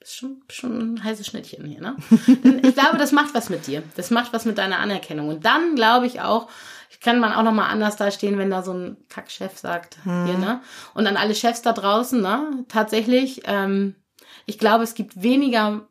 bist 0.00 0.16
schon, 0.16 0.40
bist 0.46 0.58
schon 0.58 0.94
ein 0.94 1.04
heißes 1.04 1.26
Schnittchen 1.26 1.66
hier, 1.66 1.82
ne? 1.82 1.96
Ich 2.62 2.74
glaube, 2.74 2.96
das 2.96 3.12
macht 3.12 3.34
was 3.34 3.50
mit 3.50 3.66
dir. 3.66 3.82
Das 3.94 4.10
macht 4.10 4.32
was 4.32 4.46
mit 4.46 4.56
deiner 4.56 4.78
Anerkennung. 4.78 5.28
Und 5.28 5.44
dann 5.44 5.74
glaube 5.74 6.06
ich 6.06 6.22
auch, 6.22 6.48
kann 7.00 7.20
man 7.20 7.32
auch 7.32 7.42
noch 7.42 7.52
mal 7.52 7.68
anders 7.68 7.96
dastehen, 7.96 8.38
wenn 8.38 8.50
da 8.50 8.62
so 8.62 8.72
ein 8.72 8.96
Kackchef 9.08 9.56
sagt, 9.58 9.98
Mhm. 10.04 10.26
hier, 10.26 10.38
ne? 10.38 10.60
Und 10.94 11.06
an 11.06 11.16
alle 11.16 11.34
Chefs 11.34 11.62
da 11.62 11.72
draußen, 11.72 12.20
ne? 12.20 12.64
Tatsächlich, 12.68 13.42
ähm, 13.44 13.94
ich 14.46 14.58
glaube, 14.58 14.84
es 14.84 14.94
gibt 14.94 15.22
weniger 15.22 15.86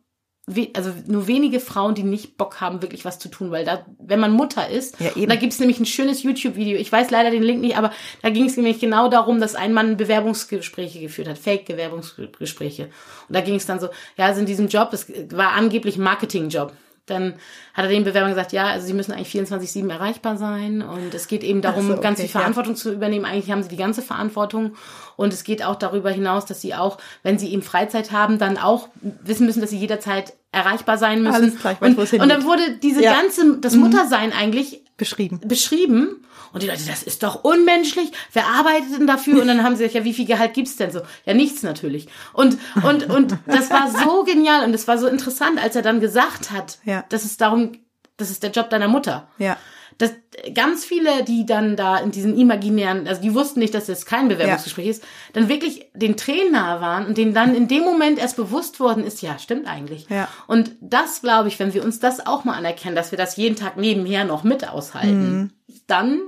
we- 0.49 0.69
also 0.77 0.93
nur 1.07 1.27
wenige 1.27 1.59
Frauen, 1.59 1.93
die 1.93 2.03
nicht 2.03 2.37
Bock 2.37 2.61
haben, 2.61 2.81
wirklich 2.81 3.03
was 3.03 3.19
zu 3.19 3.27
tun, 3.27 3.51
weil 3.51 3.65
da, 3.65 3.85
wenn 3.99 4.21
man 4.21 4.31
Mutter 4.31 4.69
ist, 4.69 4.97
Ja, 5.01 5.09
da 5.25 5.35
gibt's 5.35 5.59
nämlich 5.59 5.77
ein 5.77 5.85
schönes 5.85 6.23
YouTube-Video, 6.23 6.77
ich 6.77 6.89
weiß 6.89 7.09
leider 7.11 7.31
den 7.31 7.43
Link 7.43 7.59
nicht, 7.59 7.75
aber 7.77 7.91
da 8.21 8.29
ging 8.29 8.45
es 8.45 8.55
nämlich 8.55 8.79
genau 8.79 9.09
darum, 9.09 9.41
dass 9.41 9.55
ein 9.55 9.73
Mann 9.73 9.97
Bewerbungsgespräche 9.97 11.01
geführt 11.01 11.27
hat, 11.27 11.37
Fake-Bewerbungsgespräche. 11.37 12.83
Und 13.27 13.35
da 13.35 13.41
ging 13.41 13.55
es 13.55 13.65
dann 13.65 13.81
so, 13.81 13.89
ja, 14.17 14.25
also 14.27 14.39
in 14.39 14.45
diesem 14.45 14.69
Job, 14.69 14.93
es 14.93 15.11
war 15.31 15.51
angeblich 15.51 15.97
ein 15.97 16.03
Marketing-Job. 16.03 16.71
Dann 17.07 17.33
hat 17.73 17.85
er 17.85 17.87
den 17.89 18.03
Bewerbern 18.03 18.31
gesagt, 18.31 18.51
ja, 18.51 18.67
also 18.67 18.85
sie 18.85 18.93
müssen 18.93 19.11
eigentlich 19.11 19.33
24-7 19.33 19.89
erreichbar 19.89 20.37
sein 20.37 20.81
und 20.81 21.13
es 21.13 21.27
geht 21.27 21.43
eben 21.43 21.61
darum, 21.61 21.87
so, 21.87 21.93
okay, 21.93 22.01
ganz 22.03 22.19
viel 22.19 22.29
ja. 22.29 22.31
Verantwortung 22.39 22.75
zu 22.75 22.93
übernehmen. 22.93 23.25
Eigentlich 23.25 23.49
haben 23.51 23.63
sie 23.63 23.69
die 23.69 23.77
ganze 23.77 24.01
Verantwortung 24.01 24.75
und 25.15 25.33
es 25.33 25.43
geht 25.43 25.63
auch 25.63 25.75
darüber 25.75 26.11
hinaus, 26.11 26.45
dass 26.45 26.61
sie 26.61 26.75
auch, 26.75 26.97
wenn 27.23 27.39
sie 27.39 27.51
eben 27.51 27.63
Freizeit 27.63 28.11
haben, 28.11 28.37
dann 28.37 28.57
auch 28.57 28.89
wissen 29.01 29.45
müssen, 29.45 29.61
dass 29.61 29.71
sie 29.71 29.77
jederzeit 29.77 30.33
erreichbar 30.51 30.97
sein 30.97 31.23
müssen. 31.23 31.35
Alles 31.35 31.59
klar, 31.59 31.73
ich 31.73 31.81
weiß, 31.81 32.13
und, 32.13 32.21
und 32.21 32.29
dann 32.29 32.43
wurde 32.45 32.77
diese 32.81 33.01
Ja. 33.01 33.11
Mhm. 33.11 33.15
ganze, 33.15 33.57
das 33.59 33.75
Muttersein 33.75 34.33
eigentlich 34.33 34.81
Beschrieben. 34.97 35.39
beschrieben. 35.45 36.25
Und 36.53 36.63
die 36.63 36.67
Leute, 36.67 36.83
das 36.87 37.03
ist 37.03 37.21
doch 37.23 37.43
unmenschlich. 37.43 38.11
Wer 38.33 38.47
arbeitet 38.47 38.93
denn 38.99 39.05
dafür? 39.07 39.41
Und 39.41 39.47
dann 39.47 39.63
haben 39.63 39.75
sie 39.75 39.83
gesagt, 39.83 39.95
ja, 39.99 40.03
wie 40.03 40.13
viel 40.13 40.25
Gehalt 40.25 40.53
gibt's 40.55 40.75
denn 40.75 40.91
so? 40.91 41.01
Ja, 41.25 41.33
nichts 41.35 41.61
natürlich. 41.61 42.07
Und, 42.33 42.57
und, 42.83 43.05
und 43.09 43.37
das 43.45 43.69
war 43.69 43.91
so 43.91 44.23
genial 44.25 44.65
und 44.65 44.73
es 44.73 44.87
war 44.87 44.97
so 44.97 45.07
interessant, 45.07 45.61
als 45.61 45.75
er 45.75 45.83
dann 45.83 45.99
gesagt 45.99 46.49
hat, 46.51 46.79
Ja. 46.83 47.05
dass 47.09 47.25
es 47.25 47.37
darum, 47.37 47.73
das 48.17 48.31
ist 48.31 48.41
der 48.41 48.49
Job 48.51 48.69
deiner 48.71 48.87
Mutter. 48.87 49.27
Ja. 49.37 49.57
Dass 49.97 50.11
ganz 50.53 50.85
viele, 50.85 51.23
die 51.23 51.45
dann 51.45 51.75
da 51.75 51.97
in 51.97 52.11
diesen 52.11 52.37
imaginären, 52.37 53.07
also 53.07 53.21
die 53.21 53.33
wussten 53.33 53.59
nicht, 53.59 53.73
dass 53.73 53.87
das 53.87 54.05
kein 54.05 54.27
Bewerbungsgespräch 54.27 54.87
ist, 54.87 55.03
dann 55.33 55.49
wirklich 55.49 55.89
den 55.95 56.17
Tränen 56.17 56.51
nahe 56.51 56.81
waren 56.81 57.07
und 57.07 57.17
denen 57.17 57.33
dann 57.33 57.55
in 57.55 57.67
dem 57.67 57.83
Moment 57.83 58.19
erst 58.19 58.35
bewusst 58.35 58.79
worden 58.79 59.03
ist, 59.03 59.21
ja, 59.21 59.39
stimmt 59.39 59.67
eigentlich. 59.67 60.07
Ja. 60.09 60.27
Und 60.45 60.71
das 60.81 61.21
glaube 61.21 61.47
ich, 61.47 61.57
wenn 61.57 61.73
wir 61.73 61.83
uns 61.83 61.99
das 61.99 62.25
auch 62.27 62.43
mal 62.43 62.53
anerkennen, 62.53 62.95
dass 62.95 63.11
wir 63.11 63.17
das 63.17 63.37
jeden 63.37 63.55
Tag 63.55 63.77
nebenher 63.77 64.23
noch 64.25 64.43
mit 64.43 64.67
aushalten, 64.69 65.17
Mhm. 65.41 65.51
dann 65.87 66.19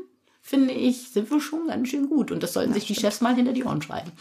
finde 0.41 0.73
ich, 0.73 1.11
sind 1.11 1.29
wir 1.29 1.39
schon 1.39 1.67
ganz 1.67 1.89
schön 1.89 2.09
gut. 2.09 2.31
Und 2.31 2.41
das 2.41 2.53
sollten 2.53 2.73
sich 2.73 2.87
die 2.87 2.95
Chefs 2.95 3.21
mal 3.21 3.35
hinter 3.35 3.53
die 3.53 3.63
Ohren 3.63 3.83
schreiben. 3.83 4.11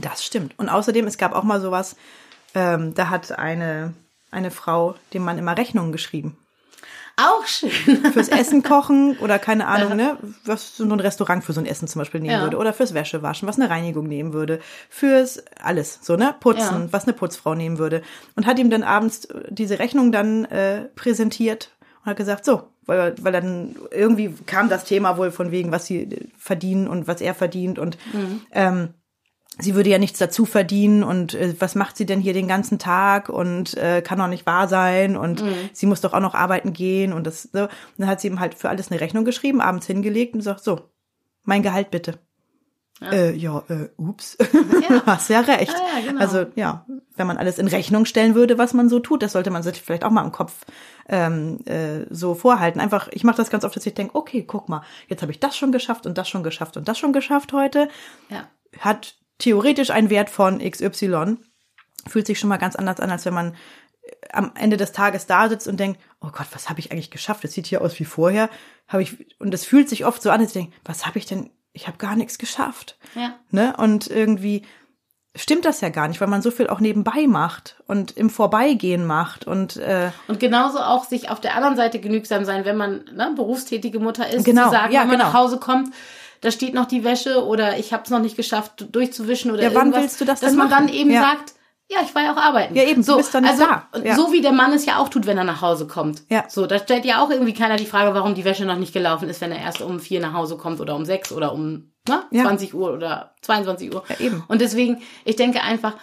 Das 0.00 0.22
stimmt. 0.24 0.58
Und 0.58 0.68
außerdem, 0.68 1.06
es 1.06 1.16
gab 1.16 1.32
auch 1.32 1.44
mal 1.44 1.60
sowas, 1.62 1.96
ähm, 2.54 2.92
da 2.94 3.08
hat 3.08 3.32
eine, 3.38 3.94
eine 4.30 4.50
Frau 4.50 4.94
dem 5.14 5.22
Mann 5.24 5.38
immer 5.38 5.56
Rechnungen 5.56 5.92
geschrieben. 5.92 6.36
Auch 7.16 7.46
schön. 7.46 7.70
Fürs 8.12 8.28
Essen 8.28 8.62
kochen 8.62 9.16
oder 9.18 9.38
keine 9.38 9.66
Ahnung, 9.66 9.96
ne, 9.96 10.16
was 10.44 10.76
so 10.76 10.84
ein 10.84 11.00
Restaurant 11.00 11.44
für 11.44 11.52
so 11.52 11.60
ein 11.60 11.66
Essen 11.66 11.86
zum 11.88 12.00
Beispiel 12.00 12.20
nehmen 12.20 12.34
Ja. 12.34 12.42
würde. 12.42 12.56
Oder 12.56 12.72
fürs 12.72 12.94
Wäschewaschen, 12.94 13.46
was 13.46 13.58
eine 13.58 13.68
Reinigung 13.70 14.06
nehmen 14.06 14.32
würde. 14.32 14.60
Fürs 14.88 15.42
alles, 15.62 15.98
so, 16.02 16.16
ne? 16.16 16.34
Putzen, 16.40 16.82
Ja. 16.84 16.92
was 16.92 17.04
eine 17.04 17.12
Putzfrau 17.12 17.54
nehmen 17.54 17.78
würde. 17.78 18.02
Und 18.34 18.46
hat 18.46 18.58
ihm 18.58 18.70
dann 18.70 18.82
abends 18.82 19.28
diese 19.48 19.78
Rechnung 19.78 20.10
dann 20.12 20.44
äh, 20.46 20.86
präsentiert 20.94 21.70
und 22.00 22.10
hat 22.10 22.16
gesagt, 22.16 22.44
so, 22.44 22.62
weil, 22.86 23.14
weil 23.22 23.32
dann 23.32 23.76
irgendwie 23.90 24.34
kam 24.46 24.68
das 24.68 24.84
Thema 24.84 25.16
wohl 25.16 25.30
von 25.30 25.50
wegen, 25.50 25.70
was 25.70 25.86
sie 25.86 26.08
verdienen 26.36 26.88
und 26.88 27.06
was 27.06 27.20
er 27.20 27.34
verdient 27.34 27.78
und 27.78 27.96
ähm, 28.50 28.94
sie 29.58 29.74
würde 29.74 29.90
ja 29.90 29.98
nichts 29.98 30.18
dazu 30.18 30.44
verdienen 30.44 31.02
und 31.04 31.34
äh, 31.34 31.54
was 31.58 31.74
macht 31.74 31.96
sie 31.96 32.06
denn 32.06 32.20
hier 32.20 32.32
den 32.32 32.48
ganzen 32.48 32.78
Tag 32.78 33.28
und 33.28 33.76
äh, 33.76 34.02
kann 34.02 34.18
doch 34.18 34.28
nicht 34.28 34.46
wahr 34.46 34.68
sein 34.68 35.16
und 35.16 35.44
sie 35.72 35.86
muss 35.86 36.00
doch 36.00 36.12
auch 36.14 36.20
noch 36.20 36.34
arbeiten 36.34 36.72
gehen 36.72 37.12
und 37.12 37.26
das 37.26 37.42
so. 37.52 37.62
Und 37.62 37.70
dann 37.98 38.08
hat 38.08 38.20
sie 38.20 38.28
ihm 38.28 38.40
halt 38.40 38.54
für 38.54 38.68
alles 38.68 38.90
eine 38.90 39.00
Rechnung 39.00 39.24
geschrieben, 39.24 39.60
abends 39.60 39.86
hingelegt 39.86 40.34
und 40.34 40.40
sagt 40.40 40.64
so, 40.64 40.80
mein 41.44 41.62
Gehalt 41.62 41.90
bitte. 41.90 42.18
Ja, 43.00 43.10
äh, 43.12 43.32
ja 43.34 43.64
äh, 43.68 43.88
ups, 43.96 44.38
hast 45.06 45.28
ja 45.28 45.40
recht. 45.40 45.74
Ah, 45.74 45.98
ja, 45.98 46.06
genau. 46.06 46.20
Also 46.20 46.46
ja, 46.54 46.86
wenn 47.16 47.26
man 47.26 47.36
alles 47.36 47.58
in 47.58 47.66
Rechnung 47.66 48.04
stellen 48.04 48.34
würde, 48.36 48.58
was 48.58 48.74
man 48.74 48.88
so 48.88 49.00
tut, 49.00 49.22
das 49.22 49.32
sollte 49.32 49.50
man 49.50 49.62
sich 49.64 49.82
vielleicht 49.82 50.04
auch 50.04 50.10
mal 50.10 50.24
im 50.24 50.30
Kopf 50.30 50.64
ähm, 51.08 51.58
äh, 51.66 52.06
so 52.10 52.34
vorhalten. 52.34 52.80
Einfach, 52.80 53.08
ich 53.10 53.24
mache 53.24 53.38
das 53.38 53.50
ganz 53.50 53.64
oft, 53.64 53.74
dass 53.74 53.86
ich 53.86 53.94
denke, 53.94 54.14
okay, 54.14 54.44
guck 54.46 54.68
mal, 54.68 54.82
jetzt 55.08 55.20
habe 55.22 55.32
ich 55.32 55.40
das 55.40 55.56
schon 55.56 55.72
geschafft 55.72 56.06
und 56.06 56.16
das 56.16 56.28
schon 56.28 56.44
geschafft 56.44 56.76
und 56.76 56.86
das 56.86 56.96
schon 56.98 57.12
geschafft 57.12 57.52
heute 57.52 57.88
Ja. 58.28 58.48
hat 58.78 59.16
theoretisch 59.42 59.90
einen 59.90 60.10
Wert 60.10 60.30
von 60.30 60.58
XY, 60.58 61.36
fühlt 62.06 62.26
sich 62.26 62.38
schon 62.38 62.48
mal 62.48 62.58
ganz 62.58 62.76
anders 62.76 63.00
an, 63.00 63.10
als 63.10 63.24
wenn 63.24 63.34
man 63.34 63.54
äh, 64.02 64.12
am 64.32 64.52
Ende 64.54 64.76
des 64.76 64.92
Tages 64.92 65.26
da 65.26 65.48
sitzt 65.48 65.68
und 65.68 65.78
denkt, 65.78 66.00
oh 66.20 66.30
Gott, 66.32 66.46
was 66.52 66.68
habe 66.68 66.80
ich 66.80 66.92
eigentlich 66.92 67.10
geschafft? 67.10 67.44
Das 67.44 67.52
sieht 67.52 67.66
hier 67.66 67.82
aus 67.82 67.98
wie 67.98 68.04
vorher. 68.04 68.48
Habe 68.88 69.02
ich 69.02 69.38
und 69.40 69.52
es 69.52 69.64
fühlt 69.64 69.88
sich 69.88 70.04
oft 70.04 70.22
so 70.22 70.30
an, 70.30 70.40
als 70.40 70.50
ich 70.50 70.62
denke, 70.62 70.76
was 70.84 71.06
habe 71.06 71.18
ich 71.18 71.26
denn? 71.26 71.50
Ich 71.72 71.86
habe 71.86 71.96
gar 71.98 72.16
nichts 72.16 72.38
geschafft. 72.38 72.98
Ja. 73.14 73.34
Ne? 73.50 73.74
Und 73.78 74.06
irgendwie 74.06 74.62
stimmt 75.34 75.64
das 75.64 75.80
ja 75.80 75.88
gar 75.88 76.08
nicht, 76.08 76.20
weil 76.20 76.28
man 76.28 76.42
so 76.42 76.50
viel 76.50 76.68
auch 76.68 76.80
nebenbei 76.80 77.26
macht 77.26 77.82
und 77.86 78.12
im 78.12 78.28
Vorbeigehen 78.28 79.06
macht 79.06 79.46
und 79.46 79.76
äh, 79.78 80.10
Und 80.28 80.40
genauso 80.40 80.78
auch 80.78 81.04
sich 81.04 81.30
auf 81.30 81.40
der 81.40 81.56
anderen 81.56 81.76
Seite 81.76 82.00
genügsam 82.00 82.44
sein, 82.44 82.64
wenn 82.66 82.76
man 82.76 83.04
ne, 83.14 83.32
berufstätige 83.34 83.98
Mutter 83.98 84.28
ist, 84.28 84.44
Genau, 84.44 84.64
zu 84.64 84.72
sagen, 84.72 84.92
ja, 84.92 85.00
wenn 85.00 85.08
man 85.08 85.18
genau. 85.18 85.30
nach 85.30 85.34
Hause 85.34 85.58
kommt, 85.58 85.94
da 86.42 86.50
steht 86.50 86.74
noch 86.74 86.84
die 86.86 87.02
Wäsche 87.04 87.44
oder 87.46 87.78
ich 87.78 87.92
habe 87.94 88.02
es 88.04 88.10
noch 88.10 88.18
nicht 88.20 88.36
geschafft 88.36 88.86
durchzuwischen 88.94 89.50
oder 89.50 89.62
Ja, 89.62 89.70
wann 89.70 89.86
irgendwas, 89.86 90.02
willst 90.02 90.20
du 90.20 90.24
das 90.26 90.40
dass 90.40 90.52
man 90.52 90.68
machen? 90.68 90.86
dann 90.88 90.94
eben 90.94 91.10
Ja. 91.10 91.22
sagt, 91.22 91.54
ja, 91.88 91.98
ich 92.04 92.14
war 92.14 92.22
ja 92.22 92.32
auch 92.32 92.36
arbeiten. 92.38 92.74
Ja, 92.74 92.84
eben, 92.84 93.02
du 93.02 93.12
so, 93.12 93.16
bist 93.18 93.34
dann 93.34 93.44
also, 93.44 93.64
da. 93.64 93.86
Ja. 94.02 94.14
So 94.16 94.32
wie 94.32 94.40
der 94.40 94.52
Mann 94.52 94.72
es 94.72 94.86
ja 94.86 94.98
auch 94.98 95.08
tut, 95.08 95.26
wenn 95.26 95.36
er 95.36 95.44
nach 95.44 95.60
Hause 95.60 95.86
kommt. 95.86 96.22
Ja. 96.30 96.44
So, 96.48 96.66
da 96.66 96.78
stellt 96.78 97.04
ja 97.04 97.22
auch 97.22 97.30
irgendwie 97.30 97.52
keiner 97.52 97.76
die 97.76 97.86
Frage, 97.86 98.14
warum 98.14 98.34
die 98.34 98.44
Wäsche 98.44 98.64
noch 98.64 98.76
nicht 98.78 98.92
gelaufen 98.94 99.28
ist, 99.28 99.40
wenn 99.40 99.52
er 99.52 99.58
erst 99.60 99.82
um 99.82 100.00
vier 100.00 100.20
nach 100.20 100.32
Hause 100.32 100.56
kommt 100.56 100.80
oder 100.80 100.94
um 100.96 101.04
sechs 101.04 101.32
oder 101.32 101.52
um 101.52 101.92
ne, 102.08 102.22
Ja. 102.30 102.42
20 102.44 102.74
Uhr 102.74 102.92
oder 102.92 103.34
22 103.42 103.94
Uhr. 103.94 104.02
Ja, 104.08 104.20
eben. 104.20 104.42
Und 104.48 104.60
deswegen, 104.60 105.02
ich 105.24 105.36
denke 105.36 105.60
einfach, 105.62 105.94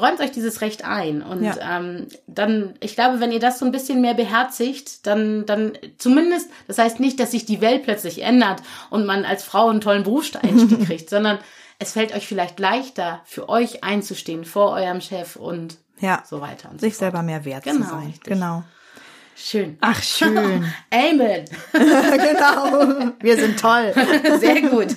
räumt 0.00 0.20
euch 0.20 0.32
dieses 0.32 0.60
Recht 0.60 0.84
ein. 0.84 1.22
Und 1.22 1.42
Ja. 1.44 1.78
ähm, 1.78 2.06
dann, 2.26 2.74
ich 2.80 2.94
glaube, 2.94 3.20
wenn 3.20 3.30
ihr 3.32 3.40
das 3.40 3.58
so 3.58 3.64
ein 3.66 3.72
bisschen 3.72 4.00
mehr 4.00 4.14
beherzigt, 4.14 5.06
dann, 5.06 5.44
dann 5.46 5.72
zumindest, 5.98 6.48
das 6.66 6.78
heißt 6.78 6.98
nicht, 7.00 7.20
dass 7.20 7.30
sich 7.32 7.44
die 7.44 7.60
Welt 7.60 7.82
plötzlich 7.84 8.22
ändert 8.22 8.62
und 8.90 9.06
man 9.06 9.24
als 9.24 9.44
Frau 9.44 9.68
einen 9.68 9.80
tollen 9.80 10.02
Berufseinstieg 10.02 10.84
kriegt, 10.86 11.10
sondern 11.10 11.38
es 11.78 11.92
fällt 11.92 12.14
euch 12.14 12.26
vielleicht 12.26 12.58
leichter, 12.60 13.20
für 13.24 13.48
euch 13.48 13.84
einzustehen 13.84 14.44
vor 14.44 14.70
eurem 14.72 15.00
Chef 15.00 15.36
und 15.36 15.76
ja, 16.00 16.22
so 16.26 16.40
weiter 16.40 16.70
und 16.70 16.80
sich 16.80 16.94
so 16.94 17.00
fort. 17.00 17.12
selber 17.12 17.22
mehr 17.22 17.44
wert 17.44 17.64
Genau, 17.64 17.84
zu 17.84 17.90
sein. 17.90 18.06
richtig. 18.06 18.24
Genau. 18.24 18.64
Schön. 19.36 19.78
Ach 19.80 20.02
schön. 20.02 20.36
Amen. 20.90 21.44
genau. 21.72 23.12
Wir 23.20 23.36
sind 23.36 23.58
toll 23.58 23.92
Sehr 24.38 24.62
gut. 24.62 24.94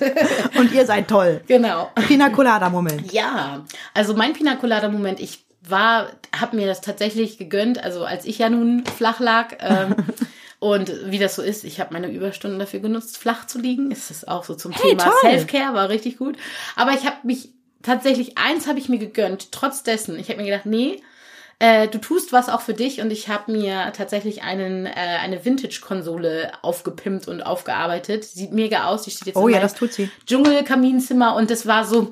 und 0.56 0.72
ihr 0.72 0.86
seid 0.86 1.08
toll. 1.08 1.40
genau. 1.46 1.90
Pina 2.06 2.30
Colada 2.30 2.70
Moment. 2.70 3.12
Ja, 3.12 3.64
also 3.94 4.14
mein 4.14 4.32
Pina 4.32 4.56
Colada 4.56 4.88
Moment, 4.88 5.20
ich 5.20 5.44
war, 5.68 6.08
habe 6.38 6.56
mir 6.56 6.66
das 6.66 6.80
tatsächlich 6.80 7.38
gegönnt, 7.38 7.82
also 7.82 8.04
als 8.04 8.24
ich 8.24 8.38
ja 8.38 8.48
nun 8.48 8.84
flach 8.86 9.20
lag 9.20 9.56
ähm, 9.60 9.96
und 10.60 10.92
wie 11.06 11.18
das 11.18 11.34
so 11.34 11.42
ist, 11.42 11.64
ich 11.64 11.80
habe 11.80 11.92
meine 11.92 12.10
Überstunden 12.10 12.58
dafür 12.58 12.80
genutzt, 12.80 13.18
flach 13.18 13.46
zu 13.46 13.60
liegen. 13.60 13.90
Ist 13.90 14.10
das 14.10 14.26
auch 14.26 14.44
so 14.44 14.54
zum 14.54 14.72
Thema 14.74 15.04
toll. 15.04 15.12
Self-Care, 15.20 15.74
war 15.74 15.88
richtig 15.88 16.16
gut. 16.18 16.36
Aber 16.76 16.92
ich 16.92 17.04
habe 17.04 17.16
mich 17.24 17.50
tatsächlich, 17.82 18.38
eins 18.38 18.66
habe 18.66 18.78
ich 18.78 18.88
mir 18.88 18.98
gegönnt, 18.98 19.52
trotz 19.52 19.82
dessen. 19.82 20.18
Ich 20.18 20.28
habe 20.28 20.38
mir 20.40 20.46
gedacht, 20.50 20.66
nee, 20.66 21.02
äh, 21.60 21.88
du 21.88 21.98
tust 21.98 22.32
was 22.32 22.48
auch 22.48 22.60
für 22.60 22.74
dich 22.74 23.00
und 23.00 23.10
ich 23.10 23.28
habe 23.28 23.50
mir 23.52 23.92
tatsächlich 23.96 24.42
einen 24.42 24.86
äh, 24.86 24.90
eine 24.94 25.44
Vintage-Konsole 25.44 26.52
aufgepimpt 26.62 27.26
und 27.28 27.42
aufgearbeitet. 27.42 28.24
Sieht 28.24 28.52
mega 28.52 28.84
aus, 28.84 29.02
die 29.02 29.10
steht 29.10 29.26
jetzt 29.28 29.36
Oh 29.36 29.48
in 29.48 29.54
ja, 29.54 29.60
das 29.60 29.74
tut 29.74 29.92
sie. 29.92 30.10
Dschungelkaminzimmer 30.26 31.34
und 31.34 31.50
das 31.50 31.66
war 31.66 31.84
so, 31.84 32.10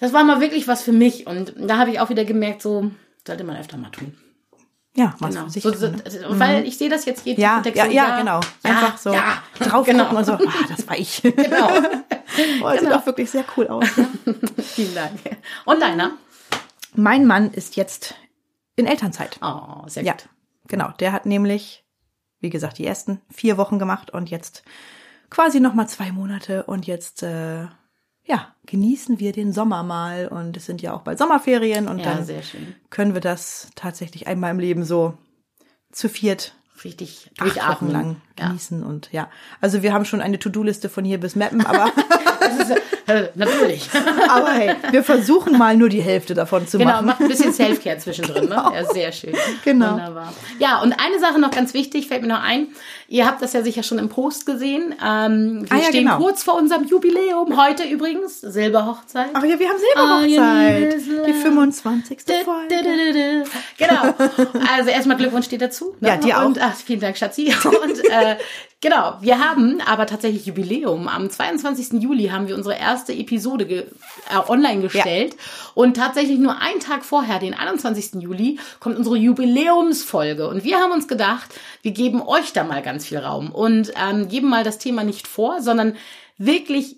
das 0.00 0.12
war 0.12 0.22
mal 0.24 0.40
wirklich 0.40 0.68
was 0.68 0.82
für 0.82 0.92
mich. 0.92 1.26
Und 1.26 1.54
da 1.56 1.78
habe 1.78 1.90
ich 1.90 2.00
auch 2.00 2.08
wieder 2.10 2.24
gemerkt, 2.24 2.62
so 2.62 2.90
sollte 3.26 3.44
man 3.44 3.56
öfter 3.56 3.76
mal 3.78 3.90
tun. 3.90 4.14
Ja, 4.94 5.14
was 5.20 5.34
Genau. 5.34 5.48
sich 5.48 5.62
So, 5.62 5.72
so, 5.72 5.88
tun, 5.88 6.02
ne? 6.04 6.22
Weil 6.38 6.66
ich 6.66 6.76
sehe 6.76 6.90
das 6.90 7.06
jetzt 7.06 7.24
jeden 7.24 7.40
Ja, 7.40 7.60
denk 7.60 7.74
ja, 7.76 7.86
so, 7.86 7.90
ja, 7.92 8.18
genau. 8.18 8.40
Einfach 8.62 8.98
so 8.98 9.12
ja, 9.12 9.42
drauf 9.58 9.86
genau. 9.86 10.14
und 10.14 10.24
so, 10.26 10.32
ah, 10.32 10.40
das 10.68 10.86
war 10.86 10.98
ich. 10.98 11.22
Genau. 11.36 11.70
Oh, 12.62 12.64
das 12.64 12.72
sieht 12.80 12.88
Genau. 12.88 12.96
auch 12.96 13.04
wirklich 13.06 13.30
sehr 13.30 13.44
cool 13.56 13.68
aus. 13.68 13.84
Vielen 14.74 14.94
Dank. 14.94 15.18
Und 15.66 15.82
deiner? 15.82 16.12
Mein 16.94 17.26
Mann 17.26 17.50
ist 17.52 17.76
jetzt 17.76 18.14
in 18.76 18.86
Elternzeit. 18.86 19.38
Oh, 19.42 19.86
sehr 19.86 20.02
Ja, 20.04 20.12
gut. 20.12 20.28
genau. 20.68 20.90
Der 21.00 21.12
hat 21.12 21.26
nämlich, 21.26 21.84
wie 22.40 22.50
gesagt, 22.50 22.78
die 22.78 22.86
ersten 22.86 23.20
vier 23.30 23.56
Wochen 23.58 23.78
gemacht 23.78 24.10
und 24.10 24.30
jetzt 24.30 24.62
quasi 25.30 25.60
noch 25.60 25.74
mal 25.74 25.86
zwei 25.88 26.12
Monate 26.12 26.64
und 26.64 26.86
jetzt 26.86 27.22
äh, 27.22 27.66
ja 28.24 28.54
genießen 28.66 29.18
wir 29.18 29.32
den 29.32 29.52
Sommer 29.52 29.82
mal 29.82 30.28
und 30.28 30.56
es 30.56 30.66
sind 30.66 30.80
ja 30.82 30.92
auch 30.94 31.02
bald 31.02 31.18
Sommerferien 31.18 31.88
und 31.88 31.98
Ja, 32.00 32.14
dann 32.14 32.28
können 32.90 33.14
wir 33.14 33.20
das 33.20 33.68
tatsächlich 33.74 34.26
einmal 34.26 34.50
im 34.52 34.58
Leben 34.58 34.84
so 34.84 35.16
zu 35.90 36.08
viert 36.08 36.54
Richtig 36.84 37.30
durchatmen. 37.38 37.90
lang 37.92 38.16
Ja. 38.38 38.46
genießen 38.48 38.82
und 38.82 39.12
ja, 39.12 39.30
also 39.60 39.82
wir 39.82 39.92
haben 39.92 40.04
schon 40.04 40.20
eine 40.20 40.38
To-Do-Liste 40.38 40.88
von 40.88 41.04
hier 41.04 41.18
bis 41.20 41.36
Mappen, 41.36 41.64
aber 41.64 41.90
Das 42.58 42.70
ist, 42.70 42.76
äh, 43.08 43.28
natürlich. 43.34 43.88
aber 44.28 44.50
hey, 44.52 44.74
wir 44.90 45.02
versuchen 45.02 45.58
mal 45.58 45.76
nur 45.76 45.88
die 45.88 46.00
Hälfte 46.02 46.34
davon 46.34 46.66
zu 46.66 46.78
Genau, 46.78 46.90
machen. 46.92 47.06
macht 47.06 47.20
ein 47.20 47.28
bisschen 47.28 47.52
Selfcare 47.52 47.98
zwischendrin. 47.98 48.48
Ne? 48.48 48.54
Ja, 48.54 48.84
sehr 48.92 49.12
schön. 49.12 49.34
Genau. 49.64 49.92
Wunderbar. 49.92 50.32
Ja, 50.58 50.80
und 50.82 50.92
eine 50.92 51.18
Sache 51.18 51.38
noch 51.38 51.50
ganz 51.50 51.74
wichtig, 51.74 52.08
fällt 52.08 52.22
mir 52.22 52.28
noch 52.28 52.42
ein. 52.42 52.68
Ihr 53.08 53.26
habt 53.26 53.42
das 53.42 53.52
ja 53.52 53.62
sicher 53.62 53.82
schon 53.82 53.98
im 53.98 54.08
Post 54.08 54.46
gesehen. 54.46 54.94
Ähm, 55.04 55.66
wir 55.68 55.72
Ah, 55.76 55.80
ja, 55.80 55.84
stehen 55.88 56.04
genau. 56.06 56.16
kurz 56.18 56.42
vor 56.42 56.54
unserem 56.56 56.84
Jubiläum. 56.84 57.60
Heute 57.62 57.82
übrigens, 57.84 58.40
Silberhochzeit. 58.40 59.28
Ach 59.34 59.44
ja, 59.44 59.58
wir 59.58 59.68
haben 59.68 59.76
Ah, 59.96 60.20
Silberhochzeit. 60.22 60.80
liebes 60.80 61.04
Die 61.04 61.10
Land. 61.32 61.42
25. 61.42 62.18
Du, 62.24 62.32
Folge. 62.44 63.44
Genau. 63.78 64.14
Also 64.74 64.90
erstmal 64.90 65.16
Glückwunsch 65.16 65.48
dir 65.48 65.58
dazu. 65.58 65.94
ne? 66.00 66.08
Ja, 66.08 66.16
dir 66.16 66.38
auch. 66.40 66.46
Und 66.46 66.60
ach, 66.62 66.74
vielen 66.74 67.00
Dank, 67.00 67.16
Schatzi. 67.18 67.52
Und 67.64 68.04
äh, 68.10 68.36
genau, 68.82 69.14
wir 69.20 69.38
haben 69.38 69.80
aber 69.80 70.04
tatsächlich 70.06 70.44
Jubiläum. 70.44 71.08
Am 71.08 71.30
22. 71.30 72.02
Juli 72.02 72.26
haben 72.26 72.48
wir 72.48 72.54
unsere 72.54 72.76
erste 72.76 73.14
Episode 73.14 73.64
ge 73.64 73.86
äh, 74.28 74.50
online 74.50 74.82
gestellt. 74.82 75.36
Und 75.74 75.96
tatsächlich 75.96 76.38
nur 76.38 76.60
einen 76.60 76.80
Tag 76.80 77.06
vorher, 77.06 77.38
den 77.38 77.54
21. 77.54 78.20
Juli, 78.22 78.58
kommt 78.80 78.98
unsere 78.98 79.16
Jubiläumsfolge. 79.16 80.46
Und 80.46 80.64
wir 80.64 80.76
haben 80.76 80.92
uns 80.92 81.08
gedacht, 81.08 81.54
wir 81.80 81.92
geben 81.92 82.20
euch 82.20 82.52
da 82.52 82.64
mal 82.64 82.82
ganz 82.82 83.06
viel 83.06 83.18
Raum 83.18 83.50
und 83.50 83.92
ähm, 83.96 84.28
geben 84.28 84.50
mal 84.50 84.64
das 84.64 84.76
Thema 84.76 85.04
nicht 85.04 85.26
vor, 85.26 85.62
sondern 85.62 85.96
wirklich 86.36 86.96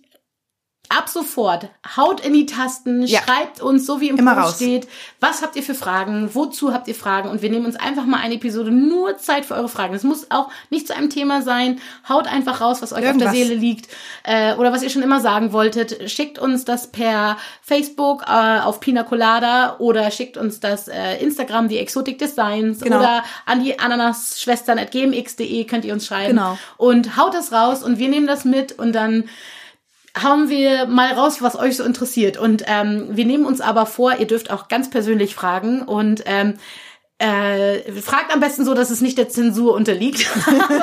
ab 0.90 1.08
sofort 1.08 1.68
haut 1.96 2.20
in 2.24 2.32
die 2.34 2.46
Tasten, 2.46 3.02
Ja. 3.06 3.20
schreibt 3.22 3.60
uns, 3.60 3.86
so 3.86 4.00
wie 4.00 4.08
im 4.10 4.16
Immer 4.16 4.34
Post 4.34 4.46
raus. 4.46 4.54
steht, 4.56 4.88
was 5.18 5.42
habt 5.42 5.56
ihr 5.56 5.62
für 5.62 5.74
Fragen, 5.74 6.30
wozu 6.34 6.72
habt 6.72 6.86
ihr 6.88 6.94
Fragen 6.94 7.28
und 7.30 7.42
wir 7.42 7.50
nehmen 7.50 7.66
uns 7.66 7.76
einfach 7.76 8.04
mal 8.04 8.20
eine 8.20 8.34
Episode 8.34 8.70
nur 8.70 9.16
Zeit 9.18 9.44
für 9.46 9.54
eure 9.54 9.68
Fragen. 9.68 9.94
Es 9.94 10.02
muss 10.04 10.30
auch 10.30 10.50
nicht 10.70 10.86
zu 10.86 10.94
einem 10.94 11.10
Thema 11.10 11.42
sein, 11.42 11.80
haut 12.08 12.26
einfach 12.26 12.60
raus, 12.60 12.82
was 12.82 12.92
euch 12.92 13.02
Irgendwas. 13.02 13.28
auf 13.28 13.34
der 13.34 13.44
Seele 13.46 13.58
liegt 13.58 13.88
äh, 14.24 14.54
oder 14.54 14.72
was 14.72 14.82
ihr 14.82 14.90
schon 14.90 15.02
immer 15.02 15.20
sagen 15.20 15.52
wolltet. 15.52 16.10
Schickt 16.10 16.38
uns 16.38 16.64
das 16.64 16.88
per 16.92 17.38
Facebook 17.62 18.22
äh, 18.28 18.60
auf 18.60 18.80
Pina 18.80 19.02
Colada 19.04 19.76
oder 19.78 20.10
schickt 20.10 20.36
uns 20.36 20.60
das 20.60 20.88
äh, 20.88 21.16
Instagram, 21.16 21.68
die 21.68 21.78
Exotic 21.78 22.18
Designs 22.18 22.80
Genau. 22.80 22.98
oder 22.98 23.24
an 23.46 23.64
die 23.64 23.78
Ananasschwestern 23.78 24.78
at 24.78 24.90
gmx.de 24.90 25.64
könnt 25.64 25.84
ihr 25.84 25.94
uns 25.94 26.06
schreiben 26.06 26.36
Genau. 26.36 26.58
und 26.76 27.16
haut 27.16 27.34
das 27.34 27.52
raus 27.52 27.82
und 27.82 27.98
wir 27.98 28.08
nehmen 28.08 28.26
das 28.26 28.44
mit 28.44 28.72
und 28.78 28.92
dann 28.92 29.24
hauen 30.22 30.48
wir 30.48 30.86
mal 30.86 31.12
raus, 31.12 31.42
was 31.42 31.56
euch 31.56 31.76
so 31.76 31.84
interessiert. 31.84 32.36
Und 32.36 32.62
ähm, 32.66 33.08
wir 33.10 33.24
nehmen 33.24 33.46
uns 33.46 33.60
aber 33.60 33.86
vor, 33.86 34.16
ihr 34.18 34.26
dürft 34.26 34.50
auch 34.50 34.68
ganz 34.68 34.90
persönlich 34.90 35.34
fragen 35.34 35.82
und 35.82 36.22
ähm, 36.26 36.54
äh, 37.18 37.92
fragt 37.92 38.32
am 38.34 38.40
besten 38.40 38.64
so, 38.64 38.74
dass 38.74 38.90
es 38.90 39.00
nicht 39.00 39.16
der 39.18 39.28
Zensur 39.28 39.72
unterliegt. 39.74 40.28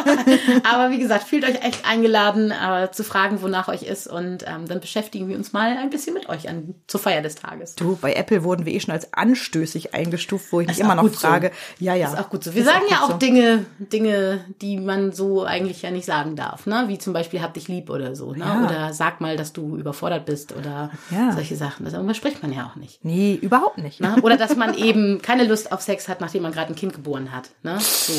aber 0.71 0.91
wie 0.91 0.97
gesagt, 0.97 1.25
fühlt 1.25 1.43
euch 1.43 1.61
echt 1.63 1.85
eingeladen, 1.85 2.51
äh, 2.51 2.89
zu 2.91 3.03
fragen, 3.03 3.41
wonach 3.41 3.67
euch 3.67 3.83
ist. 3.83 4.07
Und 4.07 4.45
ähm, 4.47 4.65
dann 4.67 4.79
beschäftigen 4.79 5.27
wir 5.27 5.35
uns 5.35 5.51
mal 5.51 5.77
ein 5.77 5.89
bisschen 5.89 6.13
mit 6.13 6.29
euch 6.29 6.47
an, 6.47 6.75
zur 6.87 6.99
Feier 7.01 7.21
des 7.21 7.35
Tages. 7.35 7.75
Du, 7.75 7.97
bei 7.99 8.13
Apple 8.13 8.43
wurden 8.43 8.65
wir 8.65 8.73
eh 8.73 8.79
schon 8.79 8.93
als 8.93 9.13
anstößig 9.13 9.93
eingestuft, 9.93 10.51
wo 10.51 10.61
ich 10.61 10.67
mich 10.67 10.79
immer 10.79 10.91
auch 10.91 10.95
noch 10.95 11.03
gut 11.03 11.15
so. 11.15 11.27
frage. 11.27 11.51
Ja, 11.79 11.95
ja. 11.95 12.07
Ist 12.13 12.17
auch 12.19 12.29
gut 12.29 12.43
so. 12.43 12.53
Wir 12.53 12.61
Ist 12.61 12.67
sagen 12.67 12.85
ja 12.89 12.97
gut 12.97 13.05
auch 13.05 13.11
so. 13.11 13.17
Dinge, 13.17 13.65
Dinge, 13.79 14.45
die 14.61 14.77
man 14.77 15.11
so 15.11 15.43
eigentlich 15.43 15.81
ja 15.81 15.91
nicht 15.91 16.05
sagen 16.05 16.37
darf, 16.37 16.65
ne? 16.65 16.85
Wie 16.87 16.97
zum 16.97 17.11
Beispiel 17.11 17.41
hab 17.41 17.53
dich 17.53 17.67
lieb 17.67 17.89
oder 17.89 18.15
so, 18.15 18.31
ne? 18.31 18.39
Ja. 18.39 18.65
Oder 18.65 18.93
sag 18.93 19.19
mal, 19.19 19.35
dass 19.35 19.51
du 19.51 19.75
überfordert 19.75 20.25
bist 20.25 20.55
oder 20.55 20.91
Ja. 21.09 21.33
solche 21.33 21.57
Sachen. 21.57 21.83
Das 21.83 21.93
überspricht 21.93 22.41
man 22.41 22.53
ja 22.53 22.71
auch 22.71 22.77
nicht. 22.77 23.03
Nee, 23.03 23.37
überhaupt 23.41 23.77
nicht. 23.79 23.99
Ne? 23.99 24.15
Oder 24.21 24.37
dass 24.37 24.55
man 24.55 24.73
eben 24.77 25.21
keine 25.21 25.43
Lust 25.43 25.71
auf 25.73 25.81
Sex 25.81 26.07
hat, 26.07 26.20
nachdem 26.21 26.43
man 26.43 26.53
gerade 26.53 26.71
ein 26.71 26.75
Kind 26.75 26.93
geboren 26.93 27.31
hat. 27.33 27.49
Ne? 27.63 27.77
So. 27.79 28.13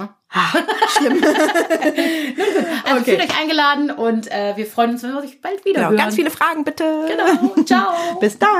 Ne? 0.00 0.08
Schlimm. 0.96 1.22
Also 2.84 3.00
Okay. 3.00 3.16
fühlt 3.16 3.20
euch 3.30 3.40
eingeladen 3.40 3.90
und 3.90 4.30
äh, 4.30 4.52
wir 4.56 4.66
freuen 4.66 4.90
uns, 4.90 5.02
wenn 5.02 5.12
wir 5.12 5.20
euch 5.20 5.40
bald 5.42 5.64
wieder 5.64 5.78
Genau, 5.80 5.88
hören. 5.88 5.96
ganz 5.98 6.14
viele 6.14 6.30
Fragen 6.30 6.62
bitte. 6.64 6.84
Genau. 7.08 7.54
Ciao. 7.64 7.92
Bis 8.20 8.38
dann. 8.38 8.50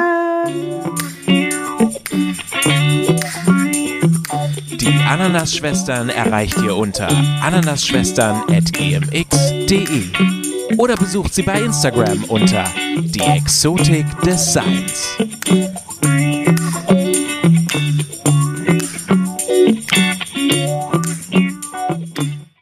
Die 4.81 4.99
Ananas-Schwestern 5.09 6.09
erreicht 6.09 6.57
ihr 6.63 6.75
unter 6.77 7.09
ananasschwestern.gmx.de 7.43 10.03
oder 10.79 10.97
besucht 10.97 11.35
sie 11.35 11.43
bei 11.43 11.61
Instagram 11.63 12.25
unter 12.25 12.65
die 12.97 13.21
Exotik 13.21 14.07
des 14.23 14.55
Seins. 14.55 15.17